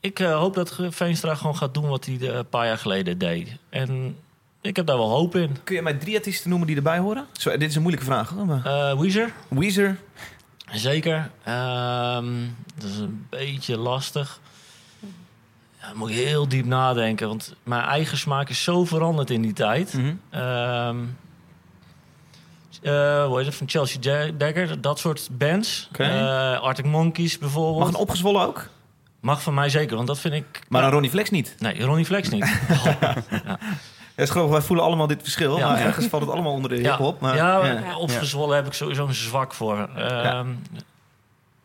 ik 0.00 0.18
eh, 0.20 0.38
hoop 0.38 0.54
dat 0.54 0.78
Veenstra 0.88 1.34
gewoon 1.34 1.56
gaat 1.56 1.74
doen 1.74 1.88
wat 1.88 2.04
hij 2.04 2.18
eh, 2.20 2.34
een 2.34 2.48
paar 2.48 2.66
jaar 2.66 2.78
geleden 2.78 3.18
deed. 3.18 3.56
En 3.68 4.16
ik 4.60 4.76
heb 4.76 4.86
daar 4.86 4.96
wel 4.96 5.10
hoop 5.10 5.36
in. 5.36 5.56
Kun 5.64 5.74
je 5.74 5.82
mij 5.82 5.94
drie 5.94 6.16
artiesten 6.16 6.50
noemen 6.50 6.66
die 6.66 6.76
erbij 6.76 6.98
horen? 6.98 7.26
Zo, 7.32 7.50
dit 7.50 7.68
is 7.68 7.74
een 7.74 7.82
moeilijke 7.82 8.06
vraag. 8.06 8.28
Hoor, 8.28 8.46
maar... 8.46 8.66
Eh 8.66 8.98
Weezer, 8.98 9.32
Weezer. 9.48 9.98
zeker. 10.72 11.30
Ehm, 11.44 12.26
dat 12.74 12.90
is 12.90 12.98
een 12.98 13.26
beetje 13.30 13.76
lastig. 13.76 14.40
Ja, 15.82 15.88
dan 15.88 15.96
moet 15.96 16.10
heel 16.10 16.48
diep 16.48 16.64
nadenken, 16.66 17.28
want 17.28 17.54
mijn 17.62 17.82
eigen 17.82 18.18
smaak 18.18 18.48
is 18.48 18.62
zo 18.62 18.84
veranderd 18.84 19.30
in 19.30 19.42
die 19.42 19.52
tijd. 19.52 19.94
Eh, 22.82 23.24
hoe 23.26 23.36
heet 23.36 23.46
het? 23.46 23.54
Van 23.54 23.68
Chelsea 23.68 24.30
Dagger, 24.38 24.80
dat 24.80 24.98
soort 24.98 25.28
bands. 25.32 25.88
Oké. 25.92 26.02
Eh, 26.04 26.60
Arctic 26.60 26.84
Monkeys 26.84 27.38
bijvoorbeeld. 27.38 27.76
Mag 27.78 27.86
Mag, 27.86 27.94
een 27.94 28.00
opgezwollen 28.00 28.46
ook? 28.46 28.68
van 29.22 29.54
mij 29.54 29.68
zeker, 29.68 29.96
want 29.96 30.08
dat 30.08 30.18
vind 30.18 30.34
ik... 30.34 30.60
Maar 30.68 30.84
een 30.84 30.90
Ronnie 30.90 31.10
Flex 31.10 31.30
niet. 31.30 31.54
Nee, 31.58 31.82
Ronnie 31.82 32.04
Flex 32.04 32.28
niet. 32.28 32.60
Ja, 34.16 34.22
is 34.22 34.30
gewoon, 34.30 34.50
wij 34.50 34.60
voelen 34.60 34.84
allemaal 34.84 35.06
dit 35.06 35.22
verschil. 35.22 35.56
Ja. 35.58 35.68
maar 35.68 35.80
ergens 35.80 36.06
valt 36.06 36.22
het 36.22 36.30
allemaal 36.30 36.52
onder 36.52 36.70
de 36.70 36.80
Ja, 36.80 36.90
hip-hop. 36.90 37.20
Ja, 37.20 37.34
ja. 37.34 37.64
ja. 37.64 37.96
opgezwollen 37.96 38.56
heb 38.56 38.66
ik 38.66 38.72
sowieso 38.72 39.06
een 39.06 39.14
zwak 39.14 39.54
voor. 39.54 39.88
Ehm, 39.96 40.46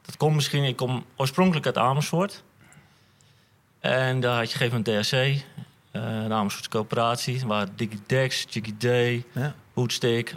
Dat 0.02 0.18
komt 0.18 0.36
misschien, 0.36 0.64
ik 0.64 0.76
kom 0.76 1.06
oorspronkelijk 1.16 1.66
uit 1.66 1.78
Amersfoort. 1.78 2.44
En 3.88 4.20
daar 4.20 4.36
had 4.36 4.52
je 4.52 4.54
een 4.54 4.60
gegeven 4.60 4.84
moment 4.86 5.04
DSC, 5.04 5.14
eh 5.14 6.02
de 6.02 6.34
Amersfoortse 6.34 6.70
coöperatie, 6.70 7.46
waar 7.46 7.68
Diggy 7.76 8.00
Dex, 8.06 8.46
Jiggy 8.50 8.74
Day, 8.78 9.26
Ja. 9.32 9.54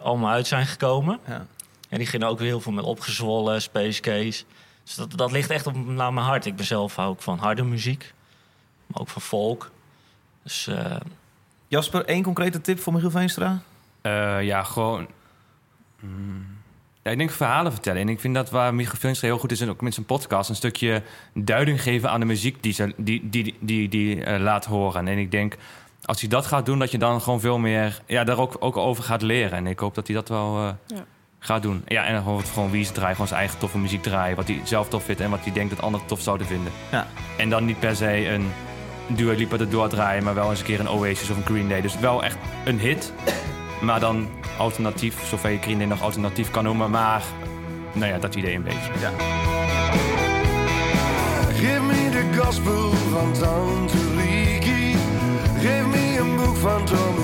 Allemaal 0.03 0.31
uit 0.31 0.47
zijn 0.47 0.67
gekomen. 0.67 1.19
Ja. 1.27 1.47
En 1.89 1.99
die 1.99 2.07
gingen 2.07 2.29
ook 2.29 2.39
weer 2.39 2.47
heel 2.49 2.61
veel 2.61 2.73
met 2.73 2.85
opgezwollen, 2.85 3.63
Space 3.63 4.01
Case. 4.01 4.45
Dus 4.85 4.95
dat, 4.95 5.13
dat 5.17 5.33
ligt 5.33 5.51
echt 5.51 5.67
op, 5.67 5.87
naar 5.87 6.13
mijn 6.13 6.27
hart. 6.27 6.47
Ik 6.47 6.57
ben 6.57 6.65
zelf 6.65 6.97
hou 6.97 7.13
ik 7.13 7.21
van 7.21 7.39
harde 7.39 7.63
muziek, 7.63 8.15
maar 8.87 9.01
ook 9.01 9.09
van 9.09 9.23
folk. 9.23 9.71
Dus 10.43 10.67
eh, 10.67 10.97
Jasper, 11.69 12.05
één 12.05 12.23
concrete 12.23 12.61
tip 12.61 12.79
voor 12.81 12.93
Michiel 12.93 13.11
Veenstra? 13.11 13.63
Eh, 14.01 14.43
ja, 14.43 14.63
gewoon. 14.63 15.07
mm, 16.01 16.60
Ja, 17.03 17.11
ik 17.11 17.19
denk 17.19 17.31
verhalen 17.31 17.73
vertellen. 17.73 18.01
En 18.01 18.09
ik 18.09 18.21
vind 18.21 18.35
dat 18.35 18.51
waar 18.51 18.75
Michiel 18.75 19.13
heel 19.21 19.39
goed 19.39 19.53
is... 19.53 19.61
en 19.61 19.69
ook 19.69 19.81
met 19.81 19.95
zijn 19.95 20.07
podcast... 20.07 20.49
een 20.49 20.55
stukje 20.55 21.03
duiding 21.35 21.83
geven 21.83 22.11
aan 22.11 22.21
de 22.21 22.27
muziek 22.27 22.63
die 22.63 22.73
ze 22.73 22.93
die, 22.97 23.29
die, 23.31 23.55
die, 23.61 23.89
die, 23.89 24.25
eh, 24.25 24.41
laat 24.41 24.65
horen. 24.65 25.09
En 25.09 25.19
ik 25.19 25.31
denk, 25.31 25.57
als 26.05 26.21
hij 26.21 26.29
dat 26.29 26.47
gaat 26.47 26.67
doen... 26.67 26.79
dat 26.79 26.91
je 26.91 26.99
dan 26.99 27.21
gewoon 27.21 27.41
veel 27.41 27.59
meer 27.59 28.01
ja, 28.07 28.25
daar 28.25 28.39
ook, 28.39 28.57
ook 28.59 28.77
over 28.77 29.05
gaat 29.05 29.23
leren. 29.23 29.59
En 29.59 29.67
ik 29.67 29.79
hoop 29.79 29.95
dat 29.95 30.07
hij 30.07 30.17
dat 30.17 30.29
wel 30.29 30.57
eh, 30.57 30.97
Ja. 30.97 31.05
gaat 31.39 31.63
doen. 31.63 31.83
Ja, 31.87 32.05
en 32.05 32.13
dan 32.15 32.23
gewoon, 32.23 32.45
gewoon 32.45 32.71
wie 32.71 32.85
ze 32.85 32.93
draaien, 32.93 33.13
gewoon 33.13 33.29
zijn 33.29 33.41
eigen 33.41 33.59
toffe 33.59 33.79
muziek 33.79 34.03
draaien. 34.03 34.37
Wat 34.37 34.49
hij 34.49 34.61
zelf 34.65 34.89
tof 34.89 35.05
vindt 35.05 35.21
en 35.21 35.31
wat 35.31 35.45
hij 35.45 35.53
denkt 35.53 35.71
dat 35.71 35.83
anderen 35.85 36.07
tof 36.07 36.21
zouden 36.21 36.47
vinden. 36.47 36.73
Ja. 36.91 37.07
En 37.39 37.51
dan 37.51 37.65
niet 37.65 37.81
per 37.81 37.97
se 37.97 38.29
een 38.29 38.53
Dua 39.07 39.35
Lipa 39.35 39.59
erdoor 39.59 39.89
draaien... 39.89 40.25
maar 40.25 40.35
wel 40.35 40.51
eens 40.51 40.59
een 40.61 40.67
keer 40.67 40.81
een 40.81 40.89
Oasis 40.89 41.31
of 41.31 41.37
een 41.37 41.45
Green 41.45 41.69
Day. 41.69 41.81
Dus 41.81 41.99
wel 41.99 42.25
echt 42.25 42.37
een 42.65 42.79
hit... 42.79 43.13
Maar 43.81 44.01
dan 44.01 44.29
alternatief, 44.61 45.27
zover 45.27 45.51
je 45.51 45.59
Green 45.59 45.89
nog 45.89 46.03
alternatief 46.03 46.51
kan 46.51 46.65
noemen. 46.65 46.91
Maar, 46.91 47.23
nou 47.93 48.13
ja, 48.13 48.19
dat 48.19 48.35
idee 48.35 48.55
een 48.55 48.63
beetje. 48.63 48.93
Geef 51.55 51.81
me 51.81 52.11
de 52.11 52.41
gospel 52.41 52.91
van 52.91 53.89
Riki. 54.17 54.97
Geef 55.59 55.87
me 55.87 56.17
een 56.19 56.37
boek 56.37 56.57
van 56.57 56.85
Tommy 56.85 57.20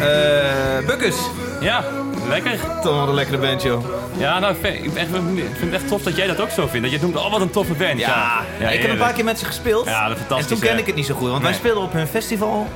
Eh 0.00 0.86
Bukkes. 0.86 1.16
Ja, 1.60 1.84
lekker. 2.28 2.58
Toch 2.82 2.94
wel 2.94 3.08
een 3.08 3.14
lekkere 3.14 3.38
band, 3.38 3.62
joh. 3.62 3.84
Ja, 4.16 4.38
nou, 4.38 4.54
ik, 4.54 4.60
ben 4.62 4.96
echt- 4.96 5.08
ik 5.36 5.56
vind 5.58 5.72
het 5.72 5.72
echt 5.72 5.88
tof 5.88 6.02
dat 6.02 6.16
jij 6.16 6.26
dat 6.26 6.40
ook 6.40 6.50
zo 6.50 6.66
vindt. 6.66 6.90
Dat 6.90 7.00
je 7.00 7.02
noemt, 7.06 7.16
oh, 7.16 7.30
wat 7.30 7.40
een 7.40 7.50
toffe 7.50 7.72
band. 7.72 7.98
Ja, 7.98 8.40
ik 8.58 8.80
heb 8.82 8.90
een 8.90 8.96
paar 8.96 9.12
keer 9.12 9.24
met 9.24 9.38
ze 9.38 9.44
gespeeld. 9.44 9.86
Ja, 9.86 10.08
dat 10.08 10.16
is 10.16 10.22
fantastisch. 10.22 10.50
en 10.60 10.62
toen 10.66 10.74
hè. 10.74 10.78
ik 10.80 10.86
het 10.86 10.94
niet 10.94 11.06
zo 11.06 11.14
goed, 11.14 11.30
want 11.30 11.42
wij 11.42 11.52
speelden 11.52 11.82
op 11.82 11.92
hun 11.92 12.06
festival 12.06 12.68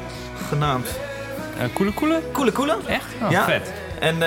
genaamd 0.49 0.89
Eh, 1.59 1.65
Koele 1.73 1.93
Koele? 1.93 2.21
Koele 2.33 2.53
Koele. 2.53 2.77
Echt? 2.87 3.05
Oh, 3.23 3.31
Ja. 3.31 3.45
vet. 3.45 3.73
En 4.01 4.15
eh, 4.15 4.19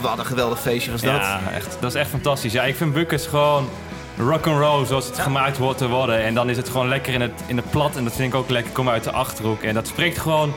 we 0.00 0.06
hadden 0.06 0.18
een 0.18 0.30
geweldig 0.30 0.60
feestje, 0.60 0.90
was 0.90 1.00
dat. 1.00 1.14
Ja, 1.14 1.40
echt, 1.54 1.76
dat 1.80 1.94
is 1.94 2.00
echt 2.00 2.10
fantastisch. 2.10 2.52
Ja, 2.52 2.62
ik 2.62 2.76
vind 2.76 2.92
Buckers 2.92 3.26
gewoon 3.26 3.68
rock 4.18 4.46
and 4.46 4.58
roll 4.60 4.86
zoals 4.86 5.06
het 5.06 5.18
gemaakt 5.18 5.56
hoort 5.56 5.78
te 5.78 5.88
worden. 5.88 6.22
En 6.24 6.34
dan 6.34 6.50
is 6.50 6.56
het 6.56 6.68
gewoon 6.68 6.88
lekker 6.88 7.12
in 7.14 7.20
het, 7.20 7.32
in 7.46 7.56
het 7.56 7.70
plat. 7.70 7.96
En 7.96 8.04
dat 8.04 8.12
vind 8.14 8.32
ik 8.32 8.38
ook 8.38 8.50
lekker. 8.50 8.72
Kom 8.72 8.88
uit 8.88 9.04
de 9.04 9.10
achterhoek. 9.10 9.62
En 9.62 9.74
dat 9.74 9.86
spreekt 9.86 10.18
gewoon 10.18 10.54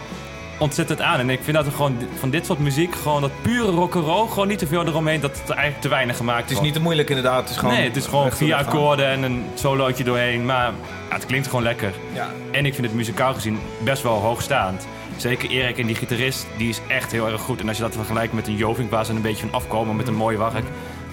ontzettend 0.58 1.02
aan. 1.02 1.20
En 1.20 1.30
ik 1.30 1.40
vind 1.44 1.58
dat 1.58 1.66
er 1.66 1.72
gewoon 1.72 1.98
van 2.20 2.30
dit 2.30 2.46
soort 2.46 2.60
muziek, 2.60 2.96
gewoon 2.96 3.22
dat 3.22 3.32
pure 3.42 3.72
rock 3.72 3.96
and 3.96 4.06
roll, 4.06 4.28
gewoon 4.28 4.48
niet 4.48 4.60
te 4.60 4.68
veel 4.68 4.86
eromheen. 4.86 5.20
Dat 5.20 5.38
het 5.40 5.50
eigenlijk 5.50 5.82
te 5.82 5.88
weinig 5.90 6.18
gemaakt 6.18 6.40
Het 6.42 6.48
is 6.50 6.52
wordt. 6.52 6.66
niet 6.66 6.76
te 6.76 6.82
moeilijk 6.82 7.10
inderdaad. 7.10 7.40
Het 7.42 7.50
is 7.50 7.58
gewoon 7.58 7.74
nee, 7.74 7.84
het 7.84 7.96
is 7.96 8.06
gewoon 8.06 8.32
vier 8.32 8.56
akkoorden 8.56 9.08
en 9.08 9.24
een 9.24 9.46
solootje 9.54 10.04
doorheen. 10.04 10.46
Maar 10.46 10.66
ja, 11.10 11.16
het 11.16 11.26
klinkt 11.26 11.48
gewoon 11.48 11.64
lekker. 11.64 11.94
Ja. 12.14 12.30
En 12.52 12.66
ik 12.66 12.74
vind 12.74 12.88
het 12.88 12.96
muzikaal 12.96 13.34
gezien 13.34 13.60
best 13.84 14.04
wel 14.04 14.14
hoogstaand. 14.20 14.88
Zeker 15.18 15.50
Erik 15.50 15.78
en 15.78 15.86
die 15.86 15.96
gitarist, 15.96 16.48
die 16.58 16.70
is 16.70 16.82
echt 16.88 17.12
heel 17.12 17.28
erg 17.28 17.42
goed. 17.42 17.60
En 17.62 17.68
als 17.68 17.78
je 17.78 17.84
dat 17.84 17.96
vergelijkt 17.96 18.34
met 18.34 18.48
een 18.48 18.56
Jovink 18.56 18.92
waar 18.92 19.06
ze 19.06 19.12
een 19.12 19.22
beetje 19.22 19.46
van 19.48 19.54
afkomen 19.54 19.96
met 19.96 20.08
een 20.08 20.16
mooi 20.16 20.38
werk. 20.38 20.66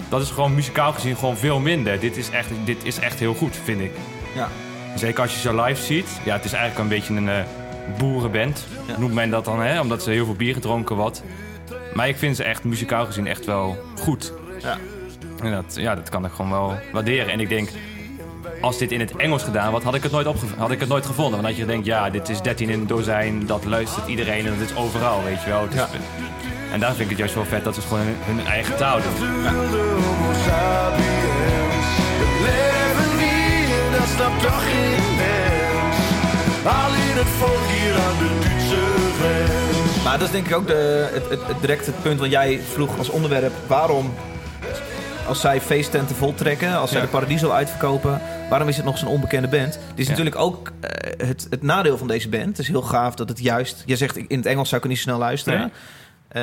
Dat 0.09 0.23
is 0.23 0.31
gewoon 0.31 0.55
muzikaal 0.55 0.93
gezien 0.93 1.17
gewoon 1.17 1.37
veel 1.37 1.59
minder. 1.59 2.01
Dit 2.01 2.17
is 2.17 2.31
echt, 2.31 2.49
dit 2.65 2.85
is 2.85 2.99
echt 2.99 3.19
heel 3.19 3.35
goed, 3.35 3.57
vind 3.65 3.81
ik. 3.81 3.93
Ja. 4.35 4.49
Zeker 4.95 5.23
als 5.23 5.33
je 5.35 5.41
ze 5.41 5.61
live 5.63 5.83
ziet. 5.83 6.09
Ja, 6.25 6.33
het 6.35 6.45
is 6.45 6.53
eigenlijk 6.53 6.83
een 6.83 6.97
beetje 6.99 7.15
een 7.15 7.29
eh, 7.29 7.45
boerenband. 7.99 8.67
Ja. 8.87 8.99
Noemt 8.99 9.15
men 9.15 9.31
dat 9.31 9.45
dan, 9.45 9.63
hè? 9.63 9.81
Omdat 9.81 10.03
ze 10.03 10.11
heel 10.11 10.25
veel 10.25 10.35
bier 10.35 10.55
gedronken 10.55 10.97
wordt. 10.97 11.23
Maar 11.95 12.09
ik 12.09 12.17
vind 12.17 12.37
ze 12.37 12.45
echt 12.45 12.65
muzikaal 12.65 13.07
gezien 13.07 13.27
echt 13.27 13.45
wel 13.45 13.77
goed. 13.99 14.33
Ja. 14.63 14.79
En 15.43 15.53
dat, 15.53 15.75
ja, 15.77 15.95
dat 15.95 16.09
kan 16.09 16.25
ik 16.25 16.33
gewoon 16.33 16.51
wel 16.51 16.79
waarderen. 16.93 17.33
En 17.33 17.41
ik 17.41 17.49
denk, 17.49 17.69
als 18.61 18.79
dit 18.79 18.93
in 18.93 19.01
het 19.01 19.17
Engels 19.17 19.43
gedaan 19.43 19.71
wordt, 19.71 19.85
had 19.85 19.95
ik 19.95 20.03
het 20.03 20.13
nooit, 20.13 20.27
opge 20.27 20.47
had 20.57 20.71
ik 20.71 20.81
het 20.81 20.89
nooit 20.89 21.07
gevonden. 21.07 21.43
Want 21.43 21.47
dat 21.47 21.57
je 21.57 21.67
denkt, 21.67 21.87
ja, 21.87 22.11
dit 22.11 22.29
is 22.29 22.41
13 22.41 22.69
in 22.69 22.81
een 22.81 22.87
dozijn, 22.87 23.47
dat 23.47 23.65
luistert 23.65 24.09
iedereen 24.09 24.47
en 24.47 24.59
dat 24.59 24.71
is 24.71 24.77
overal, 24.77 25.23
weet 25.25 25.43
je 25.43 25.49
wel. 25.49 25.67
Ja. 25.73 25.89
En 26.73 26.81
daar 26.81 26.95
vind 26.95 27.01
ik 27.01 27.09
het 27.09 27.19
juist 27.19 27.35
wel 27.35 27.45
vet 27.45 27.65
dat 27.65 27.75
ze 27.75 27.81
het 27.81 27.89
gewoon 27.89 28.05
hun, 28.05 28.37
hun 28.37 28.47
eigen 28.47 28.77
taal 28.77 29.01
doen. 29.03 29.13
De 34.17 35.44
Alleen 36.65 37.15
het 37.17 37.27
volk 37.27 37.67
hier 37.67 37.95
aan 37.95 38.19
de 38.19 38.39
Duitse 38.43 38.77
grens. 39.21 40.03
Maar 40.05 40.19
dat 40.19 40.27
is 40.27 40.33
denk 40.35 40.47
ik 40.47 40.57
ook 40.57 40.67
de, 40.67 41.09
het, 41.13 41.29
het, 41.31 41.47
het 41.47 41.61
direct 41.61 41.87
het 41.87 42.03
punt 42.03 42.21
wat 42.21 42.31
jij 42.31 42.61
vroeg 42.73 42.99
als 42.99 43.09
onderwerp. 43.09 43.53
Waarom, 43.67 44.15
als 45.27 45.41
zij 45.41 45.61
feesttenten 45.61 46.17
voltrekken, 46.17 46.77
als 46.77 46.91
zij 46.91 46.99
Ja. 47.01 47.05
de 47.05 47.11
Paradiso 47.13 47.51
uitverkopen, 47.51 48.21
waarom 48.49 48.69
is 48.69 48.77
het 48.77 48.85
nog 48.85 48.99
zo'n 48.99 49.09
onbekende 49.09 49.49
band? 49.49 49.73
Dit 49.73 49.81
is 49.99 50.05
Ja. 50.05 50.11
natuurlijk 50.11 50.37
ook 50.37 50.73
eh, 50.81 51.27
het, 51.29 51.47
het 51.51 51.63
nadeel 51.63 51.99
van 51.99 52.07
deze 52.09 52.29
band. 52.29 52.47
Het 52.47 52.59
is 52.59 52.69
heel 52.69 52.83
gaaf 52.83 53.15
dat 53.15 53.29
het 53.29 53.39
juist... 53.41 53.83
Je 53.87 53.97
zegt, 53.97 54.17
in 54.17 54.37
het 54.37 54.47
Engels 54.47 54.69
zou 54.69 54.77
ik 54.81 54.87
er 54.87 54.93
niet 54.93 55.03
snel 55.03 55.19
luisteren. 55.19 55.73
Eh, 56.29 56.43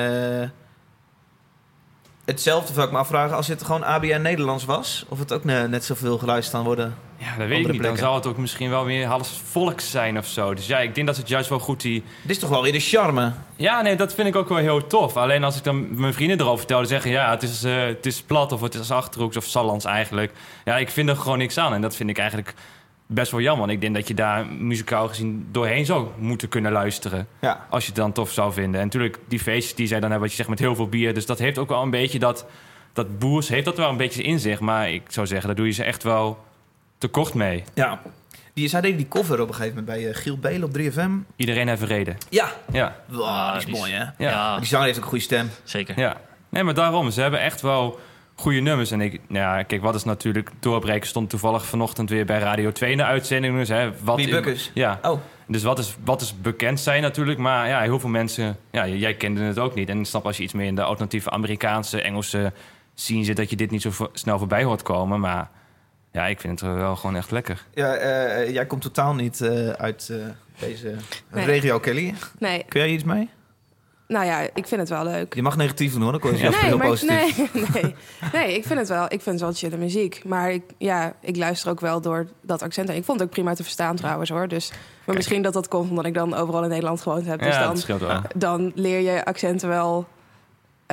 hetzelfde 2.26 2.74
zou 2.74 2.86
ik 2.86 2.92
me 2.92 2.98
afvragen 3.00 3.36
als 3.36 3.48
het 3.48 3.64
gewoon 3.64 3.84
ABN 3.84 4.22
Nederlands 4.22 4.66
was. 4.66 5.06
Of 5.10 5.20
het 5.20 5.34
ook 5.34 5.44
ne- 5.44 5.68
net 5.68 5.86
zoveel 5.86 6.18
geluisterd 6.18 6.56
kan 6.56 6.66
worden. 6.66 6.96
Ja, 7.22 7.38
dat 7.38 7.48
weet 7.48 7.66
ik 7.66 7.72
niet. 7.72 7.84
Dan 7.84 7.98
zou 7.98 8.16
het 8.16 8.26
ook 8.28 8.38
misschien 8.38 8.70
wel 8.70 8.86
weer 8.86 9.06
half 9.06 9.42
volks 9.44 9.92
zijn 9.92 10.18
of 10.18 10.26
zo. 10.26 10.54
Dus 10.54 10.68
ja, 10.68 10.80
ik 10.80 10.96
denk 10.96 11.08
dat 11.08 11.18
het 11.18 11.28
juist 11.28 11.50
wel 11.50 11.60
goed 11.60 11.82
die... 11.82 12.04
Dit 12.22 12.32
is 12.32 12.40
toch 12.40 12.50
wel 12.50 12.62
weer 12.62 12.72
de 12.72 12.80
charme. 12.80 13.32
Ja, 13.56 13.82
nee, 13.82 13.96
dat 13.96 14.14
vind 14.14 14.28
ik 14.28 14.36
ook 14.36 14.50
wel 14.50 14.58
heel 14.58 14.88
tof. 14.88 15.18
Alleen 15.18 15.44
als 15.44 15.58
ik 15.58 15.64
dan 15.64 16.00
mijn 16.00 16.14
vrienden 16.14 16.40
erover 16.40 16.58
vertel, 16.58 16.78
dan 16.78 16.88
zeggen 16.88 17.12
ja, 17.12 17.30
het 17.30 17.44
is, 17.44 17.64
eh, 17.64 17.84
het 17.84 18.06
is 18.06 18.22
plat 18.22 18.52
of 18.52 18.62
het 18.62 18.74
is 18.74 18.92
achterhoeks 18.92 19.38
of 19.38 19.46
Sallands 19.46 19.86
eigenlijk. 19.86 20.32
Ja, 20.66 20.78
ik 20.78 20.90
vind 20.90 21.10
er 21.10 21.16
gewoon 21.16 21.38
niks 21.38 21.58
aan. 21.58 21.74
En 21.74 21.82
dat 21.82 21.96
vind 21.96 22.10
ik 22.10 22.18
eigenlijk 22.18 22.54
best 23.06 23.32
wel 23.32 23.42
jammer. 23.42 23.60
Want 23.66 23.72
ik 23.72 23.82
denk 23.82 23.96
dat 23.96 24.08
je 24.08 24.14
daar 24.14 24.46
muzikaal 24.46 25.08
gezien 25.08 25.48
doorheen 25.52 25.86
zou 25.86 26.08
moeten 26.18 26.50
kunnen 26.50 26.72
luisteren. 26.72 27.28
Ja. 27.42 27.66
Als 27.70 27.84
je 27.84 27.90
het 27.90 28.00
dan 28.00 28.12
tof 28.12 28.32
zou 28.32 28.54
vinden. 28.54 28.80
En 28.80 28.86
natuurlijk, 28.86 29.18
die 29.28 29.40
feestjes 29.40 29.76
die 29.76 29.88
zij 29.88 30.00
dan 30.00 30.10
hebben, 30.10 30.28
wat 30.28 30.30
je 30.30 30.44
zegt, 30.44 30.50
met 30.50 30.60
heel 30.60 30.76
veel 30.76 30.90
bier. 30.90 31.14
Dus 31.14 31.26
dat 31.26 31.40
heeft 31.40 31.58
ook 31.58 31.70
wel 31.70 31.82
een 31.82 31.90
beetje 31.90 32.20
dat... 32.20 32.46
Dat 32.94 33.20
boers 33.20 33.50
heeft 33.50 33.66
dat 33.66 33.78
wel 33.78 33.90
een 33.90 33.98
beetje 33.98 34.24
in 34.24 34.40
zich. 34.40 34.60
Maar 34.60 34.92
ik 34.92 35.02
zou 35.08 35.28
zeggen, 35.28 35.48
daar 35.48 35.56
doe 35.56 35.66
je 35.66 35.72
ze 35.72 35.84
echt 35.84 36.04
wel 36.04 36.38
tekort 37.02 37.34
mee. 37.34 37.64
ja. 37.74 38.02
Die, 38.54 38.68
zij 38.68 38.82
deden 38.82 38.98
die 38.98 39.08
cover 39.08 39.42
op 39.42 39.48
een 39.48 39.54
gegeven 39.56 39.78
moment 39.80 39.98
bij 39.98 40.10
eh, 40.10 40.16
Giel 40.16 40.38
Belen 40.38 40.64
op 40.64 40.78
3FM. 40.78 41.10
Iedereen 41.36 41.68
heeft 41.68 41.82
reden. 41.82 42.18
Ja. 42.30 42.52
Ja, 42.72 42.96
Wow, 43.08 43.22
Ah, 43.24 43.50
die 43.50 43.58
is 43.60 43.66
die 43.66 43.76
mooi, 43.76 43.92
hè? 43.92 44.00
ja. 44.04 44.12
Ja, 44.18 44.58
Die 44.58 44.68
zanger 44.68 44.86
heeft 44.86 44.98
ook 44.98 45.04
een 45.04 45.10
goede 45.10 45.24
stem. 45.24 45.50
zeker. 45.64 46.00
Ja, 46.00 46.18
nee, 46.50 46.64
maar 46.64 46.74
daarom. 46.74 47.12
Ze 47.12 47.22
hebben 47.22 47.42
echt 47.42 47.62
wel 47.62 48.00
goede 48.36 48.60
nummers. 48.60 48.92
En 48.92 49.02
ik, 49.02 49.20
nou 49.28 49.58
ja, 49.58 49.64
kijk, 49.64 49.82
wat 49.82 49.96
is 49.96 50.04
natuurlijk 50.04 50.50
doorbreken 50.60 51.08
stond 51.08 51.30
toevallig 51.30 51.66
vanochtend 51.66 52.10
weer 52.10 52.26
bij 52.26 52.40
Radio 52.40 52.72
2 52.72 52.92
in 52.92 52.98
de 52.98 53.04
uitzending. 53.04 53.58
Dus, 53.58 53.70
hè, 53.70 53.92
wat 54.04 54.16
Wie, 54.16 54.26
in- 54.26 54.32
Bukkers? 54.32 54.72
Ja, 54.74 55.00
Oh, 55.02 55.20
dus 55.48 55.64
wat 55.64 55.80
is, 55.80 55.96
wat 56.04 56.22
is 56.22 56.42
bekend 56.42 56.80
zijn 56.80 57.02
natuurlijk. 57.02 57.38
Maar 57.40 57.68
ja, 57.68 57.82
heel 57.82 58.00
veel 58.00 58.10
mensen, 58.10 58.58
ja, 58.72 58.88
jij 58.88 59.14
kende 59.14 59.42
het 59.42 59.60
ook 59.60 59.76
niet. 59.76 59.90
En 59.90 60.00
ik 60.00 60.06
snap 60.06 60.26
als 60.26 60.38
je 60.38 60.44
iets 60.44 60.54
meer 60.54 60.68
in 60.68 60.76
de 60.76 60.84
alternatieve 60.84 61.30
Amerikaanse, 61.30 62.02
Engelse 62.02 62.54
scene 62.96 63.24
zit, 63.24 63.36
dat 63.38 63.50
je 63.50 63.56
dit 63.56 63.72
niet 63.72 63.82
zo 63.82 63.92
snel 64.14 64.38
voorbij 64.38 64.64
hoort 64.64 64.82
komen. 64.84 65.20
Maar 65.20 65.50
ja, 66.12 66.28
ik 66.28 66.40
vind 66.40 66.60
het 66.60 66.74
wel 66.76 66.96
gewoon 66.96 67.16
echt 67.16 67.32
lekker. 67.32 67.66
ja, 67.74 67.94
eh, 67.94 68.54
jij 68.54 68.66
komt 68.66 68.82
totaal 68.82 69.14
niet 69.16 69.42
eh, 69.42 69.70
uit 69.70 70.10
eh, 70.12 70.18
deze 70.60 70.96
Nee. 71.32 71.46
regio, 71.46 71.80
Kelly. 71.80 72.14
Nee, 72.40 72.66
Kun 72.68 72.80
jij 72.80 72.90
iets 72.90 73.04
mee? 73.04 73.30
nou 74.08 74.26
ja, 74.26 74.40
ik 74.40 74.68
vind 74.68 74.82
het 74.82 74.90
wel 74.90 75.04
leuk. 75.04 75.34
Je 75.34 75.42
mag 75.42 75.58
negatief 75.58 75.94
doen 75.94 76.02
hoor, 76.02 76.12
dan 76.12 76.22
kon 76.22 76.32
je 76.32 76.38
Ja. 76.38 76.50
Nee, 76.50 76.60
heel 76.60 76.78
maar 76.78 76.88
positief. 76.88 77.54
nee, 77.54 77.66
nee, 77.82 77.96
nee, 78.34 78.56
ik 78.56 78.66
vind 78.66 78.80
het 78.80 78.88
wel. 78.88 79.04
Ik 79.04 79.22
vind 79.22 79.26
het 79.26 79.40
wel 79.40 79.54
chille 79.54 79.78
muziek. 79.78 80.22
Maar 80.26 80.52
ik, 80.52 80.64
ja, 80.78 81.14
ik 81.22 81.38
luister 81.38 81.70
ook 81.72 81.80
wel 81.80 82.02
door 82.02 82.28
dat 82.42 82.62
accent. 82.62 82.88
heen. 82.88 82.98
Ik 82.98 83.04
vond 83.04 83.20
het 83.20 83.28
ook 83.28 83.34
prima 83.34 83.54
te 83.54 83.64
verstaan 83.64 83.96
trouwens 83.96 84.30
hoor. 84.30 84.48
Dus, 84.48 84.72
maar 85.06 85.16
misschien 85.16 85.42
dat 85.42 85.54
dat 85.54 85.68
komt 85.68 85.90
omdat 85.90 86.06
ik 86.06 86.14
dan 86.14 86.34
overal 86.34 86.64
in 86.64 86.70
Nederland 86.70 87.02
gewoond 87.02 87.26
heb. 87.26 87.40
Dus 87.40 87.54
ja, 87.54 87.60
dan, 87.60 87.70
dat 87.74 87.80
scheelt 87.82 88.00
wel. 88.00 88.10
Ja. 88.10 88.22
dan 88.36 88.72
leer 88.76 89.00
je 89.14 89.26
accenten 89.26 89.68
wel. 89.70 90.08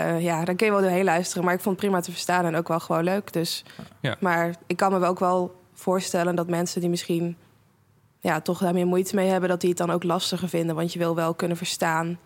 Eh, 0.05 0.23
ja, 0.23 0.45
dan 0.45 0.57
kun 0.57 0.67
je 0.67 0.73
wel 0.73 0.81
doorheen 0.83 1.05
luisteren. 1.05 1.45
Maar 1.45 1.55
ik 1.55 1.61
vond 1.61 1.77
het 1.77 1.85
prima 1.87 2.01
te 2.03 2.11
verstaan 2.11 2.45
en 2.45 2.57
ook 2.57 2.69
wel 2.69 2.81
gewoon 2.81 3.05
leuk. 3.05 3.33
Dus, 3.33 3.65
Ja. 4.01 4.17
Maar 4.21 4.55
ik 4.67 4.77
kan 4.77 4.93
me 4.93 4.99
wel 4.99 5.09
ook 5.11 5.19
wel 5.19 5.61
voorstellen 5.75 6.35
dat 6.37 6.49
mensen 6.49 6.81
die 6.81 6.91
misschien 6.91 7.37
ja, 8.21 8.41
toch 8.41 8.59
daar 8.59 8.75
meer 8.75 8.87
moeite 8.87 9.15
mee 9.15 9.29
hebben, 9.29 9.49
dat 9.49 9.61
die 9.61 9.69
het 9.69 9.79
dan 9.79 9.91
ook 9.91 10.03
lastiger 10.05 10.49
vinden. 10.49 10.77
Want 10.77 10.93
je 10.93 10.99
wil 10.99 11.15
wel 11.15 11.35
kunnen 11.35 11.57
verstaan 11.57 12.19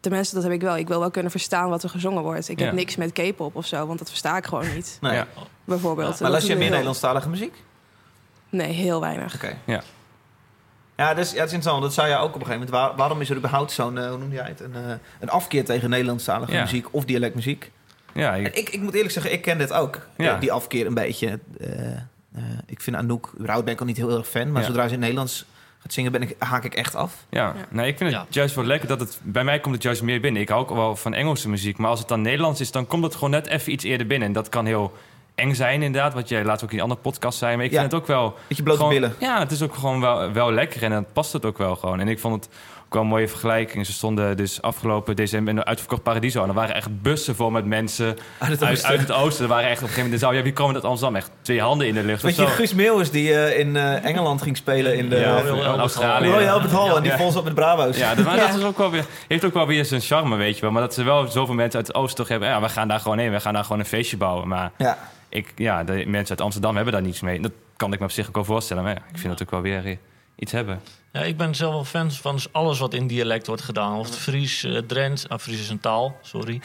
tenminste, 0.00 0.34
dat 0.34 0.44
heb 0.44 0.52
ik 0.52 0.60
wel. 0.60 0.76
Ik 0.76 0.88
wil 0.88 0.98
wel 1.00 1.10
kunnen 1.10 1.30
verstaan 1.30 1.68
wat 1.68 1.82
er 1.82 1.88
gezongen 1.88 2.22
wordt. 2.22 2.48
Ik 2.48 2.58
Ja. 2.58 2.64
heb 2.64 2.74
niks 2.74 2.96
met 2.96 3.12
K-pop 3.12 3.56
of 3.56 3.66
zo, 3.66 3.86
want 3.86 3.98
dat 3.98 4.08
versta 4.08 4.36
ik 4.36 4.44
gewoon 4.46 4.74
niet. 4.74 4.98
Nee. 5.00 5.12
Ja. 5.14 5.26
Bijvoorbeeld. 5.64 6.20
Maar 6.20 6.30
luister 6.30 6.52
je 6.52 6.58
meer 6.58 6.68
Nederlandstalige 6.70 7.28
muziek? 7.28 7.54
Nee, 8.48 8.72
heel 8.72 9.00
weinig. 9.00 9.34
Oké. 9.34 9.56
Ja. 9.64 9.82
Ja, 10.96 11.14
dat 11.14 11.24
is, 11.24 11.30
ja, 11.32 11.36
dat 11.38 11.46
is 11.46 11.52
interessant. 11.52 11.82
Dat 11.82 11.92
zei 11.94 12.08
je 12.10 12.16
ook 12.16 12.34
op 12.34 12.40
een 12.40 12.46
gegeven 12.46 12.66
moment. 12.66 12.70
Waar- 12.88 12.96
waarom 12.96 13.20
is 13.20 13.30
er 13.30 13.36
überhaupt 13.36 13.72
zo'n, 13.72 13.98
eh, 13.98 14.08
hoe 14.08 14.18
noem 14.18 14.32
jij 14.32 14.44
het, 14.46 14.60
een, 14.60 14.74
eh, 14.74 14.92
een 15.20 15.30
afkeer 15.30 15.64
tegen 15.64 15.90
Nederlandstalige 15.90 16.52
Ja. 16.52 16.60
muziek 16.62 16.86
of 16.90 17.04
dialectmuziek? 17.04 17.70
Ja, 18.14 18.36
En 18.36 18.56
ik, 18.56 18.68
ik, 18.70 18.80
moet 18.80 18.94
eerlijk 18.94 19.12
zeggen, 19.12 19.32
ik 19.32 19.42
ken 19.42 19.58
dit 19.58 19.72
ook. 19.72 20.06
Ja. 20.16 20.38
Die 20.38 20.52
afkeer 20.52 20.86
een 20.86 20.94
beetje. 20.94 21.38
Eh, 21.60 21.92
eh, 21.92 21.98
ik 22.66 22.80
vind 22.80 22.96
Anouk, 22.96 23.30
überhaupt 23.34 23.64
ben 23.64 23.74
ik 23.74 23.80
al 23.80 23.86
niet 23.86 23.96
heel 23.96 24.16
erg 24.16 24.28
fan. 24.28 24.52
Maar 24.52 24.60
Ja. 24.60 24.66
zodra 24.66 24.82
ze 24.82 24.86
in 24.88 24.92
het 24.94 25.00
Nederlands 25.00 25.44
gaat 25.82 25.92
zingen, 25.92 26.12
ben 26.12 26.22
ik, 26.22 26.34
haak 26.38 26.64
ik 26.64 26.74
echt 26.74 26.94
af. 26.94 27.14
ja. 27.30 27.42
Ja. 27.46 27.54
Nee, 27.70 27.86
ik 27.88 27.96
vind 27.98 28.10
het 28.10 28.20
Ja. 28.20 28.26
juist 28.30 28.54
wel 28.54 28.64
lekker 28.64 28.88
dat 28.88 29.00
het... 29.00 29.18
Bij 29.22 29.44
mij 29.44 29.60
komt 29.60 29.74
het 29.74 29.82
juist 29.82 30.02
meer 30.02 30.20
binnen. 30.20 30.42
Ik 30.42 30.48
hou 30.48 30.60
ook 30.60 30.70
wel 30.70 30.96
van 30.96 31.14
Engelse 31.14 31.48
muziek. 31.48 31.78
Maar 31.78 31.90
als 31.90 31.98
het 31.98 32.08
dan 32.08 32.20
Nederlands 32.20 32.60
is, 32.60 32.70
dan 32.70 32.86
komt 32.86 33.04
het 33.04 33.14
gewoon 33.14 33.30
net 33.30 33.46
even 33.46 33.72
iets 33.72 33.84
eerder 33.84 34.06
binnen. 34.06 34.28
En 34.28 34.34
dat 34.34 34.48
kan 34.48 34.66
heel 34.66 34.92
eng 35.34 35.54
zijn 35.54 35.82
inderdaad. 35.82 36.14
Wat 36.14 36.28
jij 36.28 36.44
laatst 36.44 36.64
ook 36.64 36.70
in 36.70 36.76
die 36.76 36.82
andere 36.84 37.00
podcast 37.00 37.38
zei. 37.38 37.56
Maar 37.56 37.64
ik 37.64 37.70
Ja. 37.72 37.80
vind 37.80 37.92
het 37.92 38.00
ook 38.00 38.06
wel... 38.06 38.34
Beetje 38.48 38.62
blote 38.62 38.78
gewoon- 38.78 38.92
billen. 38.94 39.14
Ja, 39.18 39.38
het 39.38 39.50
is 39.50 39.62
ook 39.62 39.74
gewoon 39.74 40.00
wel, 40.00 40.32
wel 40.32 40.52
lekker. 40.52 40.82
En 40.82 40.90
dan 40.90 41.06
past 41.12 41.32
het 41.32 41.44
ook 41.44 41.58
wel 41.58 41.76
gewoon. 41.76 42.00
En 42.00 42.08
ik 42.08 42.18
vond 42.20 42.34
het 42.44 42.54
ook 42.86 42.92
wel 42.98 43.02
een 43.02 43.08
mooie 43.08 43.28
vergelijking. 43.28 43.86
Ze 43.86 43.92
stonden 43.92 44.36
dus 44.36 44.62
afgelopen 44.62 45.16
december 45.16 45.52
in 45.52 45.58
een 45.58 45.64
uitverkocht 45.64 46.02
Paradiso. 46.02 46.42
En 46.42 46.48
er 46.48 46.54
waren 46.54 46.74
echt 46.74 47.02
bussen 47.02 47.34
vol 47.36 47.50
met 47.50 47.64
mensen 47.66 48.06
Uit 48.38 48.50
het 48.50 48.62
uit, 48.62 48.72
oosten. 48.72 48.88
uit 48.88 49.00
het 49.00 49.12
oosten. 49.12 49.42
Er 49.42 49.48
waren 49.50 49.64
echt 49.68 49.72
op 49.72 49.82
een 49.82 49.88
gegeven 49.88 50.02
moment... 50.02 50.20
Zou 50.20 50.34
je 50.36 50.42
wie 50.42 50.52
komen 50.52 50.74
uit 50.74 50.84
Amsterdam? 50.84 51.16
Echt 51.16 51.30
twee 51.42 51.60
handen 51.60 51.86
in 51.86 51.94
de 51.94 52.02
lucht. 52.02 52.22
Weet 52.22 52.36
je. 52.36 52.46
Guus 52.46 52.74
Meeuwis 52.74 53.10
die 53.10 53.34
eh, 53.34 53.58
in 53.58 53.76
eh, 53.76 54.04
Engeland 54.04 54.42
ging 54.42 54.56
spelen 54.56 54.96
in 54.96 55.08
de 55.08 55.16
Ja, 55.16 55.38
ja, 55.38 55.72
of 55.72 55.78
Australië. 55.78 56.28
Royal 56.28 56.52
Albert 56.54 56.72
Hall. 56.72 56.96
En 56.96 57.02
die 57.02 57.10
Ja. 57.10 57.16
vol 57.18 57.30
zat 57.30 57.44
met 57.44 57.54
Bravo's. 57.54 57.96
Ja, 57.96 58.14
dat, 58.14 58.24
maar 58.24 58.36
Ja. 58.36 58.46
dat 58.46 58.56
is 58.58 58.64
ook 58.64 58.78
wel 58.78 58.90
weer, 58.90 59.04
heeft 59.28 59.44
ook 59.44 59.54
wel 59.54 59.66
weer 59.66 59.84
zijn 59.84 60.00
charme, 60.00 60.36
weet 60.36 60.54
je 60.54 60.60
wel. 60.60 60.70
Maar 60.70 60.82
dat 60.82 60.94
ze 60.94 61.02
wel 61.02 61.26
zoveel 61.28 61.54
mensen 61.54 61.78
uit 61.78 61.86
het 61.86 61.96
oosten 61.96 62.16
toch 62.16 62.28
hebben... 62.28 62.48
Ja, 62.48 62.60
we 62.60 62.68
gaan 62.68 62.88
daar 62.88 63.00
gewoon 63.00 63.18
heen. 63.18 63.30
We 63.32 63.40
gaan 63.40 63.52
daar 63.54 63.64
gewoon 63.64 63.78
een 63.78 63.84
feestje 63.86 64.16
bouwen. 64.16 64.48
Maar 64.48 64.70
Ja. 64.78 64.98
Ik, 65.32 65.52
ja, 65.56 65.84
de 65.84 65.92
mensen 66.06 66.30
uit 66.36 66.40
Amsterdam 66.40 66.74
hebben 66.74 66.92
daar 66.92 67.02
niets 67.02 67.20
mee. 67.20 67.40
Dat 67.40 67.52
kan 67.76 67.92
ik 67.92 67.98
me 67.98 68.04
op 68.04 68.10
zich 68.10 68.28
ook 68.28 68.34
wel 68.34 68.44
voorstellen. 68.44 68.82
Maar 68.82 68.92
ja, 68.94 69.02
ik 69.12 69.18
vind 69.18 69.32
het 69.32 69.42
ook 69.42 69.50
wel 69.50 69.60
weer 69.60 69.86
eh, 69.86 69.96
iets 70.36 70.52
hebben. 70.52 70.80
Ja, 71.12 71.20
ik 71.20 71.36
ben 71.36 71.54
zelf 71.54 71.72
wel 71.72 71.84
fan 71.84 72.10
van 72.10 72.38
alles 72.52 72.78
wat 72.78 72.94
in 72.94 73.06
dialect 73.06 73.46
wordt 73.46 73.62
gedaan. 73.62 73.98
Of 73.98 74.06
het 74.06 74.18
Fries, 74.18 74.64
eh 74.64 74.78
Drents, 74.78 75.28
ah, 75.28 75.38
Fries 75.38 75.60
is 75.60 75.68
een 75.68 75.80
taal, 75.80 76.18
sorry. 76.22 76.60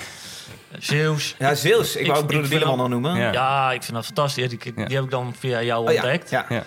Eh, 0.71 0.77
Zeeuws. 0.81 1.35
Ja, 1.39 1.55
Zeeuws. 1.55 1.95
Ik, 1.95 2.05
Ik- 2.05 2.11
wou 2.11 2.25
broeder 2.25 2.59
nog 2.65 2.77
dat- 2.77 2.89
noemen. 2.89 3.15
Ja. 3.17 3.31
Ja, 3.31 3.71
ik 3.71 3.83
vind 3.83 3.95
dat 3.95 4.05
fantastisch. 4.05 4.49
Die, 4.49 4.59
die 4.59 4.73
Ja. 4.75 4.87
heb 4.95 5.03
ik 5.03 5.09
dan 5.11 5.33
via 5.39 5.61
jou 5.63 5.87
Oh, 5.87 5.93
ontdekt. 5.93 6.29
Ja. 6.29 6.45
Ja. 6.49 6.63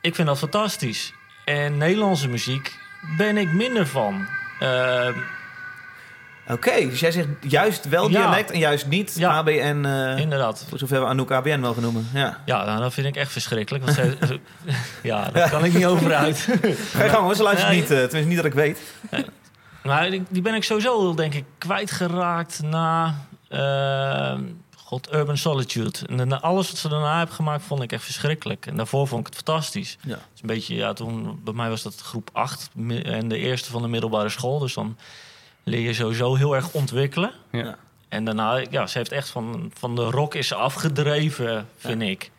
Ik 0.00 0.14
vind 0.14 0.28
dat 0.28 0.38
fantastisch. 0.38 1.12
En 1.44 1.76
Nederlandse 1.78 2.28
muziek 2.28 2.78
ben 3.16 3.36
ik 3.36 3.52
minder 3.52 3.86
van. 3.86 4.26
Ehm, 4.58 5.12
Oké, 6.52 6.88
dus 6.88 7.00
jij 7.00 7.10
zegt 7.10 7.28
juist 7.40 7.88
wel 7.88 8.10
Ja. 8.10 8.20
dialect 8.20 8.50
en 8.50 8.58
juist 8.58 8.86
niet 8.86 9.14
Ja. 9.18 9.30
ABN. 9.36 9.84
eh 9.84 10.18
inderdaad. 10.18 10.64
voor 10.68 10.78
zover 10.78 11.00
we 11.00 11.06
Anouk 11.06 11.30
ABN 11.30 11.60
wel 11.60 11.74
genoemen. 11.74 12.08
Ja. 12.14 12.38
Ja, 12.44 12.64
nou, 12.64 12.80
dat 12.80 12.94
vind 12.94 13.06
ik 13.06 13.16
echt 13.16 13.32
verschrikkelijk. 13.32 13.84
Want 13.84 13.96
zij- 13.96 14.16
ja, 15.02 15.30
daar 15.30 15.50
kan 15.50 15.64
ik 15.64 15.72
niet 15.74 15.86
over 15.86 16.14
uit. 16.14 16.38
Ga 16.94 17.04
je 17.04 17.10
gang 17.10 17.22
hoor, 17.24 17.34
ze 17.34 17.42
luistert 17.42 17.72
niet. 17.72 17.82
eh, 17.82 17.88
tenminste, 17.88 18.18
niet 18.18 18.36
dat 18.36 18.44
ik 18.44 18.54
weet. 18.54 18.78
Maar 19.82 20.10
die, 20.10 20.22
die 20.28 20.42
ben 20.42 20.54
ik 20.54 20.64
sowieso, 20.64 21.14
denk 21.14 21.34
ik, 21.34 21.44
kwijtgeraakt 21.58 22.62
na... 22.62 23.14
ehm, 23.48 24.40
God, 24.76 25.12
Urban 25.14 25.36
Solitude. 25.36 25.98
En 26.06 26.16
daarna- 26.16 26.40
alles 26.40 26.68
wat 26.70 26.78
ze 26.78 26.88
daarna 26.88 27.16
hebben 27.16 27.34
gemaakt, 27.34 27.64
vond 27.64 27.82
ik 27.82 27.92
echt 27.92 28.04
verschrikkelijk. 28.04 28.66
En 28.66 28.76
daarvoor 28.76 29.08
vond 29.08 29.20
ik 29.20 29.34
het 29.34 29.44
fantastisch. 29.44 29.96
Ja. 30.06 30.14
Een 30.14 30.46
beetje, 30.46 30.74
ja, 30.74 30.92
toen, 30.92 31.40
bij 31.44 31.52
mij 31.54 31.68
was 31.68 31.82
dat 31.82 31.96
groep 32.00 32.30
8 32.32 32.68
mi- 32.74 33.00
en 33.02 33.28
de 33.28 33.38
eerste 33.38 33.70
van 33.70 33.82
de 33.82 33.88
middelbare 33.88 34.28
school. 34.28 34.58
Dus 34.58 34.74
dan 34.74 34.96
leer 35.64 35.80
je 35.80 35.92
sowieso 35.94 36.34
heel 36.34 36.54
erg 36.54 36.72
ontwikkelen. 36.72 37.30
Ja. 37.50 37.76
En 38.08 38.24
daarna, 38.24 38.62
ja, 38.70 38.86
ze 38.86 38.98
heeft 38.98 39.12
echt 39.12 39.28
van, 39.28 39.70
van 39.78 39.94
de 39.94 40.02
rock 40.02 40.34
is 40.34 40.46
ze 40.48 40.54
afgedreven, 40.54 41.68
vind 41.78 42.02
ik. 42.02 42.30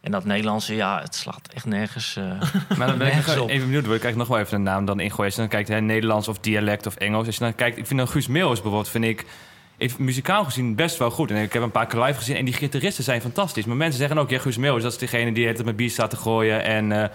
En 0.00 0.10
dat 0.10 0.24
Nederlandse, 0.24 0.74
ja, 0.74 1.00
het 1.00 1.14
slaat 1.14 1.48
echt 1.54 1.64
nergens. 1.64 2.16
eh, 2.16 2.24
Maar 2.78 2.86
dan 2.86 2.98
ben 2.98 3.06
ik 3.06 3.26
even 3.26 3.46
benieuwd. 3.46 3.86
Wil 3.86 3.94
ik 3.94 4.02
eigenlijk 4.02 4.16
nog 4.16 4.28
wel 4.28 4.38
even 4.38 4.56
een 4.56 4.62
naam 4.62 4.84
dan 4.84 5.00
ingooien. 5.00 5.24
Als 5.24 5.34
je 5.34 5.40
dan 5.40 5.50
kijkt, 5.50 5.68
hè, 5.68 5.80
Nederlands 5.80 6.28
of 6.28 6.38
dialect 6.38 6.86
of 6.86 6.94
Engels. 6.96 7.26
Als 7.26 7.34
je 7.36 7.40
dan 7.40 7.54
kijkt, 7.54 7.78
ik 7.78 7.86
vind 7.86 7.98
dan 7.98 8.08
Guus 8.08 8.26
Meeuwis 8.26 8.60
bijvoorbeeld, 8.60 8.88
vind 8.88 9.04
ik... 9.04 9.24
Heeft 9.78 9.98
muzikaal 9.98 10.44
gezien 10.44 10.74
best 10.74 10.96
wel 10.98 11.10
goed. 11.10 11.30
En 11.30 11.36
ik 11.36 11.52
heb 11.52 11.62
een 11.62 11.70
paar 11.70 11.86
keer 11.86 12.00
live 12.02 12.18
gezien 12.18 12.36
en 12.36 12.44
die 12.44 12.54
gitaristen 12.54 13.04
zijn 13.04 13.20
fantastisch. 13.20 13.64
Maar 13.64 13.76
mensen 13.76 13.98
zeggen 13.98 14.18
ook, 14.18 14.30
ja, 14.30 14.38
Guus 14.38 14.56
Meeuwis, 14.56 14.82
dat 14.82 14.92
is 14.92 14.98
degene 14.98 15.32
die 15.32 15.46
het 15.46 15.64
met 15.64 15.76
bier 15.76 15.90
staat 15.90 16.10
te 16.10 16.16
gooien 16.16 16.64
en 16.64 16.92
eh 16.92 17.08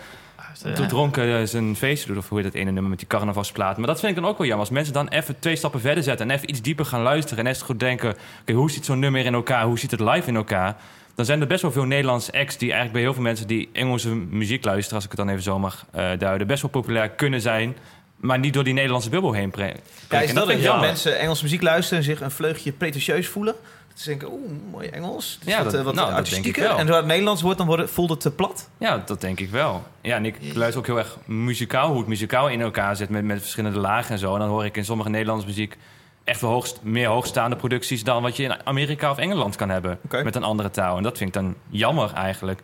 eh, 0.64 0.88
dronken 0.88 1.40
eh, 1.40 1.46
zijn 1.46 1.76
feestje 1.76 2.08
doet. 2.08 2.18
Of 2.18 2.30
hoe 2.30 2.38
heet 2.42 2.52
dat 2.52 2.62
ene 2.62 2.72
nummer 2.72 2.90
met 2.90 3.00
die 3.00 3.08
carnavalsplaat. 3.08 3.78
Maar 3.78 3.88
dat 3.88 4.00
vind 4.00 4.16
ik 4.16 4.22
dan 4.22 4.32
ook 4.32 4.38
wel 4.38 4.48
jammer. 4.48 4.66
Als 4.66 4.76
mensen 4.76 4.94
dan 4.94 5.08
even 5.08 5.40
twee 5.40 5.56
stappen 5.56 5.82
verder 5.82 6.04
zetten 6.04 6.30
en 6.30 6.36
even 6.36 6.50
iets 6.50 6.62
dieper 6.62 6.86
gaan 6.86 7.02
luisteren 7.02 7.40
en 7.46 7.48
eens 7.52 7.62
goed 7.62 7.80
denken, 7.80 8.16
oké, 8.42 8.54
hoe 8.54 8.72
zit 8.72 8.86
zo'n 8.86 9.00
nummer 9.00 9.26
in 9.26 9.34
elkaar? 9.34 9.64
Hoe 9.66 9.80
zit 9.80 9.92
het 9.92 10.00
live 10.00 10.28
in 10.28 10.36
elkaar? 10.36 10.76
Dan 11.16 11.26
zijn 11.26 11.42
er 11.42 11.48
best 11.48 11.62
wel 11.62 11.72
veel 11.72 11.84
Nederlandse 11.86 12.32
acts 12.32 12.58
die 12.58 12.68
eigenlijk 12.72 12.94
bij 12.94 13.02
heel 13.02 13.14
veel 13.14 13.24
mensen 13.24 13.48
die 13.48 13.70
Engelse 13.74 14.10
muziek 14.16 14.66
luisteren, 14.66 14.96
als 14.96 15.04
ik 15.04 15.10
het 15.12 15.20
dan 15.20 15.30
even 15.30 15.44
zo 15.44 15.60
mag 15.60 15.86
eh, 15.92 16.10
duiden, 16.18 16.48
best 16.48 16.62
wel 16.62 16.72
populair 16.72 17.10
kunnen 17.10 17.42
zijn. 17.42 17.76
Maar 18.16 18.40
niet 18.40 18.54
door 18.54 18.64
die 18.64 18.74
Nederlandse 18.74 19.10
bubbel 19.10 19.34
heen 19.34 19.50
pre- 19.52 19.74
Ja, 20.10 20.20
is 20.22 20.34
dat 20.34 20.48
Ja, 20.50 20.56
jammer. 20.56 20.86
mensen 20.86 21.20
Engelse 21.20 21.44
muziek 21.44 21.62
luisteren 21.62 21.98
en 22.00 22.04
zich 22.06 22.22
een 22.22 22.32
vleugje 22.32 22.72
pretentieus 22.72 23.28
voelen. 23.28 23.56
Ze 24.00 24.10
denken, 24.10 24.32
oeh, 24.32 24.52
mooi 24.72 24.88
Engels. 24.88 25.40
Ja, 25.46 25.56
wat, 25.56 25.66
dat- 25.66 25.74
eh, 25.74 25.82
wat 25.86 25.94
nou, 25.96 26.16
dat 26.16 26.30
denk 26.30 26.46
ik 26.46 26.56
wel. 26.56 26.72
En 26.72 26.80
zodra 26.80 26.96
het 26.96 27.06
Nederlands 27.06 27.42
wordt, 27.42 27.58
dan 27.58 27.68
wordt 27.68 27.82
het, 27.82 27.92
voelt 27.92 28.10
het 28.10 28.20
te 28.22 28.32
plat. 28.32 28.70
Ja, 28.78 28.98
dat 29.06 29.22
denk 29.22 29.40
ik 29.40 29.50
wel. 29.50 29.84
Ja, 30.02 30.16
en 30.16 30.26
ik 30.26 30.38
luister 30.54 30.80
ook 30.80 30.86
heel 30.88 30.98
erg 30.98 31.18
muzikaal, 31.26 31.88
hoe 31.90 31.98
het 31.98 32.08
muzikaal 32.08 32.50
in 32.50 32.62
elkaar 32.62 32.96
zit 32.96 33.10
met, 33.10 33.24
met 33.24 33.40
verschillende 33.40 33.80
lagen 33.80 34.12
en 34.12 34.20
zo. 34.20 34.34
En 34.34 34.40
dan 34.40 34.50
hoor 34.50 34.66
ik 34.66 34.78
in 34.78 34.86
sommige 34.86 35.10
Nederlandse 35.10 35.48
muziek 35.48 35.78
echt 36.24 36.42
wel 36.42 36.50
hoogst, 36.52 36.80
meer 36.82 37.08
hoogstaande 37.08 37.56
producties 37.56 38.04
dan 38.04 38.22
wat 38.22 38.36
je 38.38 38.44
in 38.44 38.66
Amerika 38.66 39.12
of 39.12 39.18
Engeland 39.18 39.56
kan 39.56 39.70
hebben 39.70 40.00
met 40.24 40.36
een 40.36 40.44
andere 40.44 40.70
taal. 40.72 40.98
En 40.98 41.04
dat 41.04 41.18
vind 41.18 41.36
ik 41.36 41.42
dan 41.42 41.56
jammer 41.70 42.14
eigenlijk. 42.14 42.62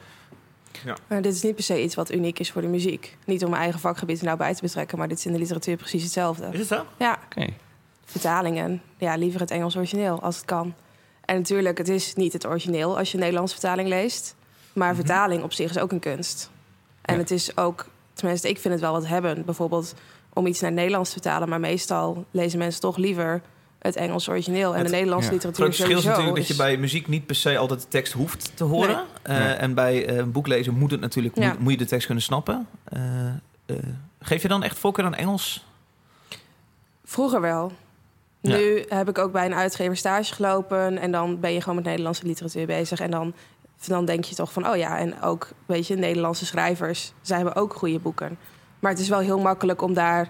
Maar 1.07 1.21
dit 1.21 1.33
is 1.33 1.41
niet 1.41 1.55
per 1.55 1.63
se 1.63 1.83
iets 1.83 1.95
wat 1.95 2.11
uniek 2.13 2.39
is 2.39 2.51
voor 2.51 2.61
de 2.61 2.67
muziek. 2.67 3.17
Niet 3.25 3.43
om 3.43 3.49
mijn 3.49 3.61
eigen 3.61 3.79
vakgebied 3.79 4.19
er 4.19 4.25
nou 4.25 4.37
bij 4.37 4.53
te 4.53 4.61
betrekken, 4.61 4.97
maar 4.97 5.07
dit 5.07 5.17
is 5.17 5.25
in 5.25 5.31
de 5.31 5.37
literatuur 5.39 5.77
precies 5.77 6.03
hetzelfde. 6.03 6.47
Is 6.51 6.59
het 6.59 6.67
zo? 6.67 6.85
Ja, 6.97 7.19
Oké. 7.25 7.47
vertalingen. 8.05 8.81
Ja, 8.97 9.15
liever 9.15 9.39
het 9.39 9.51
Engels 9.51 9.77
origineel 9.77 10.21
als 10.21 10.35
het 10.35 10.45
kan. 10.45 10.73
En 11.25 11.35
natuurlijk, 11.35 11.77
het 11.77 11.89
is 11.89 12.13
niet 12.15 12.33
het 12.33 12.45
origineel 12.45 12.97
als 12.97 13.07
je 13.09 13.13
een 13.13 13.19
Nederlandse 13.23 13.55
vertaling 13.59 13.89
leest. 13.89 14.35
Maar 14.73 14.95
vertaling 14.95 15.43
op 15.43 15.53
zich 15.53 15.69
is 15.69 15.77
ook 15.77 15.91
een 15.91 15.99
kunst. 15.99 16.49
En 17.01 17.13
Ja. 17.13 17.19
het 17.19 17.31
is 17.31 17.57
ook, 17.57 17.85
tenminste, 18.13 18.49
ik 18.49 18.59
vind 18.59 18.73
het 18.73 18.83
wel 18.83 18.91
wat 18.91 19.07
hebben. 19.07 19.45
Bijvoorbeeld 19.45 19.93
om 20.33 20.45
iets 20.47 20.59
naar 20.61 20.71
Nederlands 20.71 21.09
te 21.09 21.19
vertalen. 21.21 21.49
Maar 21.49 21.59
meestal 21.59 22.25
lezen 22.31 22.59
mensen 22.59 22.81
toch 22.81 22.97
liever 22.97 23.41
het 23.79 23.95
Engels 23.95 24.29
origineel. 24.29 24.71
En 24.73 24.77
Het- 24.79 24.87
de 24.87 24.93
Nederlandse 24.93 25.29
ja. 25.29 25.35
Het 25.35 25.43
literatuur 25.45 25.73
grote 25.73 25.77
verschil 25.93 26.11
is 26.11 26.17
natuurlijk 26.17 26.47
dat 26.47 26.47
je 26.57 26.63
bij 26.63 26.77
muziek 26.77 27.07
niet 27.07 27.25
per 27.25 27.35
se 27.35 27.57
altijd 27.57 27.81
de 27.81 27.87
tekst 27.87 28.13
hoeft 28.13 28.51
te 28.55 28.63
horen. 28.63 28.95
Nee. 29.23 29.37
Eh, 29.37 29.45
Nee. 29.45 29.53
En 29.53 29.73
bij 29.73 30.05
eh, 30.07 30.15
een 30.17 30.31
boek 30.31 30.47
lezen 30.47 30.73
moet 30.73 30.91
het 30.91 30.99
natuurlijk, 30.99 31.35
Ja. 31.37 31.47
moet, 31.49 31.59
moet 31.59 31.71
je 31.71 31.77
de 31.77 31.85
tekst 31.85 32.05
kunnen 32.05 32.23
snappen. 32.23 32.67
Eh, 32.83 33.27
eh, 33.65 33.75
geef 34.21 34.41
je 34.41 34.47
dan 34.47 34.63
echt 34.63 34.79
voorkeur 34.79 35.05
aan 35.05 35.15
Engels? 35.15 35.65
Vroeger 37.03 37.41
wel. 37.41 37.71
Ja. 38.45 38.57
Nu 38.57 38.85
heb 38.87 39.09
ik 39.09 39.17
ook 39.17 39.31
bij 39.31 39.45
een 39.45 39.53
uitgever 39.53 39.97
stage 39.97 40.33
gelopen. 40.33 40.97
En 40.97 41.11
dan 41.11 41.39
ben 41.39 41.53
je 41.53 41.59
gewoon 41.59 41.75
met 41.75 41.85
Nederlandse 41.85 42.25
literatuur 42.25 42.65
bezig. 42.65 42.99
En 42.99 43.11
dan, 43.11 43.33
dan 43.87 44.05
denk 44.05 44.23
je 44.23 44.35
toch 44.35 44.51
van, 44.51 44.67
oh 44.69 44.75
ja, 44.75 44.97
en 44.97 45.21
ook, 45.21 45.49
weet 45.65 45.87
je, 45.87 45.95
Nederlandse 45.95 46.45
schrijvers. 46.45 47.13
Zij 47.21 47.35
hebben 47.37 47.55
ook 47.55 47.73
goede 47.73 47.99
boeken. 47.99 48.37
Maar 48.79 48.91
het 48.91 48.99
is 48.99 49.09
wel 49.09 49.19
heel 49.19 49.39
makkelijk 49.39 49.81
om 49.81 49.93
daar 49.93 50.29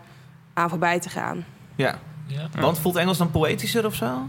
aan 0.54 0.70
voorbij 0.70 1.00
te 1.00 1.10
gaan. 1.10 1.46
Ja. 1.76 2.00
ja. 2.28 2.50
Want 2.60 2.80
voelt 2.80 2.96
Engels 2.96 3.18
dan 3.18 3.32
poëtischer 3.32 3.86
of 3.86 3.96
zo? 3.96 4.28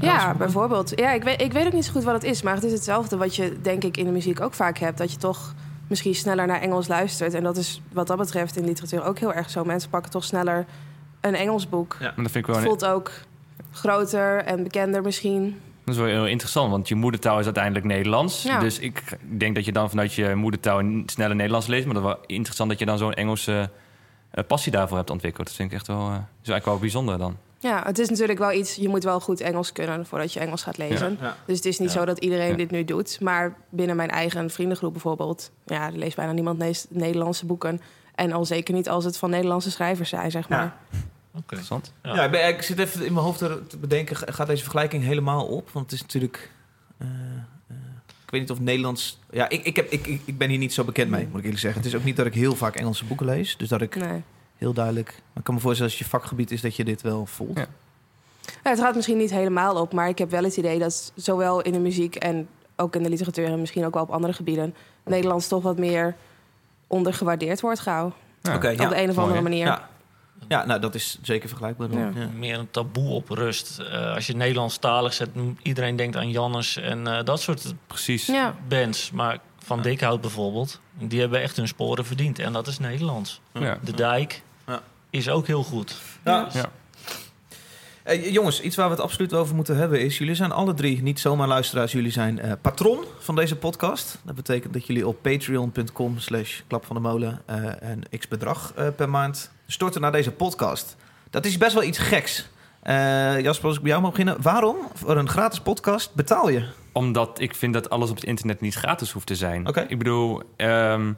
Ja, 0.00 0.34
bijvoorbeeld. 0.34 0.92
Ja, 0.94 1.12
ik 1.12 1.22
weet, 1.22 1.40
ik 1.40 1.52
weet 1.52 1.66
ook 1.66 1.72
niet 1.72 1.84
zo 1.84 1.92
goed 1.92 2.04
wat 2.04 2.14
het 2.14 2.24
is. 2.24 2.42
Maar 2.42 2.54
het 2.54 2.64
is 2.64 2.72
hetzelfde 2.72 3.16
wat 3.16 3.36
je, 3.36 3.60
denk 3.62 3.84
ik, 3.84 3.96
in 3.96 4.04
de 4.04 4.10
muziek 4.10 4.40
ook 4.40 4.54
vaak 4.54 4.78
hebt. 4.78 4.98
Dat 4.98 5.12
je 5.12 5.16
toch 5.16 5.54
misschien 5.88 6.14
sneller 6.14 6.46
naar 6.46 6.60
Engels 6.60 6.88
luistert. 6.88 7.34
En 7.34 7.42
dat 7.42 7.56
is 7.56 7.82
wat 7.92 8.06
dat 8.06 8.16
betreft 8.16 8.56
in 8.56 8.64
literatuur 8.64 9.04
ook 9.04 9.18
heel 9.18 9.32
erg 9.32 9.50
zo. 9.50 9.64
Mensen 9.64 9.90
pakken 9.90 10.10
toch 10.10 10.24
sneller 10.24 10.66
een 11.20 11.34
Engels 11.34 11.68
boek. 11.68 11.96
Ja. 12.00 12.04
Maar 12.14 12.24
dat 12.24 12.32
vind 12.32 12.36
ik 12.36 12.46
wel, 12.46 12.54
Het 12.54 12.64
een- 12.64 12.70
voelt 12.70 12.84
ook 12.86 13.10
groter 13.72 14.44
en 14.44 14.62
bekender 14.62 15.02
misschien. 15.02 15.60
dat 15.84 15.94
is 15.94 16.00
wel 16.00 16.10
heel 16.10 16.26
interessant, 16.26 16.70
want 16.70 16.88
je 16.88 16.94
moedertaal 16.94 17.38
is 17.38 17.44
uiteindelijk 17.44 17.84
Nederlands. 17.84 18.42
Ja. 18.42 18.58
Dus 18.58 18.78
ik 18.78 19.02
denk 19.38 19.54
dat 19.54 19.64
je 19.64 19.72
dan 19.72 19.88
vanuit 19.90 20.12
je 20.14 20.34
moedertaal 20.34 20.82
sneller 21.06 21.36
Nederlands 21.36 21.66
leest. 21.66 21.84
Maar 21.86 21.94
dat 21.94 22.02
is 22.04 22.08
wel 22.08 22.18
interessant 22.26 22.70
dat 22.70 22.78
je 22.78 22.86
dan 22.86 22.98
zo'n 22.98 23.12
Engelse 23.14 23.70
eh, 24.30 24.44
passie 24.46 24.72
daarvoor 24.72 24.96
hebt 24.96 25.10
ontwikkeld. 25.10 25.46
Dat 25.46 25.56
vind 25.56 25.70
ik 25.70 25.76
echt 25.76 25.86
wel, 25.86 25.98
eh, 25.98 26.12
is 26.12 26.18
eigenlijk 26.48 26.64
wel 26.64 26.78
bijzonder 26.78 27.18
dan. 27.18 27.36
Ja, 27.58 27.82
het 27.84 27.98
is 27.98 28.08
natuurlijk 28.08 28.38
wel 28.38 28.52
iets... 28.52 28.74
Je 28.74 28.88
moet 28.88 29.04
wel 29.04 29.20
goed 29.20 29.40
Engels 29.40 29.72
kunnen 29.72 30.06
voordat 30.06 30.32
je 30.32 30.40
Engels 30.40 30.62
gaat 30.62 30.78
lezen. 30.78 31.18
Ja. 31.20 31.36
Dus 31.46 31.56
het 31.56 31.64
is 31.66 31.78
niet 31.78 31.92
Ja. 31.92 31.98
zo 31.98 32.04
dat 32.04 32.18
iedereen 32.18 32.50
Ja. 32.50 32.56
dit 32.56 32.70
nu 32.70 32.84
doet. 32.84 33.20
Maar 33.20 33.56
binnen 33.70 33.96
mijn 33.96 34.10
eigen 34.10 34.50
vriendengroep 34.50 34.92
bijvoorbeeld... 34.92 35.50
Ja, 35.66 35.86
er 35.86 35.98
leest 35.98 36.16
bijna 36.16 36.32
niemand 36.32 36.86
Nederlandse 36.90 37.46
boeken. 37.46 37.80
En 38.16 38.32
al 38.32 38.44
zeker 38.44 38.74
niet 38.74 38.88
als 38.88 39.04
het 39.04 39.18
van 39.18 39.30
Nederlandse 39.30 39.70
schrijvers 39.70 40.08
zijn, 40.08 40.30
zeg 40.30 40.48
maar. 40.48 40.58
Ja. 40.58 40.76
Oké. 40.90 41.38
Interessant. 41.40 41.92
Ja. 42.02 42.14
Ja, 42.14 42.24
ik, 42.24 42.30
ben- 42.30 42.48
ik 42.48 42.62
zit 42.62 42.78
even 42.78 43.06
in 43.06 43.12
mijn 43.12 43.24
hoofd 43.24 43.38
te 43.38 43.76
bedenken, 43.80 44.16
gaat 44.16 44.46
deze 44.46 44.62
vergelijking 44.62 45.02
helemaal 45.04 45.46
op? 45.46 45.70
Want 45.70 45.84
het 45.84 45.94
is 45.94 46.00
natuurlijk... 46.02 46.50
eh, 46.98 47.06
eh, 47.68 47.76
ik 48.24 48.30
weet 48.30 48.40
niet 48.40 48.50
of 48.50 48.60
Nederlands... 48.60 49.18
Ja, 49.30 49.48
ik, 49.48 49.64
ik, 49.64 49.76
heb, 49.76 49.90
ik, 49.90 50.06
ik, 50.06 50.20
ik 50.24 50.38
ben 50.38 50.48
hier 50.48 50.58
niet 50.58 50.72
zo 50.74 50.84
bekend 50.84 51.10
mee, 51.10 51.26
moet 51.26 51.36
ik 51.38 51.42
eerlijk 51.44 51.60
zeggen. 51.60 51.80
Het 51.82 51.90
is 51.92 51.96
ook 51.98 52.04
niet 52.04 52.16
dat 52.16 52.26
ik 52.26 52.34
heel 52.34 52.54
vaak 52.56 52.76
Engelse 52.76 53.04
boeken 53.04 53.26
lees. 53.26 53.56
Dus 53.56 53.68
dat 53.68 53.80
ik 53.82 53.96
Nee. 53.96 54.22
heel 54.56 54.72
duidelijk. 54.72 55.08
Maar 55.08 55.36
ik 55.38 55.44
kan 55.44 55.54
me 55.54 55.60
voorstellen 55.60 55.90
als 55.92 56.00
je 56.00 56.08
vakgebied 56.08 56.50
is 56.50 56.60
dat 56.60 56.76
je 56.76 56.84
dit 56.84 57.02
wel 57.02 57.26
voelt. 57.26 57.56
Ja. 57.58 57.66
Ja, 58.64 58.70
het 58.70 58.80
gaat 58.80 58.94
misschien 58.94 59.16
niet 59.16 59.30
helemaal 59.30 59.80
op, 59.80 59.92
maar 59.92 60.08
ik 60.08 60.18
heb 60.18 60.30
wel 60.30 60.42
het 60.44 60.56
idee 60.56 60.78
dat 60.78 61.12
zowel 61.14 61.60
in 61.62 61.72
de 61.72 61.78
muziek 61.78 62.14
en 62.14 62.48
ook 62.76 62.96
in 62.96 63.02
de 63.02 63.08
literatuur 63.08 63.46
en 63.46 63.60
misschien 63.60 63.84
ook 63.86 63.94
wel 63.94 64.02
op 64.02 64.10
andere 64.10 64.32
gebieden 64.32 64.74
Nederlands 65.04 65.48
toch 65.48 65.62
wat 65.62 65.78
meer 65.78 66.16
ondergewaardeerd 66.86 67.60
wordt 67.60 67.80
gauw. 67.80 68.12
Ja. 68.42 68.54
Op 68.54 68.60
de 68.62 69.02
een 69.02 69.10
of 69.10 69.18
andere 69.18 69.40
manier. 69.40 69.66
Ja. 69.66 69.88
ja, 70.48 70.64
nou 70.66 70.80
dat 70.80 70.94
is 70.94 71.18
zeker 71.22 71.48
vergelijkbaar. 71.48 71.88
dan. 71.88 71.98
Ja. 71.98 72.10
Ja. 72.14 72.28
Meer 72.34 72.58
een 72.58 72.70
taboe 72.70 73.10
op 73.10 73.28
rust. 73.28 73.78
Eh, 73.78 74.14
als 74.14 74.26
je 74.26 74.36
Nederlandstalig 74.36 75.12
zet, 75.12 75.28
iedereen 75.62 75.96
denkt 75.96 76.16
aan 76.16 76.30
Jannes 76.30 76.76
en 76.76 77.06
eh, 77.06 77.24
dat 77.24 77.40
soort 77.40 77.74
Precies. 77.86 78.26
Ja. 78.26 78.54
bands. 78.68 79.10
Maar 79.10 79.38
Van 79.58 79.82
Dikhout 79.82 80.20
bijvoorbeeld, 80.20 80.80
die 80.98 81.20
hebben 81.20 81.40
echt 81.42 81.56
hun 81.56 81.68
sporen 81.68 82.04
verdiend. 82.06 82.38
En 82.38 82.52
dat 82.52 82.66
is 82.66 82.78
Nederlands. 82.78 83.40
Ja. 83.52 83.78
De 83.82 83.92
Dijk 83.92 84.42
Ja. 84.66 84.80
is 85.10 85.28
ook 85.28 85.46
heel 85.46 85.62
goed. 85.62 85.96
Ja. 86.24 86.48
Eh, 88.06 88.32
jongens, 88.32 88.60
iets 88.60 88.76
waar 88.76 88.86
we 88.86 88.94
het 88.94 89.02
absoluut 89.02 89.34
over 89.34 89.54
moeten 89.54 89.76
hebben 89.76 90.00
is... 90.00 90.18
jullie 90.18 90.34
zijn 90.34 90.52
alle 90.52 90.74
drie 90.74 91.02
niet 91.02 91.20
zomaar 91.20 91.48
luisteraars. 91.48 91.92
Jullie 91.92 92.10
zijn 92.10 92.38
eh, 92.38 92.52
patron 92.60 93.04
van 93.18 93.34
deze 93.34 93.56
podcast. 93.56 94.18
Dat 94.22 94.34
betekent 94.34 94.72
dat 94.72 94.86
jullie 94.86 95.06
op 95.06 95.22
patreon.com 95.22 96.18
slash 96.18 96.60
klap 96.66 96.84
van 96.84 96.96
de 96.96 97.02
molen... 97.02 97.42
eh, 97.46 97.64
een 97.80 98.18
x-bedrag 98.18 98.74
per 98.96 99.08
maand 99.08 99.50
storten 99.66 100.00
naar 100.00 100.12
deze 100.12 100.30
podcast. 100.30 100.96
Dat 101.30 101.44
is 101.44 101.58
best 101.58 101.74
wel 101.74 101.82
iets 101.82 101.98
geks. 101.98 102.48
Jasper, 103.42 103.66
als 103.66 103.76
ik 103.76 103.82
bij 103.82 103.90
jou 103.90 104.02
mag 104.02 104.10
beginnen. 104.10 104.42
Waarom 104.42 104.76
voor 104.94 105.16
een 105.16 105.28
gratis 105.28 105.60
podcast 105.60 106.14
betaal 106.14 106.48
je? 106.48 106.66
Omdat 106.92 107.40
ik 107.40 107.54
vind 107.54 107.72
dat 107.72 107.90
alles 107.90 108.10
op 108.10 108.16
het 108.16 108.24
internet 108.24 108.60
niet 108.60 108.74
gratis 108.74 109.12
hoeft 109.12 109.26
te 109.26 109.34
zijn. 109.34 109.68
Oké. 109.68 109.86
Ik 109.88 109.98
bedoel, 109.98 110.42
ehm, 110.56 111.12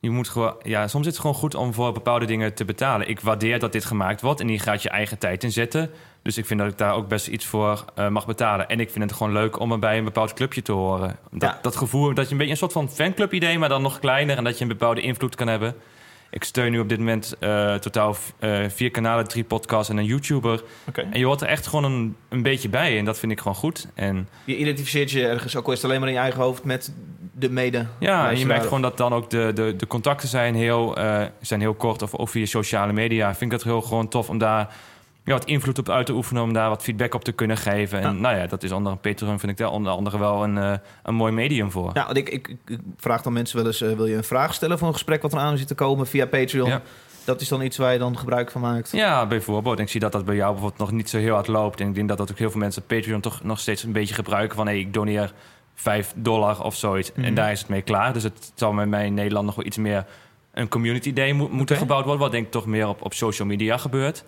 je 0.00 0.10
moet 0.10 0.28
gewoon, 0.28 0.54
ja, 0.62 0.88
soms 0.88 1.06
is 1.06 1.12
het 1.12 1.20
gewoon 1.20 1.36
goed 1.36 1.54
om 1.54 1.74
voor 1.74 1.92
bepaalde 1.92 2.26
dingen 2.26 2.54
te 2.54 2.64
betalen. 2.64 3.08
Ik 3.08 3.20
waardeer 3.20 3.58
dat 3.58 3.72
dit 3.72 3.84
gemaakt 3.84 4.20
wordt 4.20 4.40
en 4.40 4.48
hier 4.48 4.60
gaat 4.60 4.82
je 4.82 4.88
eigen 4.88 5.18
tijd 5.18 5.44
in 5.44 5.52
zetten. 5.52 5.90
Dus 6.22 6.38
ik 6.38 6.46
vind 6.46 6.60
dat 6.60 6.68
ik 6.70 6.78
daar 6.78 6.94
ook 6.94 7.08
best 7.08 7.26
iets 7.26 7.46
voor 7.46 7.84
eh, 7.94 8.08
mag 8.08 8.26
betalen. 8.26 8.68
En 8.68 8.80
ik 8.80 8.90
vind 8.90 9.04
het 9.04 9.12
gewoon 9.12 9.32
leuk 9.32 9.58
om 9.58 9.72
er 9.72 9.78
bij 9.78 9.98
een 9.98 10.04
bepaald 10.04 10.32
clubje 10.32 10.62
te 10.62 10.72
horen. 10.72 11.16
Dat, 11.30 11.50
Ja. 11.50 11.58
dat 11.62 11.76
gevoel 11.76 12.14
dat 12.14 12.24
je 12.26 12.32
een 12.32 12.36
beetje 12.36 12.52
een 12.52 12.58
soort 12.58 12.72
van 12.72 12.90
fanclub 12.90 13.32
idee, 13.32 13.58
maar 13.58 13.68
dan 13.68 13.82
nog 13.82 13.98
kleiner 13.98 14.36
en 14.36 14.44
dat 14.44 14.56
je 14.56 14.62
een 14.62 14.68
bepaalde 14.70 15.00
invloed 15.00 15.34
kan 15.34 15.46
hebben. 15.48 15.74
Ik 16.30 16.44
steun 16.44 16.70
nu 16.70 16.78
op 16.78 16.88
dit 16.88 16.98
moment 16.98 17.34
eh, 17.38 17.74
totaal 17.74 18.16
eh, 18.38 18.64
vier 18.68 18.90
kanalen, 18.90 19.28
drie 19.28 19.44
podcasts 19.44 19.90
en 19.90 19.96
een 19.96 20.04
YouTuber. 20.04 20.62
En 20.94 21.18
je 21.18 21.24
hoort 21.24 21.40
er 21.40 21.46
echt 21.46 21.66
gewoon 21.66 21.84
een, 21.84 22.16
een 22.28 22.42
beetje 22.42 22.68
bij 22.68 22.98
en 22.98 23.04
dat 23.04 23.18
vind 23.18 23.32
ik 23.32 23.38
gewoon 23.38 23.54
goed. 23.56 23.88
En 23.94 24.28
Je 24.44 24.56
identificeert 24.56 25.10
je 25.10 25.26
ergens, 25.26 25.56
ook 25.56 25.66
al 25.66 25.72
is 25.72 25.78
het 25.78 25.86
alleen 25.86 26.00
maar 26.00 26.08
in 26.08 26.14
je 26.14 26.20
eigen 26.20 26.40
hoofd... 26.42 26.64
met 26.64 26.92
de 27.32 27.50
mede. 27.50 27.86
Ja, 27.98 28.30
en 28.30 28.38
je 28.38 28.46
merkt 28.46 28.64
gewoon 28.64 28.82
dat 28.82 28.96
dan 28.96 29.12
ook 29.12 29.30
de, 29.30 29.50
de, 29.54 29.74
de 29.76 29.86
contacten 29.86 30.28
zijn 30.28 30.54
heel, 30.54 30.96
eh, 30.96 31.22
zijn 31.40 31.60
heel 31.60 31.74
kort. 31.74 32.02
Of 32.02 32.14
ook 32.14 32.28
via 32.28 32.46
sociale 32.46 32.92
media. 32.92 33.28
Vind 33.34 33.52
ik 33.52 33.58
dat 33.58 33.62
heel 33.62 33.82
gewoon 33.82 34.08
tof 34.08 34.28
om 34.28 34.38
daar 34.38 34.74
ja, 35.24 35.32
wat 35.32 35.44
invloed 35.44 35.78
op 35.78 35.88
uit 35.88 36.06
te 36.06 36.12
oefenen. 36.12 36.42
Om 36.42 36.52
daar 36.52 36.68
wat 36.68 36.82
feedback 36.82 37.14
op 37.14 37.24
te 37.24 37.32
kunnen 37.32 37.56
geven. 37.56 37.98
En 38.00 38.04
Ja. 38.14 38.20
nou 38.20 38.36
ja, 38.36 38.46
dat 38.46 38.62
is 38.62 38.72
onder 38.72 38.96
Patreon 38.96 39.38
vind 39.38 39.52
ik 39.52 39.58
daar 39.58 39.70
onder 39.70 39.92
andere 39.92 40.18
wel 40.18 40.44
een, 40.44 40.58
eh, 40.58 40.72
een 41.02 41.14
mooi 41.14 41.32
medium 41.32 41.70
voor. 41.70 41.90
Ja, 41.94 42.04
want 42.04 42.16
ik, 42.16 42.28
ik, 42.28 42.48
ik 42.66 42.78
vraag 42.96 43.22
dan 43.22 43.32
mensen 43.32 43.56
wel 43.56 43.66
eens... 43.66 43.80
eh, 43.80 43.92
wil 43.92 44.06
je 44.06 44.16
een 44.16 44.24
vraag 44.24 44.54
stellen 44.54 44.78
voor 44.78 44.86
een 44.88 44.92
gesprek 44.94 45.22
wat 45.22 45.32
er 45.32 45.38
aan 45.38 45.58
zit 45.58 45.66
te 45.66 45.74
komen 45.74 46.06
via 46.06 46.26
Patreon? 46.26 46.68
Ja. 46.68 46.82
Dat 47.24 47.40
is 47.40 47.48
dan 47.48 47.62
iets 47.62 47.76
waar 47.76 47.92
je 47.92 47.98
dan 47.98 48.18
gebruik 48.18 48.50
van 48.50 48.60
maakt. 48.60 48.90
Ja, 48.92 49.26
bijvoorbeeld. 49.26 49.78
Ik 49.78 49.88
zie 49.88 50.00
dat 50.00 50.12
dat 50.12 50.24
bij 50.24 50.34
jou 50.34 50.50
bijvoorbeeld 50.52 50.80
nog 50.80 50.90
niet 50.92 51.10
zo 51.10 51.18
heel 51.18 51.34
hard 51.34 51.46
loopt. 51.46 51.80
En 51.80 51.88
ik 51.88 51.94
denk 51.94 52.08
dat 52.08 52.18
dat 52.18 52.30
ook 52.30 52.38
heel 52.38 52.50
veel 52.50 52.60
mensen 52.60 52.82
Patreon 52.86 53.20
toch 53.20 53.42
nog 53.42 53.58
steeds 53.58 53.82
een 53.82 53.92
beetje 53.92 54.14
gebruiken. 54.14 54.56
Van 54.56 54.66
hey, 54.66 54.78
ik 54.78 54.92
doneer 54.94 55.32
5 55.74 56.12
dollar 56.16 56.62
of 56.64 56.74
zoiets. 56.76 57.12
Mhm. 57.12 57.24
En 57.24 57.34
daar 57.34 57.52
is 57.52 57.58
het 57.60 57.68
mee 57.68 57.82
klaar. 57.82 58.12
Dus 58.12 58.22
het 58.22 58.52
zal 58.54 58.72
met 58.72 58.88
mij 58.88 59.06
in 59.06 59.14
Nederland 59.14 59.46
nog 59.46 59.54
wel 59.54 59.64
iets 59.66 59.76
meer 59.76 60.04
een 60.52 60.68
community 60.68 61.12
day 61.12 61.32
mo- 61.32 61.48
moeten 61.50 61.76
gebouwd 61.76 62.02
worden. 62.04 62.20
Wat 62.22 62.32
denk 62.32 62.44
ik 62.46 62.50
toch 62.52 62.66
meer 62.66 62.88
op, 62.88 63.02
op 63.04 63.14
social 63.14 63.48
media 63.48 63.76
gebeurt. 63.76 64.24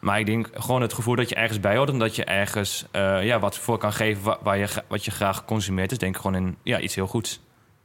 Maar 0.00 0.18
ik 0.20 0.26
denk 0.26 0.48
gewoon 0.54 0.82
het 0.82 0.92
gevoel 0.92 1.14
dat 1.16 1.28
je 1.28 1.34
ergens 1.34 1.60
bij 1.60 1.76
hoort. 1.76 1.88
En 1.90 1.98
dat 1.98 2.16
je 2.16 2.24
ergens 2.24 2.84
eh, 2.90 3.24
ja, 3.24 3.38
wat 3.38 3.58
voor 3.58 3.78
kan 3.78 3.92
geven 3.92 4.22
wa- 4.22 4.38
waar 4.42 4.58
je, 4.58 4.66
wat 4.88 5.04
je 5.04 5.10
graag 5.10 5.44
consumeert. 5.44 5.88
Dus 5.88 5.98
denk 5.98 6.14
ik 6.14 6.20
gewoon 6.20 6.36
in 6.46 6.56
ja, 6.62 6.80
iets 6.80 6.94
heel 6.94 7.06
goeds. 7.06 7.40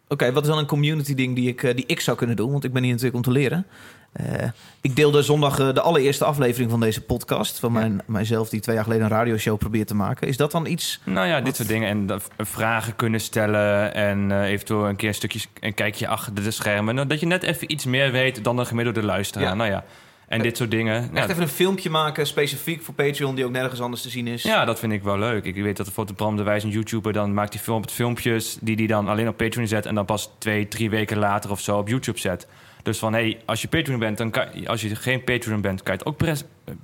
Oké, 0.08 0.32
wat 0.32 0.44
is 0.44 0.50
dan 0.50 0.58
een 0.58 0.66
community 0.66 1.16
ding 1.16 1.36
die 1.36 1.48
ik, 1.50 1.64
eh, 1.64 1.76
die 1.76 1.86
ik 1.88 2.00
zou 2.00 2.18
kunnen 2.18 2.36
doen? 2.36 2.52
Want 2.52 2.64
ik 2.64 2.74
ben 2.74 2.82
hier 2.84 2.92
natuurlijk 2.92 3.18
om 3.18 3.22
te 3.34 3.40
leren. 3.40 3.66
Eh, 4.12 4.50
ik 4.82 4.96
deelde 4.96 5.22
zondag 5.22 5.74
de 5.74 5.82
allereerste 5.82 6.26
aflevering 6.26 6.72
van 6.72 6.80
deze 6.80 7.02
podcast. 7.02 7.60
Van 7.60 7.72
mijn, 7.72 8.02
mijzelf 8.06 8.50
die 8.50 8.60
twee 8.60 8.76
jaar 8.76 8.84
geleden 8.84 9.04
een 9.06 9.12
radioshow 9.12 9.58
probeert 9.58 9.88
te 9.88 9.96
maken. 9.96 10.28
Is 10.28 10.38
dat 10.38 10.52
dan 10.52 10.66
iets... 10.66 11.00
Nou 11.04 11.28
ja, 11.28 11.42
dit 11.42 11.56
soort 11.56 11.68
dingen. 11.68 11.90
En 11.90 12.06
dat- 12.06 12.28
vragen 12.38 12.96
kunnen 12.96 13.20
stellen. 13.22 13.94
En 13.94 14.42
eventueel 14.44 14.88
een 14.88 14.96
keer 14.96 15.08
een 15.08 15.14
stukje 15.16 15.40
een 15.60 15.74
kijkje 15.74 16.08
achter 16.08 16.44
de 16.44 16.52
schermen. 16.52 16.96
Nou, 16.96 17.08
Dat 17.08 17.20
je 17.20 17.26
net 17.26 17.44
even 17.44 17.72
iets 17.72 17.86
meer 17.86 18.12
weet 18.12 18.44
dan 18.44 18.58
een 18.60 18.66
gemiddelde 18.66 19.04
luisteraar. 19.04 19.48
Ja. 19.48 19.54
Nou 19.54 19.70
ja. 19.70 19.84
En 20.28 20.42
dit 20.42 20.58
soort 20.58 20.72
dingen. 20.72 20.96
Echt 21.02 21.10
Ja, 21.14 21.30
even 21.30 21.42
een 21.42 21.48
filmpje 21.48 21.90
maken, 21.90 22.28
specifiek 22.28 22.82
voor 22.82 22.94
Patreon... 22.94 23.36
die 23.36 23.46
ook 23.46 23.52
nergens 23.52 23.82
anders 23.82 24.02
te 24.02 24.10
zien 24.10 24.28
is? 24.28 24.44
ja, 24.44 24.66
dat 24.66 24.80
vind 24.80 24.92
ik 24.92 25.04
wel 25.04 25.18
leuk. 25.18 25.46
Ik 25.46 25.56
weet 25.56 25.78
dat 25.78 25.86
bijvoorbeeld 25.86 26.18
Bram 26.18 26.36
de 26.36 26.44
Wijs, 26.44 26.64
een 26.64 26.70
YouTuber... 26.70 27.14
dan 27.14 27.34
maakt 27.34 27.54
hij 27.54 27.62
film, 27.64 27.90
filmpjes 27.90 28.58
die 28.62 28.76
hij 28.76 28.88
dan 28.88 29.08
alleen 29.08 29.28
op 29.28 29.38
Patreon 29.38 29.68
zet... 29.68 29.86
en 29.86 29.96
dan 29.96 30.06
pas 30.06 30.30
twee, 30.38 30.68
drie 30.68 30.90
weken 30.90 31.18
later 31.18 31.52
of 31.52 31.60
zo 31.60 31.78
op 31.78 31.88
YouTube 31.88 32.20
zet. 32.20 32.48
Dus 32.84 32.98
van, 33.00 33.14
hey, 33.14 33.40
als 33.46 33.62
je 33.62 33.68
Patreon 33.68 34.00
bent... 34.00 34.18
Dan 34.18 34.30
kan, 34.32 34.68
als 34.68 34.82
je 34.82 34.96
geen 34.96 35.24
Patreon 35.24 35.62
bent, 35.62 35.84
kan 35.84 35.94
je 35.94 36.00
het 36.00 36.08
ook 36.08 36.38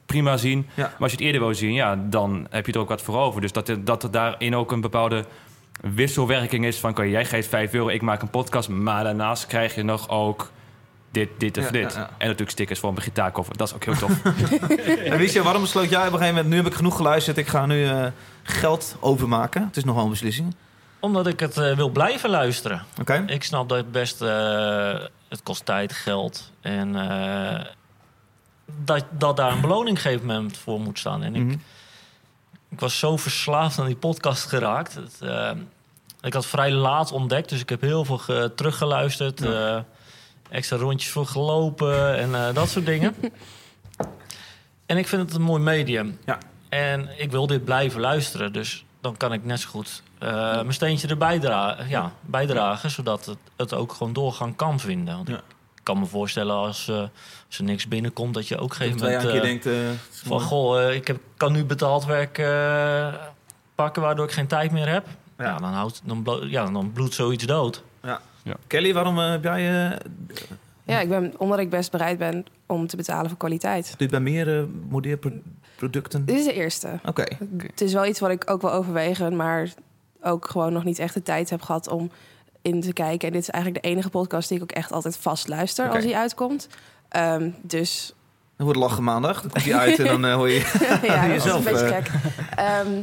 prima 0.06 0.38
zien. 0.38 0.68
Ja. 0.74 0.84
Maar 0.84 0.94
als 1.00 1.12
je 1.12 1.18
het 1.18 1.26
eerder 1.26 1.42
wil 1.42 1.54
zien, 1.56 1.74
ja, 1.74 1.96
dan 2.10 2.48
heb 2.50 2.66
je 2.66 2.72
er 2.74 2.80
ook 2.80 2.90
wat 2.90 3.02
voor 3.02 3.18
over. 3.18 3.42
Dus 3.42 3.52
dat, 3.52 3.70
er- 3.70 3.86
dat 3.86 4.04
er 4.04 4.12
daarin 4.12 4.56
ook 4.56 4.72
een 4.72 4.82
bepaalde 4.82 5.26
wisselwerking 5.82 6.66
is 6.66 6.78
van... 6.80 6.90
oké, 6.90 7.02
jij 7.04 7.26
geeft 7.26 7.48
5 7.50 7.74
euro, 7.74 7.88
ik 7.90 8.02
maak 8.02 8.22
een 8.22 8.30
podcast... 8.30 8.70
maar 8.70 9.04
daarnaast 9.04 9.48
krijg 9.48 9.76
je 9.76 9.84
nog 9.84 10.10
ook 10.10 10.52
dit, 11.12 11.30
dit 11.38 11.58
of 11.58 11.64
Ja, 11.66 11.72
dit. 11.72 11.94
ja, 11.94 12.00
ja. 12.00 12.06
En 12.06 12.14
natuurlijk 12.28 12.50
stickers 12.52 12.80
voor 12.80 12.90
een 12.90 13.02
gitaarkoffer. 13.02 13.58
Dat 13.58 13.68
is 13.68 13.74
ook 13.74 13.84
heel 13.84 13.94
tof. 13.96 14.22
En 15.12 15.18
wist 15.18 15.34
je, 15.34 15.44
waarom 15.44 15.62
besloot 15.62 15.90
jij 15.90 16.00
op 16.00 16.06
een 16.06 16.12
gegeven 16.12 16.34
moment... 16.34 16.48
nu 16.50 16.56
heb 16.56 16.66
ik 16.66 16.74
genoeg 16.74 16.96
geluisterd, 16.96 17.38
ik 17.38 17.48
ga 17.48 17.66
nu 17.66 17.86
eh, 17.86 18.06
geld 18.44 18.96
overmaken? 19.00 19.64
Het 19.66 19.78
is 19.78 19.84
nogal 19.84 20.04
een 20.04 20.10
beslissing. 20.10 20.56
Omdat 21.00 21.28
ik 21.28 21.40
het 21.40 21.58
eh, 21.58 21.76
wil 21.76 21.90
blijven 21.90 22.30
luisteren. 22.30 22.84
Oké? 23.00 23.24
Ik 23.28 23.44
snap 23.44 23.70
dat 23.70 23.78
het 23.78 23.92
best... 23.92 24.22
eh, 24.22 24.94
het 25.30 25.44
kost 25.44 25.66
tijd, 25.66 25.94
geld. 25.94 26.52
En 26.62 26.96
eh, 27.12 27.66
dat, 28.84 29.06
dat 29.10 29.38
daar 29.38 29.52
een 29.52 29.62
beloning 29.62 29.90
op 29.90 29.96
een 29.96 30.02
gegeven 30.12 30.26
moment 30.28 30.58
voor 30.58 30.80
moet 30.80 31.00
staan. 31.00 31.24
En 31.24 31.36
ik, 31.36 31.44
Mhm. 31.44 31.56
ik 32.70 32.80
was 32.80 33.00
zo 33.00 33.18
verslaafd 33.18 33.80
aan 33.80 33.86
die 33.86 33.96
podcast 33.96 34.46
geraakt. 34.46 34.94
Het, 34.96 35.18
eh, 35.22 35.52
ik 36.22 36.34
had 36.34 36.46
vrij 36.46 36.72
laat 36.72 37.12
ontdekt, 37.12 37.50
dus 37.50 37.60
ik 37.62 37.70
heb 37.70 37.82
heel 37.82 38.06
veel 38.06 38.18
ge- 38.18 38.52
teruggeluisterd. 38.56 39.42
Extra 40.52 40.78
rondjes 40.78 41.12
voor 41.12 41.26
gelopen 41.26 42.18
en 42.18 42.36
eh, 42.36 42.54
dat 42.54 42.70
soort 42.70 42.86
dingen. 42.86 43.16
en 44.86 44.98
ik 44.98 45.08
vind 45.08 45.22
het 45.22 45.34
een 45.34 45.42
mooi 45.42 45.62
medium. 45.62 46.20
Ja. 46.26 46.38
En 46.70 47.10
ik 47.18 47.32
wil 47.32 47.48
dit 47.48 47.64
blijven 47.66 48.02
luisteren, 48.02 48.54
dus 48.54 48.86
dan 49.02 49.18
kan 49.18 49.34
ik 49.34 49.46
net 49.46 49.60
zo 49.60 49.70
goed 49.70 50.04
eh, 50.20 50.30
mijn 50.54 50.74
steentje 50.74 51.08
erbij 51.08 51.40
dra 51.40 51.78
ja, 51.88 52.12
bijdragen, 52.22 52.92
zodat 52.92 53.26
het, 53.26 53.38
het 53.56 53.74
ook 53.74 53.94
gewoon 53.94 54.14
doorgang 54.14 54.56
kan 54.56 54.80
vinden. 54.80 55.16
Want 55.16 55.28
Ja. 55.28 55.36
ik 55.76 55.84
kan 55.84 56.00
me 56.00 56.06
voorstellen 56.06 56.56
als, 56.56 56.88
eh, 56.88 56.96
als 57.48 57.58
er 57.58 57.64
niks 57.64 57.88
binnenkomt, 57.88 58.34
dat 58.34 58.48
je 58.48 58.58
ook 58.58 58.64
op 58.64 58.70
een 58.70 58.76
gegeven 58.76 58.98
Twee 58.98 59.12
jaar 59.12 59.24
moment... 59.26 59.64
denkt... 59.64 60.00
van, 60.10 60.42
goh, 60.42 60.92
ik 60.92 61.08
heb, 61.08 61.20
kan 61.38 61.52
nu 61.52 61.66
betaald 61.66 62.06
werk 62.06 62.42
pakken 63.76 64.02
waardoor 64.02 64.26
ik 64.26 64.32
geen 64.32 64.48
tijd 64.48 64.72
meer 64.72 64.88
heb. 64.88 65.08
Ja. 65.38 65.46
Ja, 65.46 65.58
dan, 65.58 65.74
houdt, 65.74 66.02
dan, 66.04 66.48
ja, 66.50 66.66
dan 66.66 66.92
bloedt 66.92 67.14
zoiets 67.14 67.46
dood. 67.46 67.84
Kelly, 68.68 68.94
waarom 68.94 69.20
eh, 69.20 69.32
heb 69.32 69.44
jij 69.44 69.90
eh, 69.92 69.98
Ja, 70.84 71.00
ik 71.00 71.10
ben, 71.10 71.34
omdat 71.38 71.60
ik 71.60 71.70
best 71.70 71.92
bereid 71.92 72.18
ben 72.18 72.46
om 72.66 72.88
te 72.88 72.96
betalen 72.96 73.30
voor 73.30 73.38
kwaliteit. 73.38 73.94
dit 73.98 74.10
bij 74.10 74.20
meer 74.20 74.60
eh 74.60 74.64
modeerproducten? 74.90 76.26
Dit 76.26 76.38
is 76.38 76.46
de 76.46 76.54
eerste. 76.54 77.00
Oké. 77.06 77.24
Het 77.58 77.82
is 77.82 77.94
wel 77.94 78.06
iets 78.06 78.20
wat 78.20 78.30
ik 78.30 78.50
ook 78.50 78.62
wil 78.62 78.72
overwegen, 78.72 79.36
maar 79.36 79.74
ook 80.22 80.48
gewoon 80.50 80.74
nog 80.74 80.84
niet 80.84 81.00
echt 81.00 81.14
de 81.14 81.24
tijd 81.24 81.50
heb 81.50 81.62
gehad 81.62 81.88
om 81.88 82.12
in 82.62 82.82
te 82.82 82.94
kijken. 82.94 83.28
En 83.28 83.34
dit 83.34 83.42
is 83.42 83.50
eigenlijk 83.50 83.84
de 83.84 83.90
enige 83.90 84.10
podcast 84.10 84.48
die 84.48 84.58
ik 84.58 84.64
ook 84.64 84.72
echt 84.72 84.92
altijd 84.92 85.18
vast 85.18 85.48
luister 85.48 85.90
als 85.90 86.04
die 86.04 86.18
uitkomt. 86.18 86.68
Ehm, 87.10 87.50
dus 87.62 88.14
Dan 88.56 88.66
wordt 88.66 88.80
lachen 88.80 89.04
maandag. 89.04 89.42
Dan 89.42 89.52
komt 89.52 89.64
hij 89.64 89.76
uit 89.76 90.00
en 90.00 90.06
dan 90.06 90.26
eh, 90.26 90.34
hoor 90.34 90.50
je... 90.50 90.60
ja, 91.02 91.22
dat 91.28 91.36
is 91.36 91.44
Jezelf, 91.44 91.66
een 91.66 91.72
beetje 91.72 91.88
eh. 91.88 91.96
gek. 91.96 92.12
Ehm, 92.56 93.02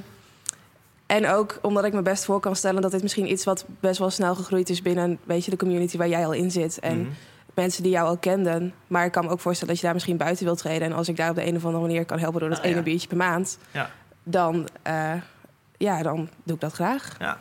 en 1.09 1.29
ook 1.29 1.59
omdat 1.62 1.85
ik 1.85 1.92
me 1.92 2.03
best 2.03 2.25
voor 2.25 2.40
kan 2.40 2.57
stellen 2.57 2.83
dat 2.83 2.90
dit 2.90 3.03
misschien 3.03 3.31
iets 3.31 3.44
wat 3.44 3.64
best 3.81 3.99
wel 3.99 4.11
snel 4.11 4.35
gegroeid 4.35 4.68
is 4.68 4.83
binnen 4.83 5.05
een 5.05 5.18
beetje 5.25 5.51
de 5.51 5.57
community 5.57 5.97
waar 5.97 6.09
jij 6.09 6.27
al 6.27 6.33
in 6.33 6.51
zit. 6.51 6.79
En 6.79 6.99
Mhm. 7.01 7.09
mensen 7.55 7.83
die 7.83 7.92
jou 7.92 8.09
al 8.09 8.16
kenden. 8.16 8.73
Maar 8.87 9.05
ik 9.05 9.12
kan 9.12 9.25
me 9.25 9.31
ook 9.31 9.40
voorstellen 9.40 9.68
dat 9.68 9.77
je 9.81 9.85
daar 9.87 9.94
misschien 9.94 10.16
buiten 10.16 10.44
wilt 10.44 10.59
treden. 10.59 10.88
En 10.88 10.92
als 10.97 11.09
ik 11.09 11.16
daar 11.16 11.31
op 11.31 11.37
de 11.37 11.47
een 11.47 11.57
of 11.57 11.64
andere 11.64 11.83
manier 11.87 12.05
kan 12.05 12.18
helpen 12.18 12.40
door 12.40 12.49
dat 12.49 12.59
Ah, 12.59 12.64
ene 12.64 12.77
ja. 12.77 12.83
biertje 12.83 13.09
per 13.09 13.16
maand, 13.16 13.59
Ja. 13.71 13.90
dan, 14.23 14.68
eh, 14.83 15.12
ja, 15.77 16.03
dan 16.03 16.29
doe 16.44 16.55
ik 16.55 16.61
dat 16.61 16.73
graag. 16.73 17.16
Ja. 17.18 17.38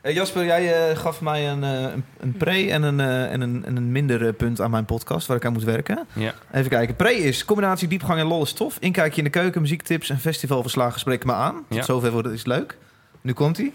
Eh, 0.00 0.14
Jasper, 0.14 0.44
jij 0.44 0.90
eh, 0.90 0.96
gaf 0.96 1.20
mij 1.20 1.48
een, 1.50 1.64
eh, 1.64 1.80
een, 1.80 2.04
een 2.20 2.32
pre 2.32 2.70
en 2.70 2.82
een, 2.82 3.00
eh, 3.00 3.32
en 3.32 3.40
een, 3.40 3.64
en 3.64 3.76
een 3.76 3.92
minder 3.92 4.32
punt 4.32 4.60
aan 4.60 4.70
mijn 4.70 4.84
podcast 4.84 5.26
waar 5.26 5.36
ik 5.36 5.44
aan 5.44 5.52
moet 5.52 5.64
werken. 5.64 6.06
ja. 6.12 6.32
Even 6.52 6.70
kijken. 6.70 6.96
Pre 6.96 7.12
is 7.14 7.44
combinatie 7.44 7.88
diepgang 7.88 8.18
en 8.18 8.26
lol 8.26 8.42
is 8.42 8.52
tof. 8.52 8.76
Inkijkje 8.80 9.18
in 9.18 9.24
de 9.24 9.30
keuken, 9.30 9.60
muziektips 9.60 10.10
en 10.10 10.18
festivalverslagen 10.18 11.00
spreken 11.00 11.26
me 11.26 11.32
aan. 11.32 11.54
Tot 11.68 11.78
Ja. 11.78 11.82
zover 11.82 12.10
wordt 12.10 12.26
het 12.26 12.36
is 12.36 12.44
leuk. 12.46 12.76
Nu 13.20 13.32
komt 13.32 13.56
hij. 13.56 13.72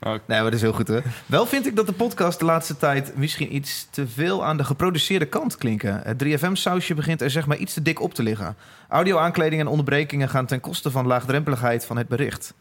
Nee, 0.00 0.18
maar 0.26 0.42
dat 0.42 0.52
is 0.52 0.60
heel 0.60 0.72
goed 0.72 0.88
hoor. 0.88 1.02
Wel 1.26 1.46
vind 1.46 1.66
ik 1.66 1.76
dat 1.76 1.86
de 1.86 1.92
podcast 1.92 2.38
de 2.38 2.44
laatste 2.44 2.76
tijd 2.76 3.16
misschien 3.16 3.54
iets 3.54 3.88
te 3.90 4.08
veel 4.08 4.44
aan 4.44 4.56
de 4.56 4.64
geproduceerde 4.64 5.26
kant 5.26 5.56
klinken. 5.56 6.00
Het 6.04 6.24
3FM-sausje 6.24 6.94
begint 6.94 7.20
er 7.20 7.30
zeg 7.30 7.46
maar 7.46 7.56
iets 7.56 7.74
te 7.74 7.82
dik 7.82 8.00
op 8.00 8.14
te 8.14 8.22
liggen. 8.22 8.56
Audio-aankleding 8.88 9.60
en 9.60 9.66
onderbrekingen 9.66 10.28
gaan 10.28 10.46
ten 10.46 10.60
koste 10.60 10.90
van 10.90 11.06
laagdrempeligheid 11.06 11.86
van 11.86 11.96
het 11.96 12.08
bericht. 12.08 12.54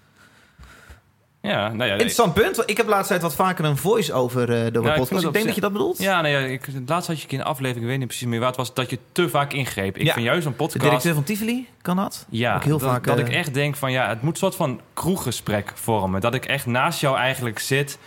Ja, 1.45 1.67
nou 1.67 1.83
ja. 1.83 1.91
Interessant 1.91 2.33
punt. 2.33 2.63
Ik 2.65 2.77
heb 2.77 2.85
de 2.85 2.91
laatste 2.91 3.07
tijd 3.07 3.21
wat 3.21 3.35
vaker 3.35 3.65
een 3.65 3.77
voice-over 3.77 4.41
eh 4.41 4.47
door 4.47 4.57
Ja, 4.57 4.81
mijn 4.81 4.93
ik 4.93 4.99
podcast. 4.99 5.25
Ik, 5.25 5.33
denk 5.33 5.45
dat 5.45 5.55
je 5.55 5.61
dat 5.61 5.71
bedoelt. 5.71 5.97
Ja, 5.97 6.21
nee, 6.21 6.31
ja, 6.31 6.39
ik, 6.39 6.65
het 6.65 6.89
laatste 6.89 7.11
had 7.11 7.21
je 7.21 7.27
in 7.27 7.39
een 7.39 7.45
aflevering, 7.45 7.83
ik 7.83 7.89
weet 7.89 7.99
niet 7.99 8.07
precies 8.07 8.27
meer 8.27 8.39
waar 8.39 8.47
het 8.47 8.57
was, 8.57 8.73
dat 8.73 8.89
je 8.89 8.99
te 9.11 9.29
vaak 9.29 9.53
ingreep. 9.53 9.97
Ik 9.97 10.11
vind 10.11 10.25
juist 10.25 10.45
een 10.45 10.51
De 10.51 10.57
podcast... 10.57 10.83
directeur 10.83 11.13
van 11.13 11.23
Tivoli, 11.23 11.67
kan 11.81 11.95
dat? 11.95 12.25
Ja, 12.29 12.55
Ook 12.55 12.63
heel 12.63 12.77
dat, 12.77 12.89
vaak, 12.89 13.03
dat 13.03 13.17
eh, 13.17 13.25
ik 13.25 13.33
echt 13.33 13.53
denk 13.53 13.75
van 13.75 13.91
ja, 13.91 14.09
het 14.09 14.21
moet 14.21 14.33
een 14.33 14.39
soort 14.39 14.55
van 14.55 14.81
kroeggesprek 14.93 15.71
vormen. 15.75 16.21
Dat 16.21 16.33
ik 16.33 16.45
echt 16.45 16.65
naast 16.65 17.01
jou 17.01 17.17
eigenlijk 17.17 17.59
zit 17.59 17.97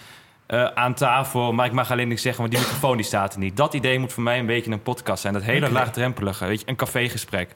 eh, 0.47 0.65
aan 0.65 0.95
tafel, 0.95 1.53
maar 1.53 1.67
ik 1.67 1.73
mag 1.73 1.91
alleen 1.91 2.09
niks 2.09 2.23
zeggen, 2.23 2.41
want 2.41 2.55
die 2.55 2.63
microfoon 2.63 2.97
die 2.97 3.07
staat 3.07 3.33
er 3.33 3.39
niet. 3.39 3.57
Dat 3.57 3.75
idee 3.75 3.99
moet 3.99 4.13
voor 4.13 4.23
mij 4.23 4.39
een 4.39 4.47
beetje 4.47 4.71
een 4.71 4.83
podcast 4.83 5.23
zijn. 5.23 5.33
Dat 5.33 5.43
hele 5.43 5.71
laagdrempelige, 5.71 6.47
weet 6.47 6.61
je, 6.61 6.69
een 6.69 6.77
cafégesprek. 6.77 7.55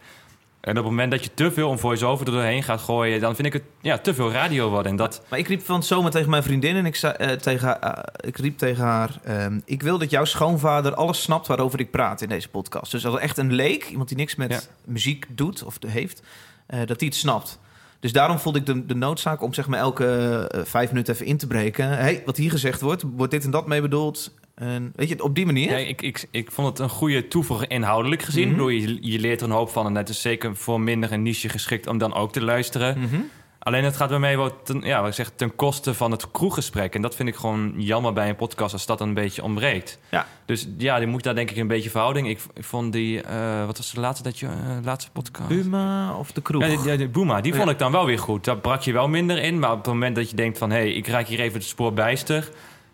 En 0.63 0.71
op 0.71 0.77
het 0.77 0.85
moment 0.85 1.11
dat 1.11 1.25
je 1.25 1.35
te 1.35 1.53
veel 1.53 1.73
een 1.73 1.79
voice-over 1.79 2.27
er 2.27 2.33
doorheen 2.33 2.63
gaat 2.63 2.81
gooien, 2.81 3.21
dan 3.21 3.35
vind 3.35 3.47
ik 3.47 3.53
het 3.53 3.63
ja, 3.81 3.99
te 3.99 4.15
veel 4.15 4.33
radio 4.33 4.69
worden. 4.71 4.91
En 4.91 4.97
dat, 4.97 5.23
Maar 5.29 5.39
ik 5.39 5.49
riep 5.49 5.63
van 5.63 5.83
zomer 5.83 6.11
tegen 6.11 6.31
mijn 6.31 6.43
vriendin 6.43 6.77
en 6.77 6.87
ik, 6.87 6.97
zei, 6.97 7.13
eh, 7.15 7.31
tegen, 7.31 7.83
eh, 7.83 8.03
ik 8.29 8.37
riep 8.37 8.59
tegen 8.59 8.85
haar... 8.85 9.19
ehm, 9.25 9.61
ik 9.65 9.83
wil 9.83 9.99
dat 9.99 10.11
jouw 10.11 10.25
schoonvader 10.25 10.95
alles 10.95 11.23
snapt 11.23 11.47
waarover 11.47 11.81
ik 11.81 11.91
praat 11.91 12.21
in 12.21 12.29
deze 12.29 12.49
podcast. 12.49 12.91
Dus 12.91 13.07
als 13.07 13.15
er 13.15 13.21
echt 13.21 13.39
een 13.39 13.53
leek, 13.53 13.85
iemand 13.85 14.09
die 14.09 14.17
niks 14.17 14.35
met 14.35 14.51
Ja. 14.53 14.61
muziek 14.85 15.27
doet 15.29 15.63
of 15.65 15.77
heeft, 15.87 16.23
eh, 16.67 16.79
dat 16.87 17.01
hij 17.01 17.09
het 17.09 17.15
snapt. 17.17 17.59
Dus 18.01 18.13
daarom 18.13 18.39
voelde 18.39 18.59
ik 18.59 18.67
de, 18.67 18.87
de 18.87 18.95
noodzaak 18.95 19.43
om 19.43 19.55
zeg 19.55 19.67
maar 19.67 19.79
elke 19.79 20.51
vijf 20.67 20.91
minuten 20.91 21.15
even 21.15 21.27
in 21.27 21.37
te 21.37 21.47
breken. 21.47 21.89
hey, 21.89 22.23
wat 22.27 22.37
hier 22.37 22.51
gezegd 22.51 22.81
wordt, 22.81 23.03
wordt 23.17 23.33
dit 23.33 23.45
en 23.45 23.51
dat 23.51 23.67
mee 23.67 23.81
bedoeld? 23.81 24.33
En, 24.63 24.93
weet 24.97 25.09
je, 25.09 25.23
op 25.23 25.35
die 25.35 25.47
manier. 25.47 25.71
Ja, 25.71 25.77
ik, 25.77 26.03
ik, 26.03 26.29
ik 26.31 26.51
vond 26.51 26.69
het 26.69 26.79
een 26.79 26.89
goede 26.89 27.29
toevoeging 27.29 27.71
inhoudelijk 27.71 28.23
gezien. 28.23 28.51
Mhm. 28.51 28.71
Je, 28.71 28.99
je 29.01 29.19
leert 29.19 29.41
er 29.41 29.47
een 29.47 29.53
hoop 29.53 29.71
van. 29.71 29.87
En 29.87 29.95
het 29.95 30.09
is 30.09 30.21
zeker 30.21 30.57
voor 30.57 30.81
minder 30.81 31.13
een 31.13 31.23
niche 31.23 31.49
geschikt 31.49 31.87
om 31.87 31.99
dan 31.99 32.15
ook 32.15 32.33
te 32.33 32.41
luisteren. 32.43 32.99
Mhm. 32.99 33.21
Alleen 33.59 33.85
het 33.85 33.97
gaat 33.97 34.09
bij 34.09 34.19
mij 34.19 34.37
wel 34.37 34.63
ten, 34.63 34.81
ja, 34.81 35.01
wat 35.01 35.09
ik 35.09 35.15
zeg, 35.15 35.31
ten 35.37 35.57
koste 35.57 35.95
van 35.95 36.11
het 36.11 36.31
kroeggesprek. 36.31 36.95
En 36.95 37.03
dat 37.03 37.15
vind 37.15 37.29
ik 37.29 37.35
gewoon 37.35 37.75
jammer 37.77 38.13
bij 38.13 38.29
een 38.29 38.37
podcast 38.37 38.73
als 38.73 38.87
dat 38.87 39.01
een 39.01 39.15
beetje 39.15 39.43
ontbreekt. 39.43 39.99
Ja. 40.11 40.27
Dus 40.45 40.69
ja, 40.79 40.99
die 40.99 41.07
moet 41.07 41.23
daar 41.23 41.35
denk 41.35 41.51
ik 41.51 41.57
een 41.57 41.67
beetje 41.67 41.91
verhouding. 41.91 42.29
Ik, 42.29 42.41
ik 42.55 42.65
vond 42.65 42.93
die, 42.93 43.23
eh, 43.23 43.67
wat 43.67 43.77
was 43.77 43.91
de 43.91 44.01
laatste, 44.01 44.23
dat 44.23 44.39
je, 44.39 44.47
eh, 44.47 44.53
laatste 44.85 45.11
podcast? 45.11 45.49
Buma 45.49 46.15
of 46.15 46.33
de 46.33 46.43
kroeg? 46.43 46.63
Ja, 46.63 46.97
die, 46.97 47.53
Ja. 47.53 47.59
vond 47.59 47.71
ik 47.71 47.79
dan 47.79 47.93
wel 47.93 48.07
weer 48.07 48.19
goed. 48.19 48.45
Daar 48.45 48.59
brak 48.59 48.83
je 48.83 48.93
wel 48.93 49.09
minder 49.09 49.39
in. 49.43 49.59
Maar 49.59 49.71
op 49.71 49.77
het 49.79 49.87
moment 49.87 50.17
dat 50.17 50.31
je 50.31 50.37
denkt 50.37 50.59
van... 50.59 50.71
hé, 50.71 50.77
hey, 50.77 50.93
ik 50.93 51.07
raak 51.07 51.27
hier 51.27 51.41
even 51.41 51.59
het 51.59 51.69
spoor 51.69 51.93
bijster... 51.93 52.51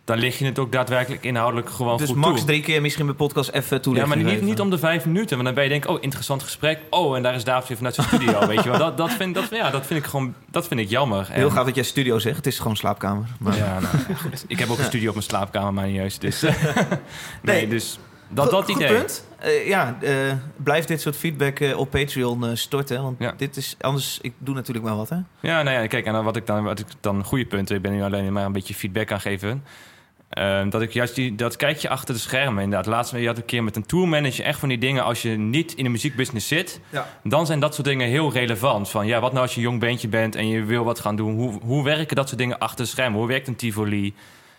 dan 0.08 0.18
lig 0.18 0.38
je 0.38 0.44
het 0.44 0.58
ook 0.58 0.72
daadwerkelijk 0.72 1.24
inhoudelijk 1.24 1.70
gewoon 1.70 1.96
dus 1.96 2.08
goed 2.08 2.16
max 2.16 2.36
toe. 2.36 2.46
drie 2.46 2.62
keer 2.62 2.80
misschien 2.82 3.04
mijn 3.04 3.16
podcast 3.16 3.50
even 3.50 3.76
Ja, 3.76 3.82
toelichting 3.82 4.22
maar 4.24 4.32
niet, 4.32 4.42
niet 4.42 4.60
om 4.60 4.70
de 4.70 4.78
vijf 4.78 5.06
minuten. 5.06 5.30
Want 5.30 5.44
dan 5.44 5.54
ben 5.54 5.64
je 5.64 5.70
denk 5.70 5.88
oh, 5.88 6.02
interessant 6.02 6.42
gesprek. 6.42 6.78
Oh, 6.90 7.16
en 7.16 7.22
daar 7.22 7.34
is 7.34 7.44
David 7.44 7.68
weer 7.68 7.76
vanuit 7.76 7.94
zijn 7.94 8.06
studio, 8.06 8.46
weet 8.46 8.62
je 8.62 8.68
wel. 8.70 8.78
Dat, 8.78 8.96
dat, 8.96 9.12
vind, 9.12 9.34
dat, 9.34 9.48
ja, 9.50 9.70
dat 9.70 9.86
vind 9.86 10.00
ik 10.00 10.06
gewoon, 10.06 10.34
dat 10.50 10.68
vind 10.68 10.80
ik 10.80 10.88
jammer. 10.88 11.28
Heel 11.30 11.46
En- 11.46 11.52
gaaf 11.52 11.64
dat 11.64 11.74
jij 11.74 11.84
studio 11.84 12.18
zegt. 12.18 12.36
Het 12.36 12.46
is 12.46 12.58
gewoon 12.58 12.76
slaapkamer. 12.76 13.24
Maar... 13.38 13.56
Ja, 13.56 13.80
nou, 13.80 13.96
ja, 14.08 14.14
goed. 14.14 14.44
Ik 14.46 14.58
heb 14.58 14.70
ook 14.70 14.78
een 14.78 14.84
studio 14.84 15.08
op 15.08 15.14
mijn 15.14 15.26
slaapkamer, 15.26 15.72
maar 15.72 15.86
niet 15.86 15.94
juist. 15.96 16.20
Dus, 16.20 16.40
nee, 16.42 16.52
Nee. 17.42 17.68
dus 17.68 17.98
dat, 18.28 18.50
dat 18.50 18.64
goed 18.64 18.74
idee. 18.76 18.96
punt. 18.96 19.26
Eh, 19.38 19.66
ja, 19.68 19.98
eh, 20.00 20.12
blijf 20.56 20.84
dit 20.84 21.00
soort 21.00 21.16
feedback 21.16 21.60
eh, 21.60 21.78
op 21.78 21.90
Patreon 21.90 22.56
storten. 22.56 23.02
Want 23.02 23.16
Ja. 23.18 23.34
dit 23.36 23.56
is 23.56 23.76
anders, 23.80 24.18
ik 24.22 24.32
doe 24.38 24.54
natuurlijk 24.54 24.86
wel 24.86 24.96
wat, 24.96 25.08
hè? 25.08 25.16
Ja, 25.40 25.62
nou 25.62 25.80
ja, 25.80 25.86
kijk, 25.86 26.06
en 26.06 26.12
dan 26.12 26.24
wat 26.24 26.36
ik 26.36 26.46
dan, 26.46 26.64
wat 26.64 26.78
ik 26.78 26.86
dan 27.00 27.24
goede 27.24 27.46
punten, 27.46 27.76
ik 27.76 27.82
ben 27.82 27.92
nu 27.92 28.02
alleen 28.02 28.32
maar 28.32 28.44
een 28.44 28.52
beetje 28.52 28.74
feedback 28.74 29.12
aan 29.12 29.20
geven. 29.20 29.64
Ehm, 30.28 30.68
dat 30.70 30.82
ik 30.82 30.92
juist 30.92 31.14
die, 31.14 31.34
dat 31.34 31.56
kijkje 31.56 31.88
achter 31.88 32.14
de 32.14 32.20
schermen 32.20 32.62
inderdaad. 32.62 32.86
Laatst 32.86 33.12
je 33.12 33.26
had 33.26 33.36
een 33.36 33.44
keer 33.44 33.64
met 33.64 33.76
een 33.76 33.86
tourmanager 33.86 34.44
echt 34.44 34.58
van 34.58 34.68
die 34.68 34.78
dingen. 34.78 35.04
Als 35.04 35.22
je 35.22 35.30
niet 35.30 35.74
in 35.74 35.84
de 35.84 35.90
muziekbusiness 35.90 36.48
zit, 36.48 36.80
Ja. 36.90 37.06
dan 37.24 37.46
zijn 37.46 37.60
dat 37.60 37.74
soort 37.74 37.86
dingen 37.86 38.08
heel 38.08 38.32
relevant. 38.32 38.88
Van 38.90 39.06
ja, 39.06 39.20
wat 39.20 39.30
nou 39.32 39.42
als 39.44 39.54
je 39.54 39.60
een 39.60 39.66
jong 39.66 39.80
bandje 39.80 40.08
bent 40.08 40.34
en 40.34 40.48
je 40.48 40.64
wil 40.64 40.84
wat 40.84 41.00
gaan 41.00 41.16
doen? 41.16 41.34
Hoe, 41.34 41.60
hoe 41.62 41.84
werken 41.84 42.16
dat 42.16 42.26
soort 42.28 42.40
dingen 42.40 42.58
achter 42.58 42.84
de 42.84 42.90
schermen? 42.90 43.18
Hoe 43.18 43.28
werkt 43.28 43.48
een 43.48 43.56
Tivoli? 43.56 44.14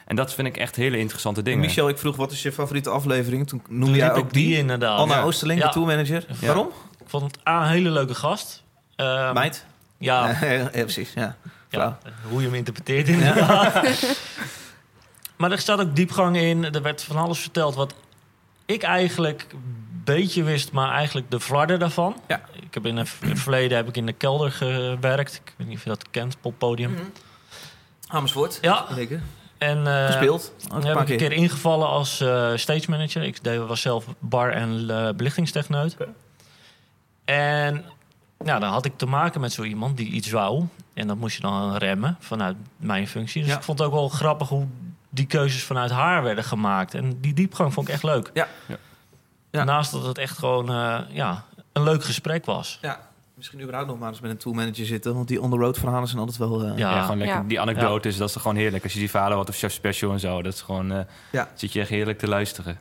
En 0.06 0.16
dat 0.16 0.34
vind 0.34 0.48
ik 0.48 0.58
echt 0.58 0.76
hele 0.76 0.98
interessante 0.98 1.42
dingen. 1.42 1.60
Michel, 1.60 1.90
ik 1.90 1.98
vroeg 1.98 2.16
wat 2.16 2.32
is 2.32 2.42
je 2.42 2.52
favoriete 2.52 2.90
aflevering? 2.90 3.48
Toen 3.48 3.62
noemde 3.70 3.98
jij 3.98 4.12
ook 4.12 4.18
ik 4.26 4.34
die 4.34 4.48
die. 4.48 4.58
inderdaad. 4.58 5.00
Anna 5.00 5.16
Ja. 5.16 5.22
Oosterling, 5.22 5.60
Ja. 5.60 5.66
de 5.68 5.74
tourmanager. 5.74 6.26
Ja. 6.40 6.46
Waarom? 6.48 6.68
Ik 7.00 7.06
vond 7.08 7.24
het 7.24 7.48
A, 7.48 7.62
een 7.64 7.70
hele 7.70 7.90
leuke 7.90 8.16
gast. 8.16 8.64
Ehm, 8.96 9.34
Meid? 9.34 9.66
Ja, 9.98 10.38
precies. 10.72 11.14
Ja, 11.70 11.98
hoe 12.30 12.40
je 12.42 12.46
hem 12.46 12.56
interpreteert 12.56 13.08
inderdaad. 13.08 13.74
maar 15.40 15.52
er 15.52 15.60
staat 15.60 15.80
ook 15.80 15.96
diepgang 15.96 16.38
in. 16.38 16.74
Er 16.74 16.82
werd 16.82 17.04
van 17.04 17.16
alles 17.16 17.40
verteld 17.40 17.76
wat 17.76 17.94
ik 18.66 18.84
eigenlijk 18.84 19.46
een 19.52 20.02
beetje 20.04 20.44
wist, 20.44 20.72
maar 20.72 20.92
eigenlijk 20.92 21.32
de 21.32 21.40
flarden 21.40 21.80
daarvan. 21.80 22.16
Ja. 22.28 22.42
Ik 22.62 22.74
heb 22.74 22.86
in 22.86 22.98
het 22.98 23.10
verleden 23.34 23.78
heb 23.78 23.88
ik 23.88 23.98
in 23.98 24.06
de 24.06 24.14
kelder 24.14 24.52
gewerkt. 24.52 25.36
Ik 25.46 25.54
weet 25.58 25.68
niet 25.68 25.78
of 25.78 25.84
je 25.84 25.90
dat 25.90 26.10
kent, 26.12 26.42
poppodium. 26.42 26.92
Mhm. 26.92 27.02
Amersfoort. 28.08 28.58
Ja, 28.62 28.86
Zeker. 28.94 29.22
en 29.58 29.88
eh, 29.88 30.06
Gespeeld. 30.06 30.54
Ook 30.64 30.70
Dan 30.70 30.82
een 30.82 30.88
heb 30.88 31.02
ik 31.02 31.10
een 31.10 31.18
keer. 31.18 31.32
ingevallen 31.32 31.88
als 31.88 32.20
eh 32.22 32.52
stage 32.56 32.90
manager. 32.90 33.24
Ik 33.24 33.44
deed, 33.44 33.60
was 33.60 33.82
zelf 33.82 34.06
bar- 34.20 34.52
en 34.52 34.90
eh, 34.90 35.10
belichtingstechneut. 35.16 35.98
En 37.26 37.86
ja, 38.46 38.60
dan 38.60 38.70
had 38.72 38.86
ik 38.86 38.98
te 38.98 39.06
maken 39.06 39.42
met 39.42 39.52
zo 39.54 39.64
iemand 39.64 39.98
die 39.98 40.10
iets 40.12 40.32
wou. 40.32 40.64
En 40.94 41.08
dat 41.08 41.18
moest 41.18 41.36
je 41.36 41.42
dan 41.42 41.76
remmen 41.76 42.18
vanuit 42.20 42.56
mijn 42.78 43.08
functie. 43.08 43.42
Dus 43.42 43.52
Ja. 43.52 43.58
ik 43.58 43.64
vond 43.64 43.80
het 43.80 43.88
ook 43.88 43.94
wel 43.94 44.10
grappig 44.10 44.50
hoe 44.50 44.68
die 45.10 45.26
keuzes 45.26 45.64
vanuit 45.64 45.92
haar 45.92 46.24
werden 46.24 46.44
gemaakt. 46.44 46.94
En 46.94 47.20
die 47.22 47.34
diepgang 47.34 47.74
vond 47.74 47.88
ik 47.88 47.94
echt 47.94 48.04
leuk. 48.04 48.30
Ja. 48.34 48.48
Ja. 48.66 48.76
Ja. 49.52 49.64
Naast 49.64 49.92
dat 49.92 50.06
het 50.06 50.18
echt 50.18 50.38
gewoon 50.38 50.70
eh, 50.70 51.00
ja, 51.10 51.44
een 51.74 51.84
leuk 51.84 52.04
gesprek 52.04 52.46
was. 52.46 52.78
Ja. 52.82 53.00
Misschien 53.34 53.62
überhaupt 53.62 53.88
nog 53.90 54.00
maar 54.00 54.10
eens 54.10 54.20
met 54.20 54.32
een 54.32 54.38
tourmanager 54.38 54.86
zitten. 54.86 55.16
Want 55.16 55.28
die 55.28 55.42
on-the-road 55.42 55.78
verhalen 55.78 56.08
zijn 56.08 56.20
altijd 56.20 56.38
wel... 56.38 56.64
eh, 56.64 56.78
Ja. 56.78 56.96
Ja, 56.96 57.02
gewoon 57.02 57.18
lekker. 57.18 57.38
Ja. 57.38 57.44
Die 57.48 57.60
anekdote 57.60 58.08
is, 58.08 58.18
dat 58.18 58.30
is 58.30 58.36
gewoon 58.36 58.56
heerlijk. 58.56 58.84
Als 58.84 58.94
je 58.94 59.00
die 59.00 59.10
verhalen 59.10 59.36
hoort 59.36 59.50
of 59.50 59.56
Chef 59.58 59.72
Special 59.74 60.12
en 60.12 60.20
zo, 60.20 60.42
dat 60.42 60.54
is 60.54 60.62
gewoon, 60.62 60.92
eh, 60.92 61.00
Ja. 61.32 61.48
zit 61.54 61.74
je 61.74 61.80
echt 61.80 61.90
heerlijk 61.90 62.20
te 62.20 62.28
luisteren. 62.28 62.80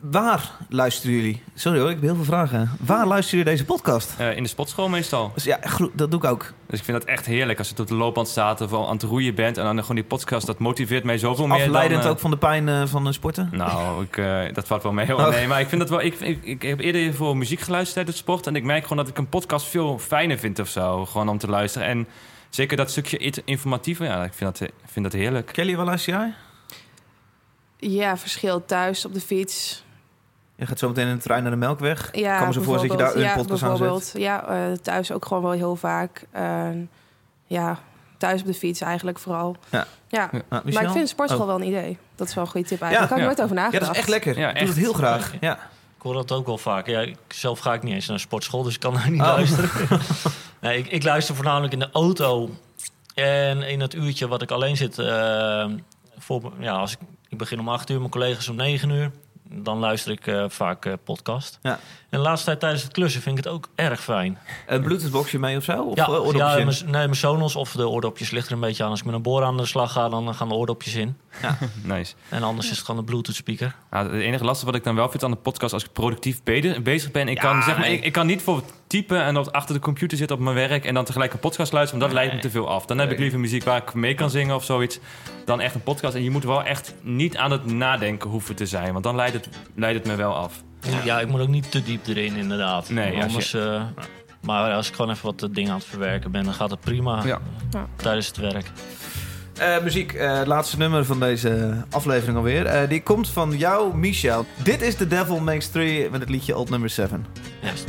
Waar 0.00 0.50
luisteren 0.68 1.16
jullie? 1.16 1.42
Sorry 1.54 1.78
hoor, 1.78 1.88
ik 1.88 1.94
heb 1.94 2.04
heel 2.04 2.14
veel 2.14 2.24
vragen. 2.24 2.70
Waar 2.80 3.06
luisteren 3.06 3.38
jullie 3.38 3.52
deze 3.58 3.64
podcast? 3.64 4.14
Eh, 4.18 4.36
in 4.36 4.42
de 4.42 4.48
sportschool 4.48 4.88
meestal. 4.88 5.30
Dus 5.34 5.44
ja, 5.44 5.60
dat 5.92 6.10
doe 6.10 6.20
ik 6.20 6.26
ook. 6.26 6.52
Dus 6.66 6.78
ik 6.78 6.84
vind 6.84 6.98
dat 6.98 7.08
echt 7.08 7.26
heerlijk 7.26 7.58
als 7.58 7.68
je 7.68 7.74
tot 7.74 7.88
de 7.88 7.94
loopband 7.94 8.28
staat 8.28 8.60
of 8.60 8.74
aan 8.74 8.92
het 8.92 9.02
roeien 9.02 9.34
bent. 9.34 9.58
En 9.58 9.64
dan 9.64 9.78
gewoon 9.80 9.96
die 9.96 10.04
podcast, 10.04 10.46
dat 10.46 10.58
motiveert 10.58 11.04
mij 11.04 11.18
zoveel 11.18 11.46
meer 11.46 11.62
Afleidend 11.62 11.94
dan... 11.94 12.02
eh, 12.02 12.10
ook 12.10 12.18
van 12.18 12.30
de 12.30 12.36
pijn 12.36 12.68
eh, 12.68 12.86
van 12.86 13.04
de 13.04 13.12
sporten? 13.12 13.48
Nou, 13.52 14.04
ik, 14.04 14.16
eh, 14.16 14.42
dat 14.52 14.66
valt 14.66 14.82
wel 14.82 14.92
mee. 14.92 15.16
Oh. 15.16 15.28
Nee, 15.28 15.46
maar 15.46 15.60
ik 15.60 15.68
vind 15.68 15.80
dat 15.80 15.90
wel. 15.90 16.00
Ik, 16.02 16.20
ik, 16.20 16.44
ik 16.44 16.62
heb 16.62 16.80
eerder 16.80 17.14
voor 17.14 17.36
muziek 17.36 17.60
geluisterd 17.60 17.94
tijdens 17.94 18.16
het 18.16 18.26
sport. 18.26 18.46
En 18.46 18.56
ik 18.56 18.64
merk 18.64 18.82
gewoon 18.82 18.98
dat 18.98 19.08
ik 19.08 19.18
een 19.18 19.28
podcast 19.28 19.66
veel 19.66 19.98
fijner 19.98 20.38
vind 20.38 20.58
of 20.58 20.68
zo. 20.68 21.06
Gewoon 21.06 21.28
om 21.28 21.38
te 21.38 21.48
luisteren. 21.48 21.88
En 21.88 22.08
zeker 22.48 22.76
dat 22.76 22.90
stukje 22.90 23.42
informatieve. 23.44 24.04
Ja, 24.04 24.24
ik 24.24 24.32
vind 24.34 24.58
dat, 24.58 24.68
ik 24.68 24.90
vind 24.90 25.04
dat 25.04 25.14
heerlijk. 25.20 25.46
Kelly, 25.52 25.76
waar 25.76 25.86
luister 25.86 26.12
jij? 26.12 26.34
Ja, 27.76 28.16
verschil 28.16 28.64
thuis 28.64 29.04
op 29.04 29.14
de 29.14 29.20
fiets. 29.20 29.84
Je 30.60 30.66
gaat 30.66 30.78
zo 30.78 30.88
meteen 30.88 31.06
in 31.08 31.14
de 31.16 31.22
trein 31.22 31.42
naar 31.42 31.50
de 31.52 31.58
Melkweg. 31.58 32.08
Ja, 32.12 32.38
kan 32.38 32.46
me 32.46 32.52
zo 32.52 32.62
voorstellen 32.62 32.98
dat 32.98 33.12
je 33.14 33.20
daar 33.20 33.38
een 33.38 33.46
bijvoorbeeld. 33.46 33.60
podcast 33.60 33.62
ja, 33.62 33.68
aan 33.68 33.76
zet. 33.76 34.14
bijvoorbeeld. 34.14 34.48
Ja, 34.56 34.72
eh, 34.72 34.78
thuis 34.82 35.12
ook 35.12 35.24
gewoon 35.26 35.42
wel 35.42 35.52
heel 35.52 35.76
vaak. 35.76 36.26
Eh, 36.30 36.68
ja, 37.46 37.78
thuis 38.18 38.40
op 38.40 38.46
de 38.46 38.54
fiets 38.54 38.80
eigenlijk 38.80 39.18
vooral. 39.18 39.56
Ja. 39.70 39.86
ja. 40.08 40.30
Maar 40.48 40.82
ik 40.82 40.90
vind 40.90 41.08
sportschool 41.08 41.40
Oh. 41.42 41.46
wel 41.46 41.60
een 41.60 41.66
idee. 41.66 41.98
Dat 42.14 42.28
is 42.28 42.34
wel 42.34 42.44
een 42.44 42.50
goede 42.50 42.66
tip 42.68 42.80
eigenlijk. 42.82 43.10
Ja, 43.10 43.16
Daar 43.16 43.26
had 43.26 43.36
ik 43.36 43.38
ja. 43.38 43.42
nooit 43.42 43.42
over 43.42 43.56
Ja, 43.56 43.62
nagedacht. 43.62 43.84
dat 43.86 43.92
is 43.94 44.00
echt 44.00 44.08
lekker. 44.08 44.38
Ja, 44.38 44.48
ik 44.48 44.58
doe 44.58 44.68
het 44.68 44.76
heel 44.76 44.92
graag. 44.92 45.32
Ja. 45.40 45.54
Ik 45.96 46.02
hoor 46.06 46.14
dat 46.14 46.32
ook 46.32 46.46
wel 46.46 46.58
vaak. 46.58 46.86
Ja, 46.86 47.00
ik, 47.00 47.16
zelf 47.28 47.58
ga 47.58 47.74
ik 47.74 47.82
niet 47.82 47.94
eens 47.94 48.06
naar 48.06 48.14
een 48.14 48.20
sportschool, 48.22 48.62
dus 48.62 48.74
ik 48.74 48.80
kan 48.80 48.94
daar 48.94 49.10
niet 49.10 49.20
Oh. 49.20 49.26
luisteren. 49.26 49.70
nee, 50.60 50.78
ik, 50.78 50.86
ik 50.86 51.02
luister 51.02 51.34
voornamelijk 51.34 51.72
in 51.72 51.78
de 51.78 51.88
auto. 51.92 52.50
En 53.14 53.62
in 53.62 53.80
het 53.80 53.94
uurtje 53.94 54.28
wat 54.28 54.42
ik 54.42 54.50
alleen 54.50 54.76
zit... 54.76 54.98
eh, 54.98 55.64
voor, 56.18 56.52
ja, 56.58 56.72
als 56.72 56.92
ik, 56.92 56.98
ik 57.28 57.38
begin 57.38 57.60
om 57.60 57.68
8 57.68 57.90
uur, 57.90 57.98
mijn 57.98 58.10
collega's 58.10 58.48
om 58.48 58.56
9 58.56 58.90
uur. 58.90 59.10
Dan 59.52 59.78
luister 59.78 60.12
ik 60.12 60.26
eh, 60.26 60.44
vaak 60.48 60.84
eh, 60.84 60.92
podcast. 61.04 61.58
Ja. 61.62 61.78
En 62.08 62.18
de 62.18 62.18
laatste 62.18 62.46
tijd 62.46 62.60
tijdens 62.60 62.82
het 62.82 62.92
klussen 62.92 63.22
vind 63.22 63.38
ik 63.38 63.44
het 63.44 63.52
ook 63.52 63.68
erg 63.74 64.02
fijn. 64.02 64.38
Een 64.66 64.82
bluetooth-boxje 64.82 65.38
mee 65.38 65.56
of 65.56 65.64
zo? 65.64 65.82
Of 65.82 65.96
ja, 65.96 66.04
eh, 66.04 66.12
oordopjes 66.12 66.78
ja 66.78 66.84
in? 66.84 66.90
nee, 66.90 67.02
mijn 67.02 67.14
Sonos 67.14 67.56
of 67.56 67.72
de 67.72 67.88
oordopjes 67.88 68.30
ligt 68.30 68.46
er 68.46 68.52
een 68.52 68.60
beetje 68.60 68.84
aan. 68.84 68.90
Als 68.90 69.00
ik 69.00 69.06
met 69.06 69.14
een 69.14 69.22
boor 69.22 69.44
aan 69.44 69.56
de 69.56 69.66
slag 69.66 69.92
ga, 69.92 70.08
dan 70.08 70.34
gaan 70.34 70.48
de 70.48 70.54
oordopjes 70.54 70.94
in. 70.94 71.16
Nice. 71.82 72.14
En 72.28 72.42
anders 72.42 72.70
is 72.70 72.76
het 72.76 72.84
gewoon 72.84 73.00
een 73.00 73.06
Bluetooth 73.06 73.34
speaker. 73.34 73.74
Nou, 73.90 74.12
het 74.12 74.22
enige 74.22 74.44
lastige 74.44 74.66
wat 74.66 74.74
ik 74.74 74.84
dan 74.84 74.94
wel 74.94 75.08
vind 75.10 75.24
aan 75.24 75.30
de 75.30 75.36
podcast... 75.36 75.72
als 75.72 75.84
ik 75.84 75.92
productief 75.92 76.42
be- 76.42 76.80
bezig 76.82 77.10
ben... 77.10 77.28
Ik, 77.28 77.36
Ja, 77.42 77.42
kan, 77.42 77.62
zeg 77.62 77.76
maar, 77.78 77.86
nee. 77.86 77.96
ik, 77.96 78.04
ik 78.04 78.12
kan 78.12 78.26
niet 78.26 78.42
voor 78.42 78.62
typen 78.86 79.22
en 79.24 79.52
achter 79.52 79.74
de 79.74 79.80
computer 79.80 80.18
zitten 80.18 80.36
op 80.36 80.42
mijn 80.42 80.54
werk... 80.54 80.84
en 80.84 80.94
dan 80.94 81.04
tegelijk 81.04 81.32
een 81.32 81.38
podcast 81.38 81.72
luisteren, 81.72 82.00
want 82.00 82.12
dat 82.12 82.20
leidt 82.22 82.36
me 82.36 82.48
te 82.48 82.50
veel 82.56 82.68
af. 82.68 82.86
Dan 82.86 82.98
heb 82.98 83.10
ik 83.10 83.18
liever 83.18 83.40
muziek 83.40 83.64
waar 83.64 83.76
ik 83.82 83.94
mee 83.94 84.14
kan 84.14 84.30
zingen 84.30 84.54
of 84.54 84.64
zoiets... 84.64 84.98
dan 85.44 85.60
echt 85.60 85.74
een 85.74 85.82
podcast. 85.82 86.14
En 86.14 86.22
je 86.22 86.30
moet 86.30 86.44
wel 86.44 86.62
echt 86.64 86.94
niet 87.02 87.36
aan 87.36 87.50
het 87.50 87.64
nadenken 87.64 88.30
hoeven 88.30 88.54
te 88.54 88.66
zijn... 88.66 88.92
want 88.92 89.04
dan 89.04 89.16
leidt 89.16 89.34
het, 89.34 89.48
leidt 89.74 89.98
het 89.98 90.06
me 90.06 90.14
wel 90.14 90.34
af. 90.34 90.62
Ja. 91.04 91.20
ik 91.20 91.28
moet 91.28 91.40
ook 91.40 91.48
niet 91.48 91.70
te 91.70 91.82
diep 91.82 92.06
erin, 92.06 92.36
inderdaad. 92.36 92.90
Nee, 92.90 93.14
als 93.16 93.24
Anders, 93.24 93.54
eh, 93.54 93.82
maar 94.42 94.72
als 94.72 94.88
ik 94.88 94.94
gewoon 94.94 95.10
even 95.10 95.24
wat 95.24 95.48
dingen 95.54 95.70
aan 95.70 95.78
het 95.78 95.86
verwerken 95.86 96.30
ben, 96.30 96.44
dan 96.44 96.54
gaat 96.54 96.70
het 96.70 96.80
prima 96.80 97.24
Ja. 97.24 97.40
Ja. 97.70 97.86
tijdens 97.96 98.26
het 98.26 98.36
werk. 98.36 98.70
Eh, 99.60 99.82
muziek, 99.82 100.12
eh, 100.12 100.38
het 100.38 100.46
laatste 100.46 100.78
nummer 100.78 101.04
van 101.04 101.20
deze 101.20 101.74
aflevering 101.90 102.36
alweer. 102.36 102.66
Eh, 102.66 102.88
die 102.88 103.02
komt 103.02 103.28
van 103.28 103.56
jou, 103.56 103.96
Michel. 103.96 104.46
Dit 104.62 104.82
is 104.82 104.94
The 104.94 105.06
Devil 105.06 105.40
Makes 105.40 105.68
Three 105.68 106.10
met 106.10 106.20
het 106.20 106.28
liedje 106.28 106.56
Old 106.56 106.70
Number 106.70 106.90
7. 106.90 107.26
Juist. 107.62 107.84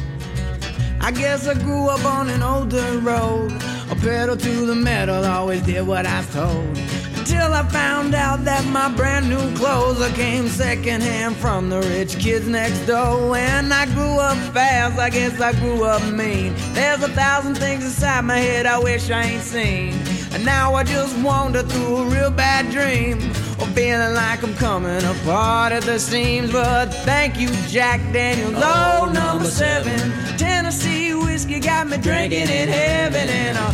I 1.09 1.21
guess 1.21 1.45
I 1.45 1.59
grew 1.63 1.89
up 1.89 2.05
on 2.05 2.29
an 2.29 2.55
older 2.55 3.01
road. 3.03 3.51
A 3.91 3.95
pedal 4.01 4.35
to 4.35 4.65
the 4.65 4.75
metal, 4.75 5.25
always 5.25 5.63
did 5.63 5.85
what 5.85 6.05
I 6.05 6.21
told. 6.33 7.00
Until 7.31 7.53
I 7.53 7.63
found 7.69 8.13
out 8.13 8.43
that 8.43 8.65
my 8.65 8.93
brand 8.93 9.29
new 9.29 9.55
clothes 9.55 10.01
I 10.01 10.11
came 10.11 10.49
secondhand 10.49 11.37
from 11.37 11.69
the 11.69 11.79
rich 11.79 12.19
kids 12.19 12.45
next 12.45 12.85
door. 12.85 13.37
And 13.37 13.73
I 13.73 13.85
grew 13.85 14.19
up 14.19 14.35
fast, 14.53 14.99
I 14.99 15.09
guess 15.09 15.39
I 15.39 15.53
grew 15.53 15.85
up 15.85 16.03
mean. 16.11 16.53
There's 16.73 17.01
a 17.01 17.07
thousand 17.07 17.55
things 17.55 17.85
inside 17.85 18.25
my 18.25 18.37
head 18.37 18.65
I 18.65 18.77
wish 18.79 19.09
I 19.09 19.23
ain't 19.23 19.43
seen. 19.43 19.93
And 20.33 20.43
now 20.43 20.75
I 20.75 20.83
just 20.83 21.17
wander 21.19 21.63
through 21.63 21.97
a 21.99 22.05
real 22.09 22.31
bad 22.31 22.69
dream. 22.69 23.19
Or 23.61 23.67
feeling 23.67 24.13
like 24.13 24.43
I'm 24.43 24.53
coming 24.55 25.01
apart 25.01 25.71
at 25.71 25.83
the 25.83 25.99
seams. 25.99 26.51
But 26.51 26.87
thank 27.05 27.39
you, 27.39 27.47
Jack 27.69 28.01
Daniels. 28.11 28.55
Oh, 28.57 29.09
number 29.13 29.45
seven. 29.45 30.11
Tennessee 30.37 31.13
whiskey 31.13 31.61
got 31.61 31.87
me 31.87 31.95
drinking 31.95 32.49
in 32.49 32.67
heaven. 32.67 33.29
And 33.29 33.57
uh, 33.57 33.71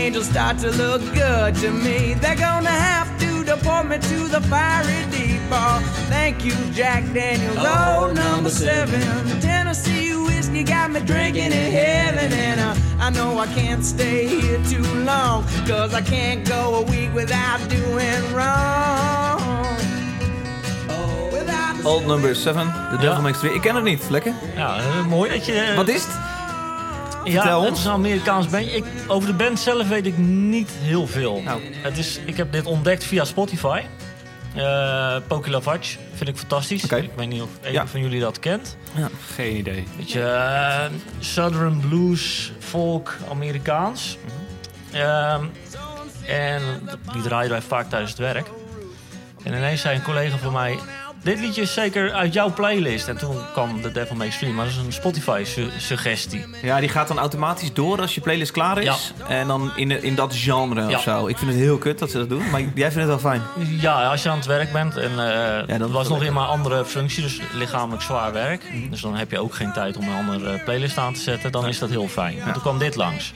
angels 0.00 0.28
start 0.28 0.58
to 0.58 0.70
look 0.70 1.02
good 1.12 1.54
to 1.56 1.70
me. 1.70 2.14
They're 2.14 2.34
gonna 2.34 2.76
have 2.90 3.08
to 3.20 3.44
deport 3.44 3.86
me 3.86 3.98
to 3.98 4.18
the 4.28 4.40
fiery 4.52 5.04
deep. 5.10 5.40
Oh, 5.52 5.80
thank 6.08 6.44
you, 6.44 6.54
Jack 6.72 7.04
Daniels. 7.12 7.56
Oh, 7.58 8.10
number 8.14 8.50
seven. 8.50 9.00
Tennessee 9.40 10.14
whiskey 10.14 10.64
got 10.64 10.90
me 10.90 11.00
drinking 11.00 11.52
in 11.52 11.70
heaven. 11.82 12.32
And 12.32 12.60
uh, 12.60 12.74
I 12.98 13.10
know 13.10 13.38
I 13.38 13.46
can't 13.48 13.84
stay 13.84 14.26
here 14.26 14.60
too 14.64 14.86
long. 15.04 15.44
Cause 15.66 15.92
I 15.92 16.00
can't 16.00 16.48
go 16.48 16.76
a 16.76 16.82
week 16.90 17.12
without 17.14 17.60
doing 17.68 18.22
wrong. 18.34 19.50
Old 21.84 22.06
Number 22.06 22.34
7, 22.34 22.66
The 22.90 22.96
Devil 22.96 23.16
Ja. 23.16 23.20
Makes 23.20 23.38
Three. 23.38 23.54
Ik 23.54 23.60
ken 23.60 23.74
het 23.74 23.84
niet, 23.84 24.10
lekker. 24.10 24.32
Ja, 24.56 24.76
eh, 24.76 25.06
mooi 25.06 25.30
dat 25.30 25.46
je... 25.46 25.72
Wat 25.76 25.88
is 25.88 26.04
het? 26.04 26.29
Ja, 27.24 27.30
Vertel 27.40 27.60
het 27.60 27.70
ons. 27.70 27.78
is 27.78 27.84
een 27.84 27.90
Amerikaans 27.92 28.48
bandje. 28.48 28.70
Ik, 28.76 28.84
over 29.06 29.28
de 29.28 29.34
band 29.34 29.60
zelf 29.60 29.88
weet 29.88 30.06
ik 30.06 30.18
niet 30.18 30.70
heel 30.70 31.06
veel. 31.06 31.42
Nou. 31.42 31.60
Het 31.82 31.98
is, 31.98 32.20
ik 32.24 32.36
heb 32.36 32.52
dit 32.52 32.66
ontdekt 32.66 33.04
via 33.04 33.24
Spotify. 33.24 33.80
Eh 34.54 35.16
Poki 35.26 35.50
Lavage 35.50 35.96
vind 36.14 36.28
ik 36.28 36.36
fantastisch. 36.36 36.84
Oké. 36.84 36.96
Ik 36.96 37.10
weet 37.16 37.28
niet 37.28 37.42
of 37.42 37.48
een 37.62 37.72
Ja. 37.72 37.86
van 37.86 38.00
jullie 38.00 38.20
dat 38.20 38.38
kent. 38.38 38.76
Geen 39.34 39.56
idee. 39.56 39.84
Weet 39.96 40.10
je, 40.12 40.22
eh, 40.22 40.84
Southern 41.18 41.80
Blues, 41.80 42.52
folk, 42.58 43.16
Amerikaans. 43.30 44.16
Ehm, 44.92 45.44
en 46.26 46.62
die 47.12 47.22
draaiden 47.22 47.50
wij 47.50 47.62
vaak 47.62 47.88
tijdens 47.88 48.10
het 48.10 48.20
werk. 48.20 48.50
En 49.42 49.54
ineens 49.54 49.80
zei 49.80 49.96
een 49.96 50.02
collega 50.02 50.36
van 50.36 50.52
mij... 50.52 50.78
Dit 51.22 51.40
liedje 51.40 51.62
is 51.62 51.72
zeker 51.72 52.12
uit 52.12 52.32
jouw 52.32 52.52
playlist. 52.52 53.08
En 53.08 53.16
toen 53.16 53.36
kwam 53.52 53.82
The 53.82 53.92
Devil 53.92 54.16
Makes 54.16 54.38
Three. 54.38 54.52
Maar 54.52 54.64
dat 54.64 54.74
is 54.74 54.80
een 54.80 54.92
Spotify-suggestie. 54.92 56.44
Ja, 56.62 56.80
die 56.80 56.88
gaat 56.88 57.08
dan 57.08 57.18
automatisch 57.18 57.72
door 57.72 58.00
als 58.00 58.14
je 58.14 58.20
playlist 58.20 58.50
klaar 58.52 58.78
is. 58.82 59.12
En 59.28 59.46
dan 59.46 59.72
in, 59.76 60.02
in 60.02 60.14
dat 60.14 60.34
genre 60.36 60.88
Ja. 60.88 60.96
of 60.96 61.02
zo. 61.02 61.26
Ik 61.26 61.38
vind 61.38 61.50
het 61.50 61.60
heel 61.60 61.78
kut 61.78 61.98
dat 61.98 62.10
ze 62.10 62.18
dat 62.18 62.28
doen, 62.28 62.50
maar 62.50 62.60
jij 62.60 62.92
vindt 62.92 62.96
het 62.96 63.06
wel 63.06 63.18
fijn. 63.18 63.42
Ja, 63.80 64.04
als 64.10 64.22
je 64.22 64.28
aan 64.28 64.36
het 64.36 64.46
werk 64.46 64.72
bent 64.72 64.96
en 64.96 65.10
eh 65.10 65.66
dan 65.66 65.78
dat 65.78 65.90
was 65.90 66.08
nog 66.08 66.22
in 66.22 66.32
mijn 66.32 66.46
andere 66.46 66.84
functie, 66.84 67.22
dus 67.22 67.40
lichamelijk 67.54 68.02
zwaar 68.02 68.32
werk. 68.32 68.72
Dus 68.90 69.00
dan 69.00 69.16
heb 69.16 69.30
je 69.30 69.38
ook 69.38 69.54
geen 69.54 69.72
tijd 69.72 69.96
om 69.96 70.08
een 70.08 70.16
andere 70.16 70.58
playlist 70.58 70.98
aan 70.98 71.12
te 71.12 71.20
zetten. 71.20 71.52
Dan 71.52 71.68
is 71.68 71.78
dat 71.78 71.90
heel 71.90 72.08
fijn. 72.08 72.40
En 72.40 72.52
toen 72.52 72.62
kwam 72.62 72.78
dit 72.78 72.96
langs. 72.96 73.32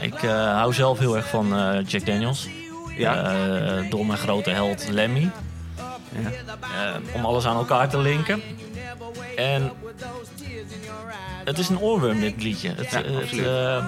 Ik 0.00 0.22
eh, 0.22 0.30
hou 0.54 0.72
zelf 0.72 0.98
heel 0.98 1.16
erg 1.16 1.28
van 1.28 1.56
eh, 1.56 1.78
Jack 1.86 2.06
Daniels. 2.06 2.48
Ja. 2.96 3.22
Eh, 3.32 3.90
door 3.90 4.06
mijn 4.06 4.18
grote 4.18 4.50
held 4.50 4.88
Lemmy. 4.90 5.30
Ja. 6.12 6.30
Eh, 6.60 6.94
om 7.14 7.24
alles 7.24 7.44
aan 7.46 7.56
elkaar 7.56 7.88
te 7.88 7.98
linken. 7.98 8.42
En 9.36 9.72
het 11.44 11.58
is 11.58 11.68
een 11.68 11.80
oorworm, 11.80 12.20
dit 12.20 12.42
liedje. 12.42 12.68
Het, 12.76 12.90
Ja, 12.90 12.96
het, 13.02 13.22
absoluut. 13.22 13.46
eh, 13.46 13.84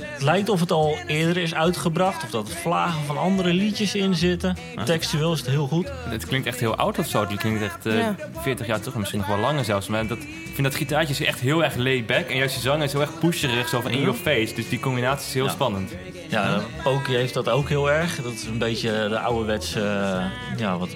het 0.00 0.22
lijkt 0.22 0.48
of 0.48 0.60
het 0.60 0.70
al 0.72 0.96
eerder 1.06 1.36
is 1.42 1.54
uitgebracht. 1.54 2.22
Of 2.24 2.30
dat 2.30 2.48
er 2.48 2.54
vlagen 2.56 3.04
van 3.04 3.18
andere 3.18 3.52
liedjes 3.52 3.94
in 3.94 4.14
zitten. 4.14 4.56
Textueel 4.84 5.32
is 5.32 5.38
het 5.38 5.48
heel 5.48 5.66
goed. 5.66 5.90
Het 6.08 6.26
klinkt 6.26 6.46
echt 6.46 6.60
heel 6.60 6.76
oud 6.76 6.98
of 6.98 7.06
zo. 7.08 7.20
Het 7.26 7.36
klinkt 7.40 7.62
echt 7.62 7.86
eh, 7.86 7.98
Ja. 7.98 8.14
40 8.40 8.66
jaar 8.66 8.80
terug, 8.80 8.94
misschien 8.94 9.18
nog 9.18 9.28
wel 9.28 9.38
langer 9.38 9.64
zelfs. 9.64 9.86
Maar 9.86 10.06
dat, 10.06 10.18
ik 10.18 10.50
vind 10.54 10.62
dat 10.62 10.74
gitaartje 10.74 11.14
is 11.14 11.20
echt 11.24 11.40
heel 11.40 11.64
erg 11.64 11.76
laid 11.76 12.06
back. 12.06 12.28
En 12.28 12.36
juist 12.36 12.54
die 12.54 12.62
zang 12.62 12.82
is 12.82 12.92
heel 12.92 13.00
erg 13.00 13.18
pusherig, 13.18 13.68
zo 13.68 13.80
van 13.80 13.90
in 13.90 14.00
your 14.00 14.16
face. 14.18 14.54
Dus 14.54 14.68
die 14.68 14.80
combinatie 14.80 15.26
is 15.26 15.34
heel 15.34 15.44
Ja. 15.44 15.50
spannend. 15.50 15.92
Ja, 16.28 16.60
Poki 16.82 17.14
heeft 17.14 17.34
dat 17.34 17.48
ook 17.48 17.68
heel 17.68 17.90
erg. 17.90 18.22
Dat 18.22 18.32
is 18.32 18.44
een 18.44 18.58
beetje 18.58 18.90
de 19.08 19.18
ouderwetse, 19.18 19.80
eh, 19.80 20.58
ja, 20.58 20.78
wat 20.78 20.88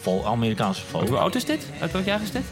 vol, 0.00 0.26
Amerikaanse 0.26 0.82
folk. 0.82 1.08
Hoe 1.08 1.18
oud 1.18 1.34
is 1.34 1.44
dit? 1.44 1.66
Uit 1.80 1.92
welk 1.92 2.04
jaar 2.04 2.22
is 2.22 2.30
dit? 2.30 2.44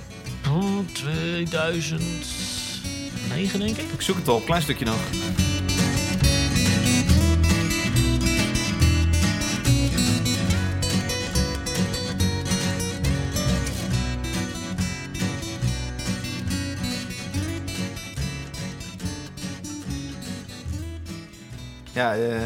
Oh, 0.48 0.78
2009 0.92 3.58
denk 3.58 3.76
ik. 3.76 3.92
Ik 3.92 4.00
zoek 4.00 4.16
het 4.16 4.26
wel, 4.26 4.40
klein 4.40 4.62
stukje 4.62 4.84
nog. 4.84 4.98
Ja, 21.92 22.14
eh, 22.14 22.42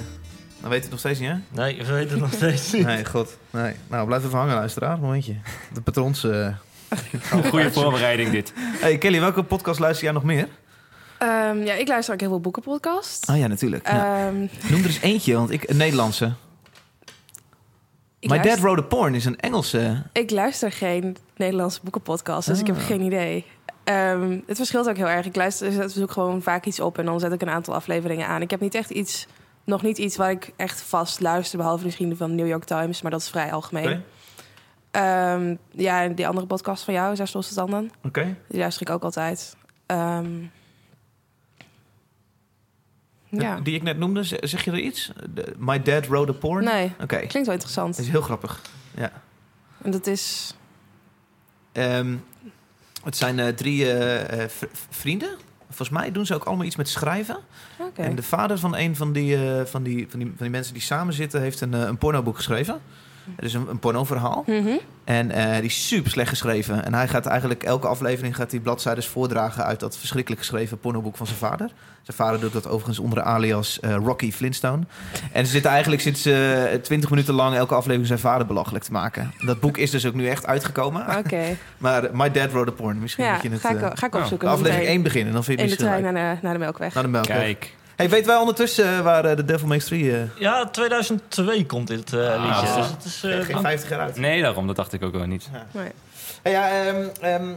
dan 0.61 0.71
weet 0.71 0.79
je 0.79 0.83
het 0.83 0.91
nog 0.91 0.99
steeds 0.99 1.19
niet, 1.19 1.29
hè? 1.29 1.35
Nee, 1.49 1.77
we 1.77 1.93
weten 1.93 2.11
het 2.11 2.21
nog 2.21 2.33
steeds 2.33 2.73
niet. 2.73 2.87
Nee, 2.87 3.05
god. 3.05 3.37
Nee. 3.51 3.75
Nou, 3.89 4.07
blijf 4.07 4.25
even 4.25 4.39
hangen, 4.39 4.55
luisteraar. 4.55 4.99
Momentje. 4.99 5.35
De 5.73 5.81
patrons... 5.81 6.25
eh. 6.25 6.49
Goede 7.51 7.73
voorbereiding 7.73 8.31
dit. 8.31 8.53
Hey 8.57 8.99
Kelly, 8.99 9.21
welke 9.21 9.43
podcast 9.43 9.79
luister 9.81 10.05
jij 10.05 10.13
nog 10.13 10.23
meer? 10.25 10.49
Ehm, 11.19 11.63
ja, 11.63 11.75
ik 11.75 11.89
luister 11.89 12.15
ook 12.15 12.21
heel 12.21 12.29
veel 12.29 12.41
boekenpodcasts. 12.41 13.29
Oh 13.31 13.37
ja, 13.37 13.47
natuurlijk. 13.47 13.87
Ja. 13.89 14.27
Ehm, 14.27 14.37
Noem 14.71 14.81
er 14.81 14.87
eens 14.87 15.01
eentje, 15.01 15.35
want 15.35 15.51
ik... 15.51 15.69
Een 15.71 15.77
Nederlandse. 15.77 16.33
ik, 18.19 18.31
My 18.31 18.39
Dad 18.41 18.59
Wrote 18.59 18.83
a 18.83 18.85
Porn 18.85 19.15
is 19.15 19.25
een 19.25 19.41
Engelse... 19.41 20.03
ik 20.13 20.31
luister 20.31 20.73
geen 20.73 21.17
Nederlandse 21.37 21.81
boekenpodcast, 21.83 22.49
dus 22.49 22.61
ik 22.61 22.67
heb 22.67 22.77
Ah. 22.77 22.83
geen 22.83 23.01
idee. 23.01 23.45
Ehm, 23.85 24.39
het 24.47 24.57
verschilt 24.57 24.89
ook 24.89 24.97
heel 24.97 25.09
erg. 25.09 25.27
Ik 25.27 25.37
luister 25.37 25.73
zet 25.73 25.93
zoek 25.93 26.11
gewoon 26.11 26.43
vaak 26.43 26.65
iets 26.67 26.81
op 26.81 26.99
en 26.99 27.05
dan 27.05 27.21
zet 27.21 27.33
ik 27.33 27.43
een 27.43 27.51
aantal 27.51 27.75
afleveringen 27.75 28.27
aan. 28.27 28.43
Ik 28.43 28.51
heb 28.51 28.61
niet 28.61 28.75
echt 28.75 28.91
iets, 28.91 29.27
nog 29.65 29.83
niet 29.83 29.99
iets 29.99 30.17
waar 30.17 30.31
ik 30.31 30.53
echt 30.57 30.81
vast 30.83 31.21
luister, 31.21 31.59
behalve 31.59 31.85
misschien 31.85 32.17
van 32.17 32.35
New 32.35 32.47
York 32.47 32.65
Times, 32.65 33.03
maar 33.03 33.11
dat 33.11 33.21
is 33.21 33.29
vrij 33.29 33.53
algemeen. 33.53 33.85
Oké. 33.85 34.03
Ehm, 34.91 35.57
ja, 35.71 36.03
en 36.03 36.15
die 36.15 36.27
andere 36.27 36.47
podcast 36.47 36.85
van 36.85 36.95
jou, 36.95 37.17
Zes 37.17 37.33
Losse 37.33 37.55
Tanden, 37.55 37.91
Oké. 38.05 38.37
die 38.49 38.59
luister 38.59 38.83
ik 38.87 38.93
ook 38.93 39.03
altijd. 39.03 39.57
Ehm, 39.87 40.43
ja, 43.29 43.61
Die 43.61 43.75
ik 43.75 43.83
net 43.83 43.99
noemde, 43.99 44.23
zeg 44.25 44.65
je 44.65 44.71
er 44.71 44.79
iets? 44.79 45.13
My 45.59 45.83
Dad 45.83 46.07
Wrote 46.07 46.33
a 46.33 46.35
Porn? 46.35 46.65
nee, 46.65 46.93
klinkt 47.07 47.33
wel 47.33 47.53
interessant. 47.53 47.97
dat 47.97 48.05
is 48.05 48.11
heel 48.11 48.21
grappig. 48.23 48.61
Ja. 48.97 49.13
En 49.83 49.91
dat 49.91 50.07
is, 50.07 50.55
Ehm, 51.73 52.17
het 53.05 53.17
zijn 53.17 53.39
eh, 53.39 53.49
drie 53.49 53.93
eh, 53.93 54.43
eh, 54.43 54.51
vrienden. 54.91 55.37
Volgens 55.71 55.99
mij 55.99 56.13
doen 56.13 56.27
ze 56.27 56.35
ook 56.35 56.45
allemaal 56.45 56.67
iets 56.67 56.77
met 56.77 56.89
schrijven. 56.89 57.39
En 57.95 58.15
de 58.15 58.23
vader 58.23 58.59
van 58.59 58.77
een 58.77 58.97
van 58.97 59.13
die, 59.13 59.37
eh, 59.37 59.65
van 59.65 59.83
die, 59.83 60.07
van 60.09 60.19
die, 60.19 60.29
van 60.29 60.37
die 60.39 60.51
mensen 60.51 60.73
die 60.73 60.83
samen 60.83 61.15
zitten... 61.15 61.41
heeft 61.41 61.61
een, 61.61 61.75
eh, 61.75 61.81
een 61.81 61.99
pornoboek 61.99 62.37
geschreven. 62.37 62.81
Het 63.37 63.45
is 63.45 63.55
een, 63.55 63.69
een 63.69 63.79
pornoverhaal. 63.79 64.45
Mhm. 64.47 64.77
En 65.05 65.31
eh, 65.31 65.55
die 65.55 65.65
is 65.65 65.89
super 65.89 66.11
slecht 66.11 66.29
geschreven. 66.29 66.85
En 66.85 66.95
hij 66.95 67.09
gaat 67.09 67.27
eigenlijk 67.27 67.63
elke 67.63 67.87
aflevering 67.87 68.37
gaat 68.37 68.51
hij 68.51 68.61
bladzijden 68.61 69.05
voordragen 69.05 69.65
uit 69.65 69.81
dat 69.81 69.97
verschrikkelijk 69.97 70.43
geschreven 70.43 70.79
pornoboek 70.79 71.17
van 71.17 71.27
zijn 71.27 71.39
vader. 71.39 71.71
Zijn 72.03 72.17
vader 72.17 72.41
doet 72.41 72.53
dat 72.53 72.67
overigens 72.67 72.99
onder 72.99 73.19
de 73.19 73.25
alias 73.25 73.81
eh, 73.81 73.95
Rocky 73.95 74.33
Flintstone. 74.33 74.83
En 75.33 75.47
ze 75.47 75.53
zitten 75.53 75.71
eigenlijk 75.71 76.03
sinds 76.03 76.23
twintig 76.83 77.11
minuten 77.11 77.35
lang 77.35 77.57
elke 77.57 77.75
aflevering 77.75 78.07
zijn 78.07 78.19
vader 78.19 78.47
belachelijk 78.47 78.85
te 78.85 78.93
maken. 78.93 79.33
Dat 79.39 79.61
boek 79.61 79.77
is 79.77 79.91
dus 79.91 80.07
ook 80.07 80.15
nu 80.15 80.27
echt 80.29 80.47
uitgekomen. 80.47 81.19
Oké, 81.19 81.57
Maar 81.79 82.05
eh, 82.05 82.13
My 82.13 82.31
Dad 82.31 82.53
Wrote 82.53 82.71
a 82.71 82.75
Porn. 82.75 82.99
Misschien 82.99 83.25
ja, 83.25 83.33
moet 83.33 83.43
je 83.43 83.49
het... 83.49 83.61
ga 83.61 83.71
ik, 83.71 83.81
eh, 83.81 83.91
ga 83.95 84.07
ik 84.07 84.15
oh, 84.15 84.21
opzoeken. 84.21 84.49
aflevering 84.49 84.79
meteen. 84.79 84.95
1 84.95 85.03
beginnen, 85.03 85.33
dan 85.33 85.45
vind 85.45 85.59
je 85.59 85.65
In 85.65 85.71
het 85.71 85.79
de 85.79 85.85
trein 85.85 86.03
naar 86.03 86.35
de, 86.35 86.41
naar 86.43 86.53
de 86.53 86.59
Melkweg. 86.59 86.95
Naar 86.95 87.03
de 87.03 87.09
melkweg. 87.09 87.37
Kijk. 87.37 87.75
Hey, 88.01 88.09
weten 88.09 88.27
wij 88.27 88.37
ondertussen 88.37 88.97
eh, 88.97 89.01
waar 89.01 89.25
eh, 89.25 89.37
de 89.37 89.45
Devil 89.45 89.69
Makes 89.69 89.85
3... 89.85 90.13
eh 90.17 90.23
Ja, 90.39 90.65
2002 90.67 91.67
komt 91.67 91.87
dit 91.87 92.13
eh, 92.13 92.21
liedje. 92.21 92.67
Ah. 92.67 92.77
Dus 92.77 92.87
het 92.91 93.05
is, 93.05 93.23
eh, 93.25 93.41
geen 93.45 93.61
50 93.61 93.89
jaar 93.91 94.01
uit. 94.01 94.17
Nee, 94.17 94.43
daarom. 94.43 94.67
Dat 94.67 94.77
dacht 94.77 94.93
ik 94.93 95.03
ook 95.03 95.13
wel 95.13 95.27
niet. 95.27 95.49
Nee. 95.73 95.89
Hey, 96.43 96.53
ja, 96.53 96.69
ehm, 96.71 97.09
ehm, 97.21 97.49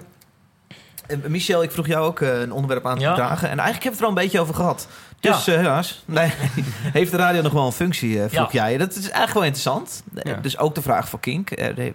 eh, 1.08 1.18
Michel, 1.28 1.64
ik 1.64 1.72
vroeg 1.72 1.88
jou 1.88 2.06
ook 2.06 2.20
een 2.20 2.52
onderwerp 2.52 2.86
aan 2.86 2.96
te 2.98 3.02
Ja. 3.04 3.14
dragen. 3.14 3.50
En 3.50 3.60
eigenlijk 3.60 3.84
heb 3.84 3.84
ik 3.84 3.90
het 3.90 4.00
er 4.00 4.04
al 4.04 4.10
een 4.10 4.24
beetje 4.24 4.40
over 4.40 4.56
gehad. 4.56 4.88
Dus 5.20 5.46
Ja. 5.46 5.52
eh, 5.54 5.58
helaas, 5.60 6.04
nee, 6.06 6.32
heeft 7.00 7.12
de 7.12 7.18
radio 7.18 7.42
nog 7.42 7.52
wel 7.54 7.66
een 7.66 7.72
functie, 7.72 8.18
vroeg 8.28 8.52
Ja. 8.52 8.68
jij. 8.68 8.78
Dat 8.78 8.90
is 8.92 9.02
eigenlijk 9.04 9.34
wel 9.34 9.44
interessant. 9.44 10.04
Ja. 10.24 10.34
Dus 10.42 10.58
ook 10.58 10.76
de 10.76 10.82
vraag 10.82 11.10
van 11.10 11.20
Kink. 11.20 11.50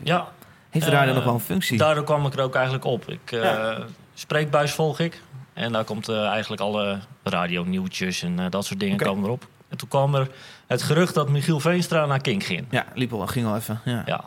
ja, 0.04 0.26
heeft 0.70 0.84
de 0.84 0.90
radio 0.90 1.14
nog 1.14 1.24
wel 1.24 1.34
een 1.34 1.40
functie? 1.40 1.78
daardoor 1.78 2.04
kwam 2.04 2.26
ik 2.26 2.34
er 2.34 2.42
ook 2.42 2.54
eigenlijk 2.54 2.84
op. 2.84 3.08
Ik, 3.08 3.32
eh, 3.32 3.42
Ja. 3.42 3.78
Spreekbuis 4.14 4.72
volg 4.72 4.98
ik. 5.00 5.20
En 5.58 5.72
daar 5.72 5.84
komt 5.84 6.08
eh, 6.08 6.26
eigenlijk 6.26 6.62
alle 6.62 6.98
radio 7.22 7.64
nieuwtjes 7.64 8.22
en 8.22 8.38
eh, 8.38 8.50
dat 8.50 8.64
soort 8.64 8.80
dingen 8.80 8.94
Oké. 8.94 9.04
komen 9.04 9.24
erop. 9.24 9.46
En 9.68 9.76
toen 9.76 9.88
kwam 9.88 10.14
er 10.14 10.30
het 10.66 10.82
gerucht 10.82 11.14
dat 11.14 11.28
Michiel 11.28 11.60
Veenstra 11.60 12.06
naar 12.06 12.20
Kink 12.20 12.42
ging. 12.42 12.66
Ja, 12.70 12.86
liep 12.94 13.12
al, 13.12 13.26
ging 13.26 13.46
al 13.46 13.56
even. 13.56 13.80
Ja. 13.84 14.02
Ja. 14.06 14.24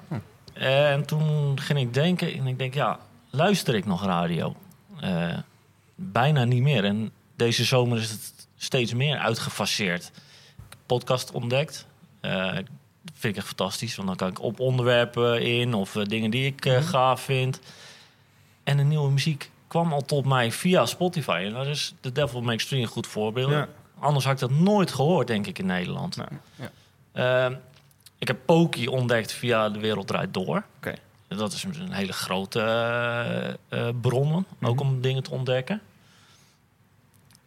En 0.54 1.06
toen 1.06 1.60
ging 1.60 1.80
ik 1.80 1.94
denken, 1.94 2.34
en 2.34 2.48
ik 2.48 2.58
denk, 2.58 2.74
ja, 2.74 3.00
luister 3.30 3.76
ik 3.76 3.86
nog 3.86 4.06
radio? 4.06 4.56
Eh, 5.00 5.38
bijna 5.96 6.44
niet 6.44 6.62
meer. 6.62 6.86
En 6.86 7.12
deze 7.36 7.64
zomer 7.64 7.98
is 7.98 8.10
het 8.10 8.48
steeds 8.58 8.94
meer 8.94 9.18
uitgefaseerd. 9.18 10.12
Podcast 10.86 11.32
ontdekt. 11.32 11.88
Vind 13.14 13.34
ik 13.34 13.36
echt 13.36 13.48
fantastisch, 13.48 13.96
want 13.96 14.08
dan 14.08 14.18
kan 14.18 14.28
ik 14.28 14.42
op 14.42 14.60
onderwerpen 14.60 15.42
in 15.42 15.74
of 15.74 15.92
dingen 15.92 16.32
die 16.32 16.46
ik 16.46 16.66
eh, 16.66 16.82
gaaf 16.82 17.22
vind. 17.22 17.60
En 18.64 18.78
de 18.78 18.84
nieuwe 18.84 19.12
muziek 19.12 19.52
kwam 19.72 19.94
al 19.94 20.02
tot 20.02 20.26
mij 20.26 20.52
via 20.52 20.86
Spotify. 20.86 21.44
En 21.46 21.54
daar 21.54 21.68
is 21.68 21.94
The 22.00 22.12
Devil 22.12 22.42
Makes 22.42 22.66
Three 22.66 22.82
een 22.82 22.88
goed 22.88 23.08
voorbeeld. 23.08 23.52
Ja. 23.52 23.68
Anders 24.00 24.26
had 24.26 24.34
ik 24.34 24.40
dat 24.40 24.60
nooit 24.60 24.92
gehoord, 24.92 25.28
denk 25.28 25.48
ik, 25.48 25.60
in 25.60 25.66
Nederland. 25.66 26.18
Ehm, 27.12 27.54
ik 28.18 28.28
heb 28.28 28.38
Poki 28.46 28.88
ontdekt 28.88 29.32
via 29.32 29.70
De 29.70 29.80
Wereld 29.80 30.08
Draait 30.08 30.34
Door. 30.34 30.64
Oké. 30.78 30.94
Dat 31.28 31.54
is 31.54 31.64
een 31.64 31.92
hele 31.92 32.14
grote 32.14 32.60
eh, 32.60 33.50
eh, 33.88 33.96
bron, 34.02 34.46
ook 34.62 34.80
om 34.80 35.02
dingen 35.02 35.24
te 35.24 35.32
ontdekken. 35.32 35.82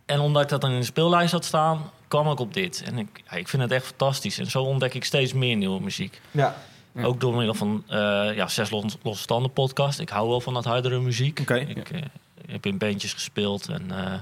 En 0.07 0.21
omdat 0.21 0.43
ik 0.43 0.49
dat 0.49 0.61
dan 0.61 0.71
in 0.71 0.79
de 0.79 0.85
speellijst 0.85 1.33
had 1.33 1.45
staan, 1.45 1.91
kwam 2.09 2.31
ik 2.31 2.39
op 2.39 2.55
dit. 2.55 2.83
En 2.83 2.99
ik, 2.99 3.23
ja, 3.31 3.37
ik 3.37 3.49
vind 3.49 3.63
het 3.63 3.73
echt 3.73 3.87
fantastisch. 3.87 4.39
En 4.39 4.51
zo 4.51 4.63
ontdek 4.63 4.95
ik 4.95 5.05
steeds 5.05 5.33
meer 5.33 5.57
nieuwe 5.57 5.81
muziek. 5.81 6.21
Ja. 6.31 6.57
Ook 7.03 7.21
door 7.21 7.35
middel 7.35 7.55
van 7.55 7.85
eh, 7.89 7.99
ja, 8.35 8.49
Zes 8.49 8.71
Los- 8.71 8.99
Losse 9.03 9.23
Standen 9.23 9.53
podcast. 9.53 10.01
Ik 10.01 10.09
hou 10.09 10.29
wel 10.29 10.41
van 10.41 10.55
dat 10.55 10.65
hardere 10.65 11.01
muziek. 11.01 11.41
Ik 11.41 11.51
eh, 11.51 12.03
heb 12.47 12.67
in 12.67 12.79
bandjes 12.79 13.13
gespeeld 13.13 13.69
en 13.69 13.91
eh, 13.91 14.15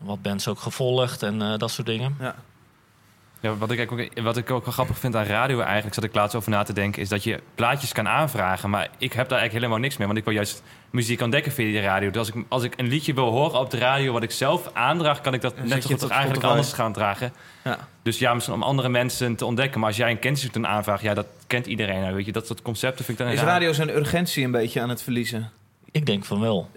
wat 0.00 0.22
bands 0.22 0.48
ook 0.48 0.58
gevolgd 0.58 1.22
en 1.22 1.42
eh, 1.42 1.58
dat 1.58 1.70
soort 1.70 1.86
dingen. 1.86 2.16
Ja. 2.20 2.34
Ja, 3.40 3.56
wat, 3.56 3.70
ik 3.70 3.92
ook, 3.92 4.22
wat 4.22 4.36
ik 4.36 4.50
ook 4.50 4.64
wel 4.64 4.72
grappig 4.72 4.98
vind 4.98 5.16
aan 5.16 5.24
radio 5.24 5.60
eigenlijk, 5.60 5.94
zat 5.94 6.04
ik 6.04 6.14
laatst 6.14 6.36
over 6.36 6.50
na 6.50 6.62
te 6.62 6.72
denken, 6.72 7.02
is 7.02 7.08
dat 7.08 7.24
je 7.24 7.42
plaatjes 7.54 7.92
kan 7.92 8.08
aanvragen. 8.08 8.70
Maar 8.70 8.82
ik 8.98 9.12
heb 9.12 9.28
daar 9.28 9.38
eigenlijk 9.38 9.52
helemaal 9.52 9.78
niks 9.78 9.96
mee, 9.96 10.06
want 10.06 10.18
ik 10.18 10.24
wil 10.24 10.34
juist 10.34 10.62
muziek 10.90 11.20
ontdekken 11.20 11.52
via 11.52 11.64
die 11.64 11.80
radio. 11.80 12.10
Dus 12.10 12.18
als 12.18 12.28
ik, 12.28 12.44
als 12.48 12.62
ik 12.62 12.78
een 12.78 12.88
liedje 12.88 13.14
wil 13.14 13.30
horen 13.30 13.60
op 13.60 13.70
de 13.70 13.78
radio 13.78 14.12
wat 14.12 14.22
ik 14.22 14.30
zelf 14.30 14.70
aandraag, 14.72 15.20
kan 15.20 15.34
ik 15.34 15.40
dat 15.40 15.56
net 15.56 15.82
zo 15.82 15.96
goed 15.96 16.10
eigenlijk 16.10 16.44
anders 16.44 16.72
gaan 16.72 16.92
dragen. 16.92 17.32
Ja. 17.64 17.88
Dus 18.02 18.18
ja, 18.18 18.34
misschien 18.34 18.54
om 18.54 18.62
andere 18.62 18.88
mensen 18.88 19.36
te 19.36 19.44
ontdekken. 19.44 19.80
Maar 19.80 19.88
als 19.88 19.98
jij 19.98 20.10
een 20.10 20.18
kenniszoektoon 20.18 20.66
aanvraagt, 20.66 21.02
ja, 21.02 21.14
dat 21.14 21.26
kent 21.48 21.66
iedereen. 21.66 22.00
nou, 22.00 22.14
Weet 22.14 22.26
je, 22.26 22.32
dat 22.32 22.46
soort 22.46 22.62
concepten 22.62 23.04
vind 23.04 23.18
ik 23.18 23.24
dan 23.24 23.34
Is 23.34 23.40
raar. 23.40 23.48
radio 23.48 23.72
zijn 23.72 23.88
urgentie 23.96 24.44
een 24.44 24.50
beetje 24.50 24.80
aan 24.80 24.88
het 24.88 25.02
verliezen? 25.02 25.50
Ik 25.90 26.06
denk 26.06 26.24
van 26.24 26.40
wel. 26.40 26.68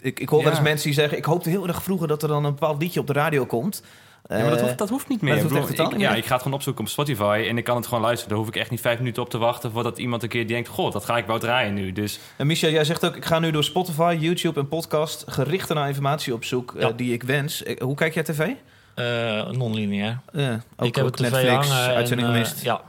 Ik, 0.00 0.20
ik 0.20 0.28
hoor 0.28 0.42
wel 0.42 0.52
eens 0.52 0.60
mensen 0.60 0.84
die 0.84 0.94
zeggen... 0.94 1.18
ik 1.18 1.24
hoopte 1.24 1.48
heel 1.48 1.66
erg 1.66 1.82
vroeger 1.82 2.08
dat 2.08 2.22
er 2.22 2.28
dan 2.28 2.44
een 2.44 2.52
bepaald 2.54 2.82
liedje 2.82 3.00
op 3.00 3.06
de 3.06 3.12
radio 3.12 3.46
komt. 3.46 3.82
Ja, 4.28 4.36
maar 4.38 4.48
dat 4.50 4.58
Eh, 4.58 4.64
hoeft, 4.64 4.78
dat 4.78 4.88
hoeft 4.88 5.08
niet 5.08 5.20
meer. 5.20 5.34
dat 5.34 5.42
Ik 5.44 5.50
hoeft 5.50 5.54
bedoel, 5.54 5.68
echt 5.78 5.80
ik, 5.80 5.98
totaal 5.98 6.10
ja, 6.12 6.16
ik 6.18 6.24
ga 6.24 6.32
het 6.32 6.42
gewoon 6.42 6.56
opzoeken 6.56 6.84
op 6.84 6.90
Spotify 6.90 7.46
en 7.48 7.58
ik 7.58 7.64
kan 7.64 7.76
het 7.76 7.86
gewoon 7.86 8.02
luisteren. 8.02 8.28
Daar 8.28 8.38
hoef 8.38 8.48
ik 8.48 8.56
echt 8.56 8.70
niet 8.70 8.80
vijf 8.80 8.98
minuten 8.98 9.22
op 9.22 9.30
te 9.30 9.38
wachten 9.38 9.70
voordat 9.70 9.98
iemand 9.98 10.22
een 10.22 10.28
keer 10.28 10.46
denkt... 10.46 10.68
Goh, 10.68 10.92
dat 10.92 11.04
ga 11.04 11.16
ik 11.16 11.26
wel 11.26 11.38
draaien 11.38 11.74
nu. 11.74 11.92
Dus 11.92 12.18
En 12.36 12.46
Micha, 12.46 12.68
jij 12.68 12.84
zegt 12.84 13.06
ook... 13.06 13.16
ik 13.16 13.24
ga 13.24 13.38
nu 13.38 13.50
door 13.50 13.64
Spotify, 13.64 14.16
YouTube 14.20 14.60
en 14.60 14.68
podcast... 14.68 15.24
gericht 15.28 15.74
naar 15.74 15.88
informatie 15.88 16.32
op 16.34 16.44
zoek 16.44 16.74
eh, 16.74 16.88
die 16.96 17.12
ik 17.12 17.22
wens. 17.22 17.62
Eh, 17.62 17.80
hoe 17.80 17.94
kijk 17.94 18.14
jij 18.14 18.22
tv? 18.22 18.48
Eh 18.94 19.50
non-lineair. 19.50 20.18
Ja, 20.32 20.60
ook, 20.76 20.86
ik 20.86 20.94
heb 20.94 21.04
ook 21.04 21.18
Netflix, 21.18 21.68
hangen. 21.68 21.88
en, 21.88 21.94
uitzending 21.94 22.28
eh, 22.28 22.34
gemist. 22.34 22.62
ja. 22.62 22.80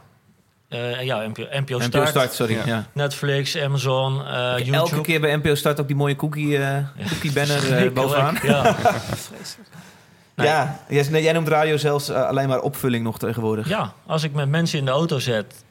Eh, 0.68 1.02
ja, 1.04 1.28
NPO, 1.28 1.42
NPO, 1.42 1.60
NPO 1.60 1.80
Start, 1.80 2.08
Start, 2.10 2.34
sorry. 2.34 2.62
Ja. 2.66 2.88
Netflix, 2.94 3.58
Amazon, 3.58 4.26
eh, 4.26 4.54
YouTube. 4.58 4.78
Elke 4.78 5.02
keer 5.02 5.22
bij 5.22 5.36
NPO 5.36 5.56
Start 5.56 5.80
ook 5.80 5.88
die 5.88 5.96
mooie 5.96 6.16
cookie, 6.16 6.58
eh, 6.58 6.86
cookie 7.10 7.32
banner 7.34 7.74
eh, 7.86 7.92
bovenaan. 7.92 8.38
Ja. 8.44 8.62
Nee. 10.36 10.48
Ja, 10.48 10.80
jij, 10.90 11.10
nee, 11.10 11.24
jij 11.24 11.34
noemt 11.34 11.48
radio 11.48 11.78
zelfs 11.78 12.10
alleen 12.10 12.48
maar 12.48 12.60
opvulling 12.62 13.04
nog 13.04 13.20
tegenwoordig. 13.20 13.68
ja, 13.70 13.94
als 14.06 14.24
ik 14.24 14.34
met 14.34 14.50
mensen 14.50 14.80
in 14.80 14.86
de 14.86 14.92
auto 14.92 15.20
zet, 15.20 15.64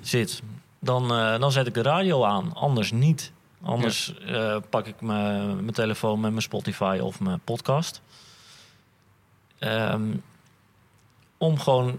zit, 0.00 0.42
dan, 0.78 1.12
eh, 1.14 1.38
dan 1.38 1.52
zet 1.52 1.66
ik 1.66 1.74
de 1.74 1.82
radio 1.82 2.24
aan. 2.24 2.54
Anders 2.54 2.90
niet. 2.92 3.32
Anders 3.62 4.14
eh, 4.26 4.56
pak 4.70 4.86
ik 4.86 5.00
mijn 5.00 5.54
mijn 5.56 5.72
telefoon 5.72 6.20
met 6.20 6.30
mijn 6.30 6.42
Spotify 6.42 6.98
of 7.02 7.20
mijn 7.20 7.40
podcast. 7.44 8.02
Ehm, 9.58 10.02
om 11.38 11.58
gewoon... 11.58 11.98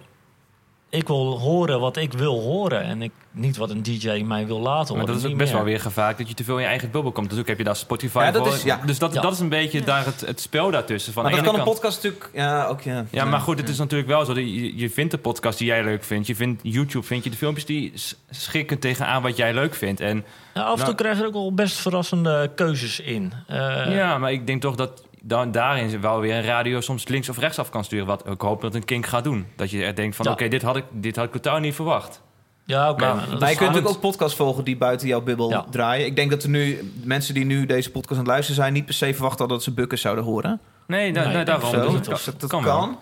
Ik 0.91 1.07
wil 1.07 1.39
horen 1.39 1.79
wat 1.79 1.97
ik 1.97 2.13
wil 2.13 2.41
horen. 2.41 2.81
En 2.83 3.01
ik, 3.01 3.11
niet 3.31 3.57
wat 3.57 3.69
een 3.69 3.83
DJ 3.83 4.21
mij 4.25 4.45
wil 4.47 4.59
laten 4.59 4.87
horen. 4.87 4.95
Maar 4.97 5.05
dat 5.05 5.15
is 5.23 5.31
ook 5.31 5.37
best 5.37 5.51
meer. 5.51 5.61
wel 5.61 5.71
weer 5.71 5.79
gevaarlijk 5.79 6.17
dat 6.17 6.27
je 6.27 6.33
te 6.33 6.43
veel 6.43 6.55
in 6.55 6.61
je 6.61 6.67
eigen 6.67 6.91
bubbel 6.91 7.11
komt. 7.11 7.29
Dus 7.29 7.39
ook 7.39 7.47
heb 7.47 7.57
je 7.57 7.63
daar 7.63 7.75
Spotify 7.75 8.17
Ja, 8.19 8.31
dat 8.31 8.45
voor. 8.47 8.55
is- 8.55 8.63
ja. 8.63 8.79
Dus 8.85 8.99
dat, 8.99 9.13
Ja. 9.13 9.21
dat 9.21 9.33
is 9.33 9.39
een 9.39 9.49
beetje 9.49 9.81
daar 9.83 10.05
het, 10.05 10.21
het 10.21 10.39
spel 10.41 10.71
daartussen. 10.71 11.13
Van 11.13 11.23
maar 11.23 11.31
dat 11.31 11.41
kan 11.41 11.55
een 11.55 11.63
podcast 11.63 11.95
natuurlijk... 12.03 12.29
Ja, 12.33 12.65
ook 12.65 12.81
ja. 12.81 13.05
Ja, 13.11 13.25
maar 13.25 13.39
goed, 13.39 13.59
het 13.59 13.69
is 13.69 13.77
natuurlijk 13.77 14.09
wel 14.09 14.25
zo. 14.25 14.33
dat 14.33 14.43
Je, 14.43 14.77
je 14.77 14.89
vindt 14.89 15.11
de 15.11 15.17
podcast 15.17 15.57
die 15.57 15.67
jij 15.67 15.83
leuk 15.83 16.03
vindt. 16.03 16.27
Je 16.27 16.35
vindt 16.35 16.59
YouTube, 16.63 17.05
vind 17.05 17.23
je 17.23 17.29
de 17.29 17.37
filmpjes 17.37 17.65
die 17.65 17.93
schikken 18.29 18.79
tegenaan 18.79 19.21
wat 19.21 19.37
jij 19.37 19.53
leuk 19.53 19.75
vindt. 19.75 19.99
En 20.01 20.25
Ja, 20.53 20.61
af 20.61 20.69
en 20.69 20.75
toe 20.75 20.83
Nou- 20.85 20.95
krijg 20.95 21.15
je 21.15 21.21
er 21.21 21.27
ook 21.27 21.33
wel 21.33 21.53
best 21.53 21.75
verrassende 21.77 22.51
keuzes 22.55 22.99
in. 22.99 23.33
Eh, 23.47 23.95
ja, 23.95 24.17
maar 24.17 24.31
ik 24.31 24.47
denk 24.47 24.61
toch 24.61 24.75
dat 24.75 25.03
dan, 25.21 25.51
daarin 25.51 26.01
wel 26.01 26.19
weer 26.19 26.35
een 26.35 26.43
radio 26.43 26.81
soms 26.81 27.07
links 27.07 27.29
of 27.29 27.37
rechts 27.37 27.59
af 27.59 27.69
kan 27.69 27.83
sturen. 27.83 28.05
Wat 28.05 28.27
ik 28.29 28.41
hoop 28.41 28.61
dat 28.61 28.75
een 28.75 28.85
kink 28.85 29.05
gaat 29.05 29.23
doen. 29.23 29.47
Dat 29.55 29.69
je 29.71 29.83
er 29.83 29.95
denkt 29.95 30.15
van, 30.15 30.25
Ja. 30.25 30.31
oké, 30.31 30.47
dit 30.47 30.61
had 30.61 30.75
ik 30.75 30.83
dit 30.91 31.15
had 31.15 31.25
ik 31.25 31.31
totaal 31.31 31.59
niet 31.59 31.75
verwacht. 31.75 32.21
Ja, 32.65 32.89
oké. 32.89 32.99
Maar- 33.05 33.15
maar 33.15 33.25
je 33.27 33.37
kunt 33.55 33.59
natuurlijk 33.59 33.87
ook 33.87 33.99
podcasts 33.99 34.35
volgen 34.37 34.63
die 34.63 34.77
buiten 34.77 35.07
jouw 35.07 35.21
bubbel 35.21 35.49
Ja. 35.49 35.65
draaien. 35.71 36.05
Ik 36.05 36.15
denk 36.15 36.29
dat 36.31 36.43
er 36.43 36.49
nu 36.49 36.91
mensen 37.03 37.33
die 37.33 37.45
nu 37.45 37.65
deze 37.65 37.91
podcast 37.91 38.11
aan 38.13 38.17
het 38.19 38.27
luisteren 38.27 38.55
zijn... 38.61 38.73
niet 38.73 38.85
per 38.85 38.93
se 38.93 39.13
verwachten 39.13 39.47
dat 39.47 39.63
ze 39.63 39.71
bukkers 39.71 40.01
zouden 40.01 40.23
horen. 40.23 40.59
Nee, 40.87 41.13
da- 41.13 41.27
Nee, 41.31 41.43
daarom. 41.45 41.69
Zo, 41.69 41.91
dat, 41.91 42.05
dat, 42.05 42.33
dat 42.39 42.49
kan 42.49 42.63
kan. 42.63 42.99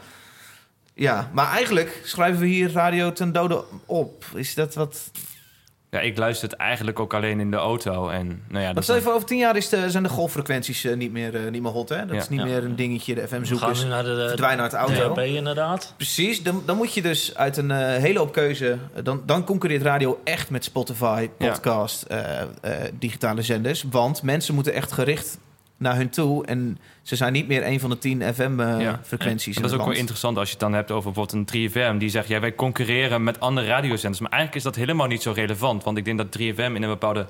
Ja, 0.94 1.30
maar 1.34 1.52
eigenlijk 1.52 2.02
schrijven 2.04 2.40
we 2.42 2.48
hier 2.48 2.72
radio 2.72 3.14
ten 3.14 3.32
dode 3.32 3.64
op. 3.86 4.26
Is 4.34 4.54
dat 4.54 4.76
wat... 4.76 5.12
Ja, 5.90 6.00
ik 6.00 6.18
luister 6.18 6.50
het 6.50 6.58
eigenlijk 6.58 7.00
ook 7.00 7.14
alleen 7.14 7.40
in 7.40 7.52
de 7.52 7.58
auto. 7.58 8.10
En, 8.10 8.44
nou 8.50 8.64
ja, 8.64 8.74
dat 8.74 8.84
stel 8.84 8.96
je 8.96 9.02
is 9.02 9.08
voor, 9.08 9.16
over 9.16 9.28
tien 9.28 9.38
jaar 9.38 9.56
is 9.56 9.70
de, 9.70 9.90
zijn 9.92 10.04
de 10.04 10.10
golffrequenties 10.10 10.84
eh, 10.84 10.96
niet, 10.96 11.12
meer, 11.12 11.36
eh, 11.46 11.52
niet 11.52 11.62
meer 11.62 11.72
hot, 11.72 11.90
hè? 11.90 12.06
Dat 12.06 12.16
Ja. 12.16 12.22
is 12.22 12.30
niet 12.30 12.40
Ja. 12.40 12.46
meer 12.46 12.64
een 12.64 12.76
dingetje, 12.76 13.16
de 13.16 13.22
we 13.22 13.28
gaan 13.28 13.38
FM-zoekers. 13.40 13.84
nu 13.84 13.90
naar 13.90 14.04
de, 14.04 14.26
verdwijnen 14.28 14.62
uit 14.62 14.72
de 14.72 14.78
auto. 14.78 15.14
DHB 15.14 15.18
inderdaad. 15.36 15.94
Precies, 15.98 16.44
dan, 16.44 16.64
dan 16.66 16.78
moet 16.78 16.94
je 16.94 17.02
dus 17.02 17.36
uit 17.36 17.58
een 17.58 17.72
eh, 17.72 17.78
hele 17.96 18.20
hoop 18.20 18.32
keuze... 18.34 18.78
Dan, 19.04 19.22
dan 19.26 19.44
concurreert 19.44 19.82
radio 19.82 20.20
echt 20.24 20.50
met 20.50 20.64
Spotify, 20.64 21.28
Ja. 21.38 21.50
podcast, 21.50 22.02
eh, 22.04 22.42
eh, 22.42 22.48
digitale 23.00 23.42
zenders. 23.42 23.84
Want 23.92 24.24
mensen 24.24 24.54
moeten 24.56 24.74
echt 24.74 24.92
gericht 24.92 25.38
naar 25.78 25.96
hun 25.96 26.10
toe. 26.10 26.46
En 26.46 26.78
ze 27.02 27.16
zijn 27.16 27.34
niet 27.34 27.48
meer 27.48 27.66
een 27.66 27.80
van 27.80 27.90
de 27.90 27.98
tien. 27.98 28.22
FM-frequenties 28.34 29.56
En 29.56 29.62
dat 29.62 29.72
is 29.72 29.78
ook 29.78 29.86
wel 29.86 29.96
interessant 29.96 30.38
als 30.38 30.48
je 30.48 30.54
het 30.54 30.64
dan 30.64 30.74
hebt 30.74 30.92
over 30.92 31.12
bijvoorbeeld 31.12 31.54
een 31.54 31.70
3FM... 31.70 31.98
die 31.98 32.10
zegt, 32.10 32.28
ja, 32.28 32.40
wij 32.40 32.56
concurreren 32.56 33.24
met 33.24 33.40
andere 33.40 33.68
radiozenders. 33.68 34.22
Maar 34.22 34.32
eigenlijk 34.32 34.66
is 34.66 34.72
dat 34.72 34.76
helemaal 34.76 35.08
niet 35.08 35.22
zo 35.22 35.32
relevant. 35.32 35.84
Want 35.84 35.98
ik 35.98 36.06
denk 36.06 36.18
dat 36.18 36.40
3FM 36.40 36.56
in 36.56 36.84
een 36.84 36.90
bepaalde 36.90 37.28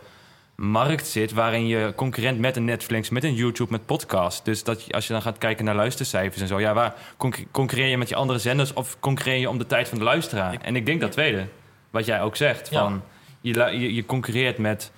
markt 0.56 1.08
zit... 1.08 1.32
waarin 1.32 1.68
je 1.68 1.94
concurrent 1.96 2.40
met 2.40 2.56
een 2.56 2.66
Netflix, 2.66 3.10
met 3.10 3.24
een 3.24 3.36
YouTube, 3.36 3.72
met 3.72 3.86
podcast. 3.86 4.46
Dus 4.46 4.64
dat 4.64 4.86
je, 4.86 4.94
als 4.94 5.08
je 5.08 5.14
dan 5.14 5.22
gaat 5.22 5.38
kijken 5.38 5.66
naar 5.66 5.76
luistercijfers 5.76 6.42
en 6.42 6.48
zo... 6.48 6.60
ja, 6.60 6.74
waar 6.74 6.94
concu- 7.18 7.48
concurreer 7.52 7.88
je 7.88 7.98
met 7.98 8.10
je 8.10 8.16
andere 8.16 8.40
zenders... 8.40 8.74
of 8.74 9.00
concurreer 9.00 9.40
je 9.40 9.50
om 9.50 9.58
de 9.58 9.66
tijd 9.66 9.90
van 9.90 9.98
de 9.98 10.04
luisteraar? 10.04 10.58
En 10.62 10.76
ik 10.76 10.86
denk 10.86 11.02
dat 11.02 11.12
tweede, 11.12 11.48
wat 11.90 12.06
jij 12.06 12.22
ook 12.22 12.36
zegt. 12.36 12.70
Ja. 12.70 12.80
Van, 12.80 13.02
je, 13.42 13.54
je, 13.54 13.94
je 13.94 14.06
concurreert 14.06 14.58
met 14.58 14.92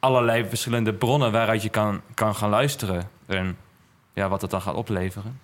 allerlei 0.00 0.44
verschillende 0.48 0.92
bronnen... 0.94 1.32
waaruit 1.32 1.62
je 1.62 1.68
kan, 1.68 2.00
kan 2.14 2.34
gaan 2.34 2.50
luisteren. 2.50 3.08
En 3.26 3.56
ja, 4.14 4.28
wat 4.28 4.40
dat 4.40 4.50
dan 4.50 4.62
gaat 4.62 4.74
opleveren. 4.74 5.40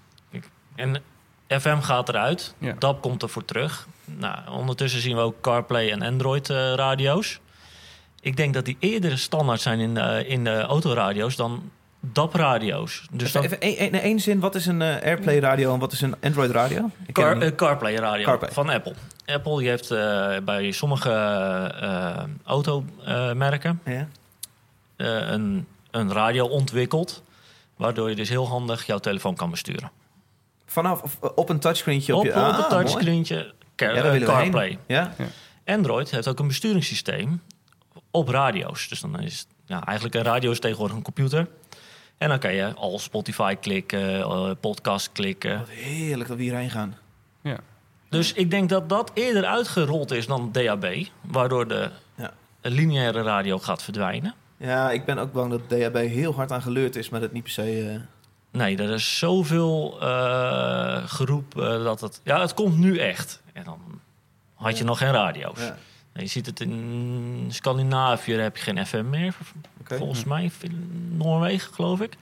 En 0.75 1.03
FM 1.49 1.79
gaat 1.81 2.09
eruit. 2.09 2.55
Ja. 2.59 2.75
DAB 2.79 3.01
komt 3.03 3.23
er 3.23 3.29
voor 3.29 3.45
terug. 3.45 3.87
Nou, 4.05 4.39
ondertussen 4.51 5.01
zien 5.01 5.17
we 5.17 5.23
ook 5.23 5.41
CarPlay 5.41 5.91
en 5.91 6.03
Android-radio's. 6.03 7.41
Ik 8.21 8.37
denk 8.37 8.55
dat 8.55 8.65
die 8.65 8.77
eerder 8.81 9.19
standaard 9.19 9.61
zijn 9.61 9.81
in 9.81 9.95
de, 9.95 10.25
in 10.27 10.45
de 10.45 10.61
autoradio's 10.61 11.37
dan 11.37 11.71
DAB-radio's. 12.01 13.07
Dus 13.11 13.29
Even, 13.35 13.51
dan 13.51 13.61
even 13.61 13.79
één- 13.79 13.93
één 14.03 14.21
zin, 14.21 14.41
wat 14.41 14.55
is 14.55 14.67
een 14.67 14.83
eh, 14.83 15.03
Airplay 15.03 15.39
radio 15.39 15.73
en 15.75 15.79
wat 15.81 15.93
is 15.93 16.01
een 16.01 16.15
Android 16.23 16.51
radio? 16.51 16.79
Ik 17.07 17.15
ken 17.15 17.25
Car, 17.25 17.29
het 17.29 17.39
niet. 17.39 17.51
eh, 17.51 17.57
CarPlay 17.57 17.95
radio 17.95 18.25
CarPlay. 18.25 18.51
van 18.53 18.69
Apple. 18.69 18.95
Apple 19.27 19.59
die 19.59 19.69
heeft 19.69 19.91
eh, 19.91 20.37
bij 20.45 20.71
sommige 20.73 21.11
eh 21.81 22.23
automerken 22.45 23.81
ja. 23.85 24.09
Eh, 24.97 25.07
een, 25.31 25.67
een 25.91 26.13
radio 26.13 26.47
ontwikkeld... 26.47 27.23
waardoor 27.77 28.09
je 28.09 28.17
dus 28.17 28.29
heel 28.29 28.49
handig 28.49 28.87
jouw 28.87 28.99
telefoon 28.99 29.35
kan 29.35 29.51
besturen. 29.51 29.91
Vanaf 30.67 31.03
of, 31.03 31.19
eh, 31.23 31.31
op 31.35 31.49
een 31.49 31.59
touchscreentje 31.61 32.15
op, 32.15 32.21
Op, 32.21 32.25
je... 32.27 32.31
op 32.31 32.37
Ah, 32.37 32.47
een 32.49 32.55
mooi. 32.55 32.69
touchscreentje, 32.69 33.55
car- 33.77 33.95
Ja, 33.95 34.03
daar 34.03 34.15
eh. 34.15 34.25
CarPlay. 34.25 34.79
Ja? 34.87 35.15
Android 35.65 36.11
heeft 36.11 36.29
ook 36.29 36.39
een 36.39 36.47
besturingssysteem 36.47 37.43
op 38.11 38.29
radio's. 38.29 38.89
Dus 38.89 39.01
dan 39.01 39.21
is 39.21 39.47
ja, 39.65 39.85
eigenlijk 39.85 40.17
een 40.17 40.23
radio 40.23 40.51
is 40.51 40.61
tegenwoordig 40.61 40.97
een 40.97 41.03
computer. 41.03 41.49
En 42.19 42.29
dan 42.29 42.39
kan 42.39 42.55
je 42.55 42.75
al 42.75 42.99
Spotify 42.99 43.55
klikken, 43.55 44.59
podcast 44.61 45.13
klikken. 45.13 45.59
Wat 45.59 45.69
heerlijk 45.69 46.29
dat 46.29 46.37
we 46.37 46.43
hierheen 46.43 46.71
gaan. 46.71 46.97
Dus 48.09 48.33
ik 48.33 48.51
denk 48.51 48.69
dat 48.69 48.89
dat 48.89 49.11
eerder 49.15 49.45
uitgerold 49.45 50.11
is 50.11 50.27
dan 50.27 50.53
DAB. 50.53 50.87
Waardoor 51.21 51.69
de 51.69 51.91
Ja. 52.15 52.33
lineaire 52.63 53.23
radio 53.23 53.59
gaat 53.59 53.83
verdwijnen. 53.83 54.35
Ja, 54.57 54.91
ik 54.91 55.05
ben 55.05 55.19
ook 55.19 55.33
bang 55.33 55.51
dat 55.51 55.69
DHB 55.69 55.95
heel 55.97 56.35
hard 56.35 56.53
aan 56.53 56.63
geleurd 56.63 56.97
is, 56.97 57.09
maar 57.09 57.21
dat 57.21 57.33
niet 57.33 57.43
per 57.43 57.53
se... 57.53 57.91
eh, 57.93 58.01
Nee, 58.51 58.77
er 58.77 58.91
is 58.91 59.19
zoveel 59.19 59.99
eh, 60.01 61.03
geroep 61.07 61.61
eh, 61.61 61.85
dat 61.85 62.01
het... 62.01 62.21
Ja, 62.25 62.41
het 62.41 62.55
komt 62.55 62.79
nu 62.79 62.99
echt. 62.99 63.43
En 63.53 63.65
dan 63.65 63.79
had 64.55 64.79
je 64.79 64.85
nog 64.85 64.99
geen 64.99 65.13
radio's. 65.13 65.59
Ja. 65.61 65.77
Je 66.15 66.27
ziet 66.27 66.47
het 66.47 66.61
in 66.61 67.47
Scandinavië, 67.49 68.33
daar 68.33 68.43
heb 68.43 68.57
je 68.57 68.63
geen 68.63 68.87
FM 68.87 69.09
meer. 69.09 69.35
Volgens 69.85 70.25
mij, 70.25 70.51
in 70.61 71.11
Noorwegen 71.17 71.75
geloof 71.75 72.01
ik. 72.01 72.17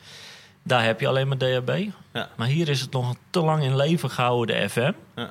Daar 0.62 0.84
heb 0.84 1.00
je 1.00 1.08
alleen 1.08 1.28
maar 1.28 1.36
DHB. 1.38 1.86
Ja. 2.12 2.28
Maar 2.36 2.46
hier 2.46 2.68
is 2.68 2.80
het 2.80 2.92
nog 2.92 3.14
te 3.30 3.40
lang 3.40 3.62
in 3.62 3.76
leven 3.76 4.10
gehouden, 4.10 4.56
de 4.56 4.68
FM. 4.68 4.92
Ja. 5.16 5.30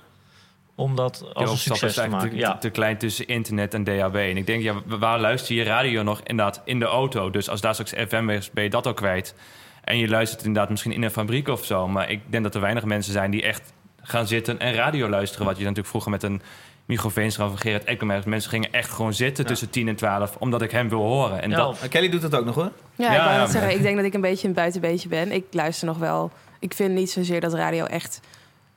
Om 0.84 0.96
dat 0.96 1.26
als 1.34 1.52
een 1.52 1.58
succes 1.58 1.90
is 1.98 2.04
te 2.04 2.08
maken. 2.10 2.30
te, 2.30 2.36
Ja. 2.36 2.58
te 2.58 2.70
klein 2.70 2.98
tussen 2.98 3.28
internet 3.28 3.74
en 3.74 3.84
DHB. 3.84 4.16
En 4.16 4.38
ik 4.38 4.46
denk, 4.46 4.64
ja, 4.64 4.74
wa- 4.86 4.98
waar 4.98 5.20
luister 5.20 5.56
je 5.56 5.64
radio 5.64 6.04
nog? 6.04 6.22
Inderdaad, 6.24 6.62
in 6.66 6.80
de 6.80 6.86
auto. 6.86 7.30
Dus 7.30 7.50
als 7.50 7.62
daar 7.62 7.74
straks 7.74 7.94
FM 8.10 8.30
is, 8.30 8.52
ben 8.52 8.64
je 8.64 8.70
dat 8.70 8.88
ook 8.88 8.96
kwijt. 8.96 9.36
En 9.84 9.98
je 9.98 10.08
luistert 10.08 10.44
inderdaad 10.44 10.70
misschien 10.70 10.92
in 10.92 11.04
een 11.04 11.12
fabriek 11.12 11.48
of 11.48 11.66
zo. 11.66 11.88
Maar 11.88 12.10
ik 12.10 12.22
denk 12.30 12.44
dat 12.44 12.56
er 12.56 12.62
weinig 12.62 12.84
mensen 12.86 13.14
zijn 13.14 13.32
die 13.32 13.42
echt 13.42 13.74
gaan 14.02 14.28
zitten 14.28 14.60
en 14.60 14.74
radio 14.74 15.10
luisteren. 15.10 15.46
Wat 15.46 15.56
je 15.56 15.62
natuurlijk 15.62 15.90
vroeger 15.90 16.12
met 16.12 16.24
een 16.24 16.42
microfoonschap 16.86 17.50
van 17.50 17.58
Gerard 17.58 18.26
mensen 18.26 18.50
gingen 18.50 18.72
echt 18.72 18.90
gewoon 18.90 19.14
zitten 19.14 19.44
Ja. 19.44 19.50
tussen 19.50 19.70
10 19.70 19.88
en 19.88 19.96
12... 19.96 20.36
omdat 20.40 20.62
ik 20.62 20.72
hem 20.72 20.90
wil 20.90 21.00
horen. 21.02 21.42
En 21.42 21.50
Ja, 21.50 21.56
dat, 21.56 21.88
Kelly 21.90 22.10
doet 22.10 22.22
dat 22.22 22.36
ook 22.36 22.46
nog 22.46 22.56
hoor. 22.56 22.72
Ja, 22.96 23.10
ik 23.10 23.16
Ja, 23.16 23.38
net 23.38 23.50
zeggen, 23.52 23.72
ik 23.72 23.82
denk 23.82 23.96
dat 23.96 24.06
ik 24.06 24.14
een 24.14 24.22
beetje 24.22 24.48
een 24.48 24.54
buitenbeentje 24.54 25.10
ben. 25.10 25.32
Ik 25.32 25.44
luister 25.52 25.88
nog 25.88 25.98
wel. 25.98 26.32
Ik 26.60 26.74
vind 26.74 26.94
niet 26.94 27.12
zozeer 27.12 27.42
dat 27.42 27.54
radio 27.54 27.86
echt 27.86 28.20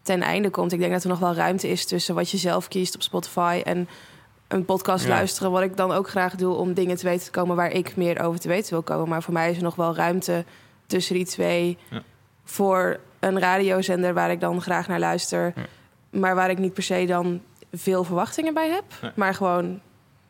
ten 0.07 0.23
einde 0.23 0.51
komt. 0.51 0.73
Ik 0.73 0.79
denk 0.81 0.93
dat 0.93 1.03
er 1.03 1.09
nog 1.09 1.19
wel 1.19 1.35
ruimte 1.35 1.69
is 1.69 1.87
tussen 1.87 2.15
wat 2.15 2.31
je 2.31 2.37
zelf 2.37 2.69
kiest 2.69 2.95
op 2.95 3.03
Spotify 3.03 3.61
en 3.65 3.89
een 4.49 4.65
podcast 4.65 5.05
Ja. 5.05 5.11
luisteren. 5.11 5.51
Wat 5.51 5.63
ik 5.63 5.77
dan 5.77 5.93
ook 5.93 6.09
graag 6.09 6.35
doe 6.35 6.55
om 6.55 6.75
dingen 6.75 6.97
te 6.97 7.05
weten 7.05 7.25
te 7.25 7.31
komen 7.31 7.57
waar 7.57 7.71
ik 7.71 7.97
meer 7.97 8.21
over 8.23 8.41
te 8.41 8.49
weten 8.49 8.71
wil 8.73 8.83
komen. 8.83 9.09
Maar 9.09 9.23
voor 9.23 9.33
mij 9.35 9.51
is 9.51 9.57
er 9.57 9.63
nog 9.63 9.75
wel 9.75 9.95
ruimte 9.95 10.45
tussen 10.87 11.15
die 11.15 11.27
twee 11.27 11.79
Ja. 11.91 12.03
voor 12.45 13.01
een 13.21 13.39
radiozender 13.41 14.15
waar 14.15 14.31
ik 14.31 14.41
dan 14.41 14.61
graag 14.63 14.89
naar 14.89 14.99
luister. 14.99 15.53
Ja. 15.57 15.63
Maar 16.21 16.35
waar 16.35 16.51
ik 16.51 16.59
niet 16.59 16.75
per 16.75 16.83
se 16.83 17.05
dan 17.07 17.41
veel 17.73 18.05
verwachtingen 18.05 18.55
bij 18.55 18.69
heb. 18.71 18.85
Nee. 19.03 19.11
Maar 19.15 19.35
gewoon, 19.35 19.81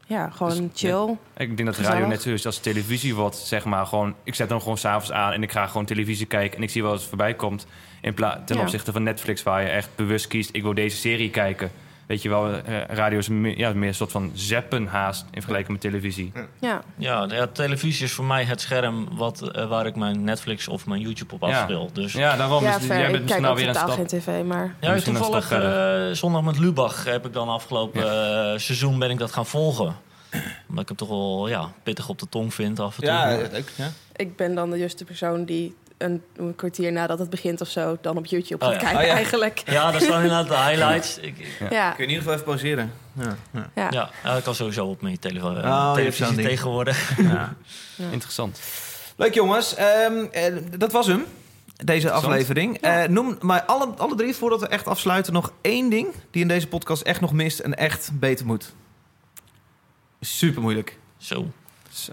ja, 0.07 0.31
gewoon 0.31 0.53
Dus, 0.73 0.81
chill. 0.81 1.17
Ik 1.37 1.57
denk 1.57 1.65
dat 1.65 1.75
Gezellig. 1.75 1.93
radio 1.93 2.07
net 2.09 2.23
zo 2.23 2.31
is 2.31 2.47
als 2.47 2.59
televisie 2.59 3.15
wordt, 3.15 3.37
zeg 3.37 3.65
maar. 3.65 3.87
Gewoon, 3.87 4.15
ik 4.23 4.35
zet 4.35 4.49
hem 4.51 4.61
gewoon 4.61 4.79
s'avonds 4.79 5.13
aan 5.13 5.33
en 5.33 5.43
ik 5.43 5.53
ga 5.53 5.67
gewoon 5.67 5.87
televisie 5.87 6.27
kijken... 6.27 6.57
en 6.57 6.63
ik 6.63 6.71
zie 6.71 6.83
wel 6.83 6.91
wat 6.91 7.01
er 7.01 7.07
voorbij 7.09 7.35
komt. 7.35 7.67
In 8.01 8.15
pla- 8.15 8.43
ten 8.47 8.57
Ja. 8.57 8.63
opzichte 8.63 8.93
van 8.93 9.03
Netflix, 9.03 9.43
waar 9.43 9.63
je 9.63 9.69
echt 9.69 9.89
bewust 9.97 10.27
kiest... 10.27 10.51
ik 10.53 10.63
wil 10.63 10.75
deze 10.75 10.97
serie 10.97 11.31
kijken. 11.31 11.71
Weet 12.07 12.23
je 12.23 12.29
wel, 12.29 12.53
eh, 12.53 12.85
radio 12.89 13.19
is 13.19 13.29
meer, 13.29 13.59
ja, 13.59 13.73
meer 13.73 13.89
een 13.89 13.95
soort 13.95 14.11
van 14.11 14.31
zeppen 14.35 14.87
haast... 14.87 15.23
in 15.25 15.31
vergelijking 15.33 15.73
met 15.73 15.81
televisie. 15.81 16.33
Ja. 16.61 16.83
Ja, 16.97 17.27
ja, 17.29 17.47
televisie 17.47 18.05
is 18.05 18.13
voor 18.13 18.25
mij 18.25 18.45
het 18.45 18.61
scherm 18.61 19.09
wat, 19.17 19.51
eh, 19.51 19.69
waar 19.69 19.87
ik 19.87 19.97
mijn 19.97 20.25
Netflix 20.25 20.69
of 20.69 20.87
mijn 20.87 21.01
YouTube 21.01 21.35
op 21.35 21.41
Ja. 21.41 21.47
afspeel. 21.59 21.91
Dus 21.93 22.13
ja, 22.13 22.21
Ja, 22.21 22.37
daarom. 22.37 22.63
Ja, 22.65 22.79
dus 22.79 22.87
jij 22.87 22.97
bent 22.97 23.15
ik 23.15 23.21
misschien 23.21 23.27
kijk 23.27 23.41
ook 23.41 23.47
alweer 23.47 23.67
een 23.69 23.73
totaal 23.73 23.89
stap... 23.91 24.09
geen 24.09 24.21
tv, 24.21 24.45
maar... 24.45 24.75
een 24.81 25.03
toevallig 25.03 25.51
eh, 25.51 26.11
zondag 26.13 26.43
met 26.43 26.59
Lubach 26.59 27.05
heb 27.05 27.27
ik 27.27 27.33
dan 27.33 27.49
afgelopen 27.49 28.03
seizoen 28.61 28.99
ben 28.99 29.11
ik 29.11 29.19
dat 29.19 29.33
gaan 29.33 29.47
volgen. 29.47 29.97
Omdat 30.69 30.83
ik 30.83 30.89
hem 30.89 30.97
toch 30.97 31.09
wel 31.09 31.49
ja, 31.49 31.73
pittig 31.83 32.09
op 32.09 32.19
de 32.19 32.29
tong 32.29 32.55
vind 32.55 32.81
af 32.81 32.97
en 32.99 33.03
toe. 33.03 33.13
Ja. 33.13 33.31
Ja. 33.77 33.91
Ik 34.17 34.37
ben 34.37 34.55
dan 34.55 34.71
de 34.71 34.77
juiste 34.79 35.05
persoon 35.05 35.45
die 35.45 35.75
een, 35.99 36.23
een 36.37 36.55
kwartier 36.57 36.93
nadat 36.93 37.19
het 37.19 37.31
begint 37.31 37.61
of 37.61 37.69
zo... 37.69 37.99
dan 38.01 38.17
op 38.17 38.27
YouTube 38.27 38.65
Oh 38.67 38.73
ja. 38.73 38.79
kijken 38.79 38.99
Oh 38.99 39.05
ja. 39.07 39.13
eigenlijk. 39.13 39.63
ja, 39.67 39.91
daar 39.91 40.01
staan 40.01 40.23
inderdaad 40.23 40.49
de 40.49 40.57
highlights. 40.71 41.19
Ik, 41.29 41.39
ik- 41.39 41.71
Ja, 41.71 41.91
Kun 41.91 41.97
je 41.97 42.03
in 42.03 42.09
ieder 42.09 42.17
geval 42.17 42.33
even 42.33 42.45
pauzeren. 42.45 42.93
Ja. 43.75 43.91
Ja. 43.93 44.41
kan 44.45 44.55
sowieso 44.55 44.87
op 44.87 45.03
mijn 45.03 45.19
tele 45.19 45.41
Oh, 45.45 45.53
je 45.97 46.03
hebt 46.03 46.17
zo'n 46.17 46.27
televisie 46.27 46.37
tegenwoordig. 46.49 47.19
Ja. 47.33 47.55
Interessant. 48.11 48.61
Leuk 49.17 49.35
jongens, 49.35 49.75
Ehm, 49.75 50.25
eh, 50.33 50.55
dat 50.79 50.93
was 50.93 51.07
hem. 51.07 51.25
Deze 51.85 52.11
aflevering. 52.11 52.77
Eh, 52.81 53.05
noem 53.05 53.37
maar 53.41 53.63
alle, 53.65 53.87
alle 53.87 54.15
drie, 54.15 54.35
voordat 54.35 54.61
we 54.61 54.69
echt 54.69 54.87
afsluiten, 54.87 55.33
nog 55.33 55.53
één 55.61 55.91
ding 55.91 56.09
die 56.31 56.43
in 56.43 56.49
deze 56.49 56.67
podcast 56.69 57.03
echt 57.03 57.21
nog 57.21 57.33
mist 57.33 57.59
en 57.59 57.75
echt 57.75 58.11
beter 58.15 58.47
moet. 58.47 58.75
Super 60.21 60.63
moeilijk. 60.63 60.99
Zo. 61.17 61.47
Zo. 61.93 62.13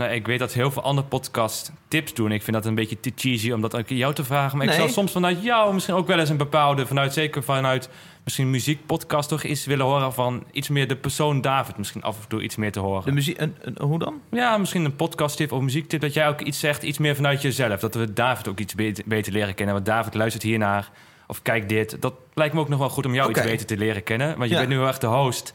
Nou, 0.00 0.12
ik 0.12 0.26
weet 0.26 0.38
dat 0.38 0.52
heel 0.52 0.70
veel 0.70 0.82
andere 0.82 1.06
podcasts 1.06 1.70
tips 1.88 2.14
doen. 2.14 2.32
Ik 2.32 2.42
vind 2.42 2.56
dat 2.56 2.66
een 2.66 2.74
beetje 2.74 3.00
te 3.00 3.12
cheesy 3.16 3.50
om 3.52 3.60
dat 3.60 3.76
ook 3.76 3.88
jou 3.88 4.14
te 4.14 4.24
vragen. 4.24 4.58
Maar 4.58 4.66
ik 4.66 4.72
zou 4.72 4.88
soms 4.88 5.12
vanuit 5.12 5.42
jou 5.42 5.74
misschien 5.74 5.94
ook 5.94 6.06
wel 6.06 6.18
eens 6.18 6.28
een 6.28 6.36
bepaalde... 6.36 6.86
vanuit 6.86 7.12
zeker 7.12 7.42
vanuit 7.42 7.88
misschien 8.24 8.50
muziekpodcast 8.50 9.28
toch 9.28 9.42
iets 9.42 9.64
willen 9.64 9.86
horen... 9.86 10.12
van 10.12 10.44
iets 10.52 10.68
meer 10.68 10.88
de 10.88 10.96
persoon 10.96 11.40
David 11.40 11.76
misschien 11.76 12.02
af 12.02 12.16
en 12.22 12.28
toe 12.28 12.42
iets 12.42 12.56
meer 12.56 12.72
te 12.72 12.80
horen. 12.80 13.04
De 13.04 13.12
muziek, 13.12 13.40
een- 13.40 13.54
hoe 13.80 13.98
dan? 13.98 14.20
Ja, 14.30 14.56
misschien 14.58 14.84
een 14.84 14.96
podcasttip 14.96 15.52
of 15.52 15.60
muziektip... 15.60 16.00
dat 16.00 16.14
jij 16.14 16.28
ook 16.28 16.40
iets 16.40 16.60
zegt, 16.60 16.82
iets 16.82 16.98
meer 16.98 17.16
vanuit 17.16 17.42
jezelf. 17.42 17.80
Dat 17.80 17.94
we 17.94 18.12
David 18.12 18.48
ook 18.48 18.58
iets 18.58 18.74
beter, 18.74 19.04
beter 19.06 19.32
leren 19.32 19.54
kennen. 19.54 19.74
Want 19.74 19.86
David 19.86 20.14
luistert 20.14 20.42
hiernaar 20.42 20.90
of 21.26 21.42
kijk 21.42 21.68
dit. 21.68 21.96
Dat 22.00 22.14
lijkt 22.34 22.54
me 22.54 22.60
ook 22.60 22.68
nog 22.68 22.78
wel 22.78 22.88
goed 22.90 23.06
om 23.06 23.14
jou 23.14 23.30
iets 23.30 23.42
beter 23.42 23.66
te 23.66 23.76
leren 23.76 24.02
kennen. 24.02 24.28
Want 24.38 24.48
je 24.50 24.54
Ja. 24.56 24.66
bent 24.66 24.72
nu 24.72 24.86
erg 24.86 24.98
de 24.98 25.06
host... 25.06 25.54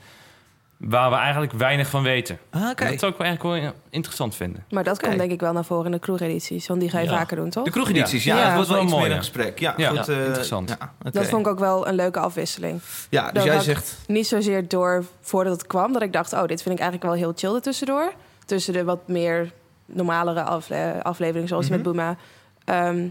waar 0.78 1.10
we 1.10 1.16
eigenlijk 1.16 1.52
weinig 1.52 1.88
van 1.88 2.04
weten. 2.04 2.38
Ah, 2.50 2.62
Dat 2.62 2.78
zou 2.78 3.12
ik 3.12 3.18
wel 3.18 3.28
eigenlijk 3.28 3.42
wel 3.64 3.74
interessant 3.90 4.36
vinden. 4.36 4.66
Maar 4.70 4.84
dat 4.84 4.96
Oké. 4.98 5.06
komt 5.08 5.18
denk 5.20 5.32
ik 5.32 5.40
wel 5.40 5.54
naar 5.54 5.66
voren 5.66 5.86
in 5.86 5.92
de 5.92 6.00
kroegedities. 6.00 6.68
Want 6.68 6.80
die 6.80 6.90
ga 6.90 7.00
je 7.00 7.06
Ja. 7.10 7.18
vaker 7.18 7.36
doen, 7.38 7.50
toch? 7.50 7.64
De 7.64 7.72
kroegedities, 7.72 8.24
ja. 8.24 8.38
Ja. 8.38 8.44
dat 8.46 8.54
wordt 8.54 8.68
wel 8.70 8.78
wel 8.78 8.86
meer 8.88 8.96
mooi, 9.00 9.12
een 9.12 9.18
gesprek. 9.18 9.60
Ja, 9.60 9.74
Ja, 9.78 9.88
goed. 9.90 10.06
ja, 10.06 10.14
eh, 10.14 10.26
interessant. 10.26 10.78
Dat 11.12 11.26
vond 11.28 11.46
ik 11.46 11.52
ook 11.52 11.60
wel 11.60 11.88
een 11.88 11.96
leuke 11.96 12.20
afwisseling. 12.20 12.82
ja 13.10 13.24
dus 13.24 13.34
dat 13.34 13.44
jij 13.44 13.60
zegt... 13.60 13.98
Niet 14.08 14.28
zozeer 14.28 14.68
door 14.68 15.06
voordat 15.22 15.54
het 15.54 15.68
kwam, 15.68 15.94
dat 15.94 16.02
ik 16.02 16.14
dacht... 16.14 16.34
oh, 16.34 16.40
dit 16.46 16.62
vind 16.62 16.76
ik 16.76 16.82
eigenlijk 16.82 17.04
wel 17.04 17.14
heel 17.14 17.34
chill 17.36 17.56
ertussendoor. 17.56 18.14
Tussen 18.46 18.74
de 18.74 18.84
wat 18.84 19.08
meer 19.08 19.52
normalere 19.86 20.44
afle 20.44 21.00
afleveringen, 21.04 21.48
zoals 21.48 21.68
die 21.68 21.78
Mhm. 21.78 21.84
met 21.86 21.96
Boema. 21.96 22.18
Ehm, 22.66 23.08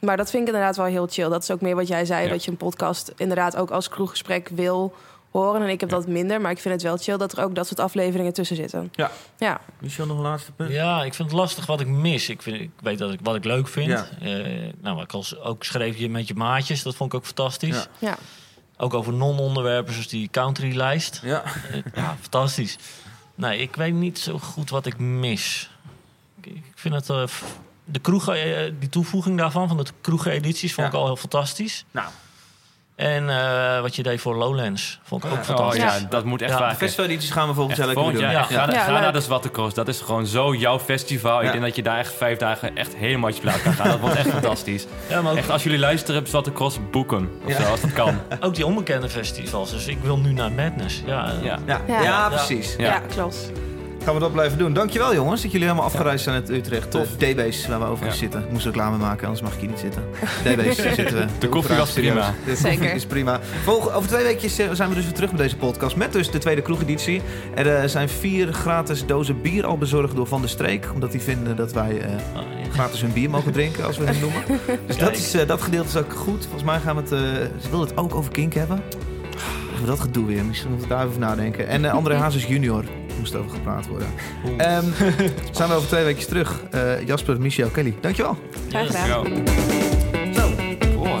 maar 0.00 0.16
dat 0.16 0.30
vind 0.30 0.42
ik 0.42 0.48
inderdaad 0.48 0.76
wel 0.76 0.86
heel 0.86 1.06
chill. 1.10 1.28
Dat 1.28 1.42
is 1.42 1.50
ook 1.50 1.60
meer 1.60 1.74
wat 1.74 1.88
jij 1.88 2.04
zei, 2.04 2.24
Ja. 2.24 2.30
dat 2.30 2.44
je 2.44 2.50
een 2.50 2.56
podcast 2.56 3.12
inderdaad 3.16 3.56
ook 3.56 3.70
als 3.70 3.88
kroeggesprek 3.88 4.48
wil 4.54 4.94
horen. 5.30 5.62
En 5.62 5.68
ik 5.68 5.80
heb 5.80 5.88
dat 5.88 6.06
minder, 6.06 6.40
maar 6.40 6.50
ik 6.50 6.58
vind 6.58 6.74
het 6.74 6.82
wel 6.82 6.96
chill 6.96 7.16
dat 7.16 7.32
er 7.32 7.44
ook 7.44 7.54
dat 7.54 7.66
soort 7.66 7.80
afleveringen 7.80 8.32
tussen 8.32 8.56
zitten. 8.56 8.88
Ja. 8.92 9.10
Ja, 9.38 9.60
Michel, 9.80 10.06
nog 10.06 10.16
een 10.16 10.22
laatste 10.22 10.52
punt? 10.52 10.70
Ja, 10.70 11.04
ik 11.04 11.14
vind 11.14 11.30
het 11.30 11.38
lastig 11.38 11.66
wat 11.66 11.80
ik 11.80 11.86
mis. 11.86 12.28
Ik, 12.28 12.42
vind, 12.42 12.60
ik 12.60 12.70
weet 12.80 12.98
dat 12.98 13.12
ik, 13.12 13.20
wat 13.22 13.34
ik 13.36 13.44
leuk 13.44 13.68
vind. 13.68 13.86
Ja. 13.88 14.06
Eh, 14.20 14.72
nou, 14.80 14.94
wat 14.94 15.04
ik 15.04 15.12
als, 15.12 15.38
ook 15.38 15.64
schreef 15.64 15.96
je 15.96 16.08
met 16.08 16.28
je 16.28 16.34
maatjes, 16.34 16.82
dat 16.82 16.94
vond 16.94 17.12
ik 17.12 17.18
ook 17.18 17.26
fantastisch. 17.26 17.76
Ja. 17.76 17.86
ja. 18.08 18.16
Ook 18.76 18.94
over 18.94 19.12
non-onderwerpen 19.12 19.92
zoals 19.92 20.08
die 20.08 20.28
country-lijst. 20.30 21.20
Ja. 21.24 21.42
Eh, 21.44 21.78
ja, 21.94 22.16
fantastisch. 22.20 22.76
Nee, 23.34 23.58
ik 23.58 23.76
weet 23.76 23.94
niet 23.94 24.18
zo 24.18 24.38
goed 24.38 24.70
wat 24.70 24.86
ik 24.86 24.98
mis. 24.98 25.70
Ik, 26.40 26.46
ik 26.46 26.72
vind 26.74 26.94
het... 26.94 27.10
eh, 27.10 27.22
de 27.84 27.98
kroeg, 27.98 28.24
die 28.78 28.88
toevoeging 28.88 29.38
daarvan, 29.38 29.68
van 29.68 29.76
de 29.76 29.84
kroegen-edities, 30.00 30.74
vond 30.74 30.86
Ja. 30.86 30.92
ik 30.92 30.98
al 30.98 31.06
heel 31.06 31.16
fantastisch. 31.16 31.84
Nou, 31.90 32.08
En 32.98 33.30
eh, 33.30 33.80
wat 33.80 33.96
je 33.96 34.02
deed 34.02 34.20
voor 34.20 34.36
Lowlands, 34.36 34.98
vond 35.02 35.24
ik 35.24 35.30
ook 35.30 35.36
Ja. 35.36 35.40
Oh 35.40 35.46
fantastisch. 35.46 35.82
ja, 35.82 35.94
Ja. 35.94 36.06
dat 36.10 36.24
moet 36.24 36.42
echt 36.42 36.52
vaker. 36.54 36.76
festivaledities 36.76 37.30
gaan 37.30 37.54
we 37.54 37.66
lekker 37.66 37.92
volgend 37.92 38.14
doen. 38.18 38.30
Ja. 38.30 38.42
Ga, 38.42 38.70
Ja, 38.72 38.80
ga 38.84 38.90
naar 39.00 39.12
de 39.12 39.20
Zwarte 39.20 39.50
Cross. 39.50 39.74
Dat 39.74 39.88
is 39.88 40.00
gewoon 40.00 40.26
zo 40.26 40.54
jouw 40.54 40.78
festival. 40.78 41.40
Ja. 41.40 41.46
Ik 41.46 41.52
denk 41.52 41.64
dat 41.64 41.76
je 41.76 41.82
daar 41.82 41.98
echt 41.98 42.12
vijf 42.14 42.38
dagen 42.38 42.76
echt 42.76 42.94
helemaal 42.96 43.26
uit 43.26 43.34
je 43.34 43.40
plaat 43.40 43.62
kan 43.62 43.72
gaan. 43.72 43.88
Dat 43.88 44.00
wordt 44.00 44.16
echt 44.16 44.28
fantastisch. 44.38 44.86
Ja, 45.08 45.22
maar 45.22 45.32
ook, 45.32 45.38
Echt, 45.38 45.50
als 45.50 45.62
jullie 45.62 45.78
luisteren 45.78 46.20
op 46.20 46.26
Zwarte 46.26 46.52
Cross, 46.52 46.78
boek 46.90 47.10
hem. 47.10 47.30
Of 47.44 47.50
Ja. 47.58 47.62
zo, 47.64 47.70
als 47.70 47.80
dat 47.80 47.92
kan. 47.92 48.20
ook 48.40 48.54
die 48.54 48.66
onbekende 48.66 49.08
festivals. 49.08 49.70
Dus 49.70 49.86
ik 49.86 49.98
wil 50.02 50.18
nu 50.18 50.32
naar 50.32 50.52
Madness. 50.52 51.02
Ja, 51.06 51.32
Ja. 51.42 51.58
Ja, 51.66 51.80
ja. 51.86 52.02
Ja. 52.02 52.28
precies. 52.28 52.74
Ja. 52.78 52.84
ja. 52.86 52.98
klopt. 52.98 53.50
Gaan 54.08 54.16
we 54.16 54.22
dat 54.22 54.32
blijven 54.32 54.58
doen. 54.58 54.72
Dankjewel 54.72 55.14
jongens, 55.14 55.42
dat 55.42 55.50
jullie 55.50 55.66
helemaal 55.66 55.88
afgereisd 55.88 56.24
zijn 56.24 56.36
uit 56.36 56.50
Utrecht. 56.50 56.90
Tof. 56.90 57.08
DB's, 57.16 57.66
waar 57.66 57.78
we 57.78 57.84
overigens 57.84 58.20
Ja. 58.20 58.30
zitten. 58.30 58.46
Moest 58.50 58.64
reclame 58.64 58.96
maken, 58.96 59.22
anders 59.26 59.42
mag 59.42 59.52
ik 59.54 59.60
hier 59.60 59.68
niet 59.68 59.78
zitten. 59.78 60.02
DB's 60.44 60.76
zitten 60.76 61.16
we. 61.16 61.26
De 61.38 61.48
koffie 61.48 61.76
was 61.76 61.90
prima. 61.92 62.34
De 62.44 62.56
Zeker. 62.56 62.78
koffie 62.78 62.96
is 62.96 63.06
prima. 63.06 63.40
Volg, 63.64 63.92
over 63.94 64.08
twee 64.08 64.22
weekjes 64.22 64.58
eh, 64.58 64.66
zijn 64.72 64.88
we 64.88 64.94
dus 64.94 65.04
weer 65.04 65.14
terug 65.14 65.30
met 65.30 65.40
deze 65.40 65.56
podcast. 65.56 65.96
Met 65.96 66.12
dus 66.12 66.30
de 66.30 66.38
tweede 66.38 66.62
kroegeditie. 66.62 67.22
Er 67.54 67.76
eh, 67.76 67.88
zijn 67.88 68.08
vier 68.08 68.52
gratis 68.52 69.06
dozen 69.06 69.40
bier 69.40 69.66
al 69.66 69.78
bezorgd 69.78 70.16
door 70.16 70.26
Van 70.26 70.40
der 70.40 70.50
Streek. 70.50 70.86
Omdat 70.94 71.12
die 71.12 71.20
vinden 71.20 71.56
dat 71.56 71.72
wij 71.72 72.00
eh, 72.00 72.10
ja. 72.10 72.70
gratis 72.72 73.00
hun 73.00 73.12
bier 73.12 73.30
mogen 73.30 73.52
drinken, 73.52 73.84
als 73.84 73.98
we 73.98 74.04
het 74.04 74.20
noemen. 74.20 74.42
Dus 74.86 74.96
dat, 74.96 75.16
is, 75.16 75.36
dat 75.46 75.62
gedeelte 75.62 75.88
is 75.88 75.96
ook 75.96 76.12
goed. 76.14 76.42
Volgens 76.42 76.64
mij 76.64 76.80
gaan 76.80 76.96
we 76.96 77.02
het... 77.02 77.12
eh, 77.12 77.18
ze 77.62 77.70
wil 77.70 77.80
het 77.80 77.96
ook 77.96 78.14
over 78.14 78.30
kink 78.32 78.54
hebben. 78.54 78.82
Over 79.74 79.86
dat 79.86 80.00
gedoe 80.00 80.26
weer. 80.26 80.44
Misschien 80.44 80.70
moeten 80.70 80.88
we 80.88 80.94
daar 80.94 81.06
even 81.06 81.20
nadenken. 81.20 81.68
En 81.68 81.84
eh, 81.84 81.92
André 81.92 82.14
Hazes 82.22 82.46
junior 82.46 82.84
moest 83.18 83.34
over 83.34 83.50
gepraat 83.50 83.86
worden. 83.86 84.08
Ehm, 84.56 84.84
zijn 85.56 85.68
we 85.68 85.74
over 85.74 85.88
twee 85.88 86.04
weken 86.04 86.26
terug. 86.26 86.62
Eh, 86.70 87.06
Jasper, 87.06 87.40
Michel, 87.40 87.68
Kelly. 87.68 87.94
Dankjewel. 88.00 88.38
Graag 88.68 88.86
gedaan. 88.86 89.46
Zo. 90.34 90.50
Oh. 90.96 91.18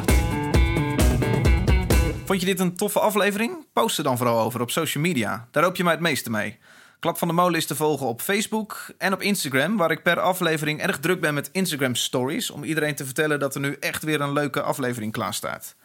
Vond 2.24 2.40
je 2.40 2.46
dit 2.46 2.60
een 2.60 2.76
toffe 2.76 3.00
aflevering? 3.00 3.66
Post 3.72 3.98
er 3.98 4.04
dan 4.04 4.16
vooral 4.16 4.40
over 4.40 4.60
op 4.60 4.70
social 4.70 5.02
media. 5.02 5.48
Daar 5.50 5.62
hoop 5.62 5.76
je 5.76 5.84
mij 5.84 5.92
het 5.92 6.02
meeste 6.02 6.30
mee. 6.30 6.58
Klap 7.00 7.18
van 7.18 7.28
de 7.28 7.34
Molen 7.34 7.54
is 7.54 7.66
te 7.66 7.74
volgen 7.74 8.06
op 8.06 8.20
Facebook 8.20 8.86
en 8.98 9.12
op 9.12 9.22
Instagram... 9.22 9.76
waar 9.76 9.90
ik 9.90 10.02
per 10.02 10.20
aflevering 10.20 10.80
erg 10.80 10.98
druk 10.98 11.20
ben 11.20 11.34
met 11.34 11.48
Instagram 11.52 11.94
Stories... 11.94 12.50
om 12.50 12.64
iedereen 12.64 12.94
te 12.94 13.04
vertellen 13.04 13.38
dat 13.38 13.54
er 13.54 13.60
nu 13.60 13.76
echt 13.80 14.02
weer 14.02 14.20
een 14.20 14.32
leuke 14.32 14.62
aflevering 14.62 15.12
klaar 15.12 15.34
staat. 15.34 15.76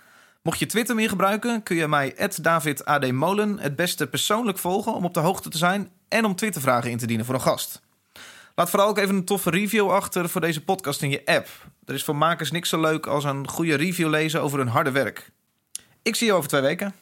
Mocht 0.43 0.59
je 0.59 0.65
Twitter 0.65 0.95
meer 0.95 1.09
gebruiken, 1.09 1.63
kun 1.63 1.75
je 1.75 1.87
mij 1.87 2.29
@davidadmolen 2.41 3.59
het 3.59 3.75
beste 3.75 4.07
persoonlijk 4.07 4.57
volgen... 4.57 4.93
om 4.93 5.05
op 5.05 5.13
de 5.13 5.19
hoogte 5.19 5.49
te 5.49 5.57
zijn 5.57 5.91
en 6.13 6.25
om 6.25 6.35
Twittervragen 6.35 6.91
in 6.91 6.97
te 6.97 7.07
dienen 7.07 7.25
voor 7.25 7.35
een 7.35 7.41
gast. 7.41 7.81
Laat 8.55 8.69
vooral 8.69 8.87
ook 8.87 8.97
even 8.97 9.15
een 9.15 9.25
toffe 9.25 9.49
review 9.49 9.89
achter 9.89 10.29
voor 10.29 10.41
deze 10.41 10.63
podcast 10.63 11.01
in 11.01 11.09
je 11.09 11.25
app. 11.25 11.47
Er 11.85 11.93
is 11.93 12.03
voor 12.03 12.15
makers 12.15 12.51
niks 12.51 12.69
zo 12.69 12.79
leuk 12.81 13.05
als 13.05 13.23
een 13.23 13.47
goede 13.47 13.75
review 13.75 14.09
lezen 14.09 14.41
over 14.41 14.57
hun 14.57 14.67
harde 14.67 14.91
werk. 14.91 15.31
Ik 16.01 16.15
zie 16.15 16.27
je 16.27 16.33
over 16.33 16.49
twee 16.49 16.61
weken. 16.61 16.93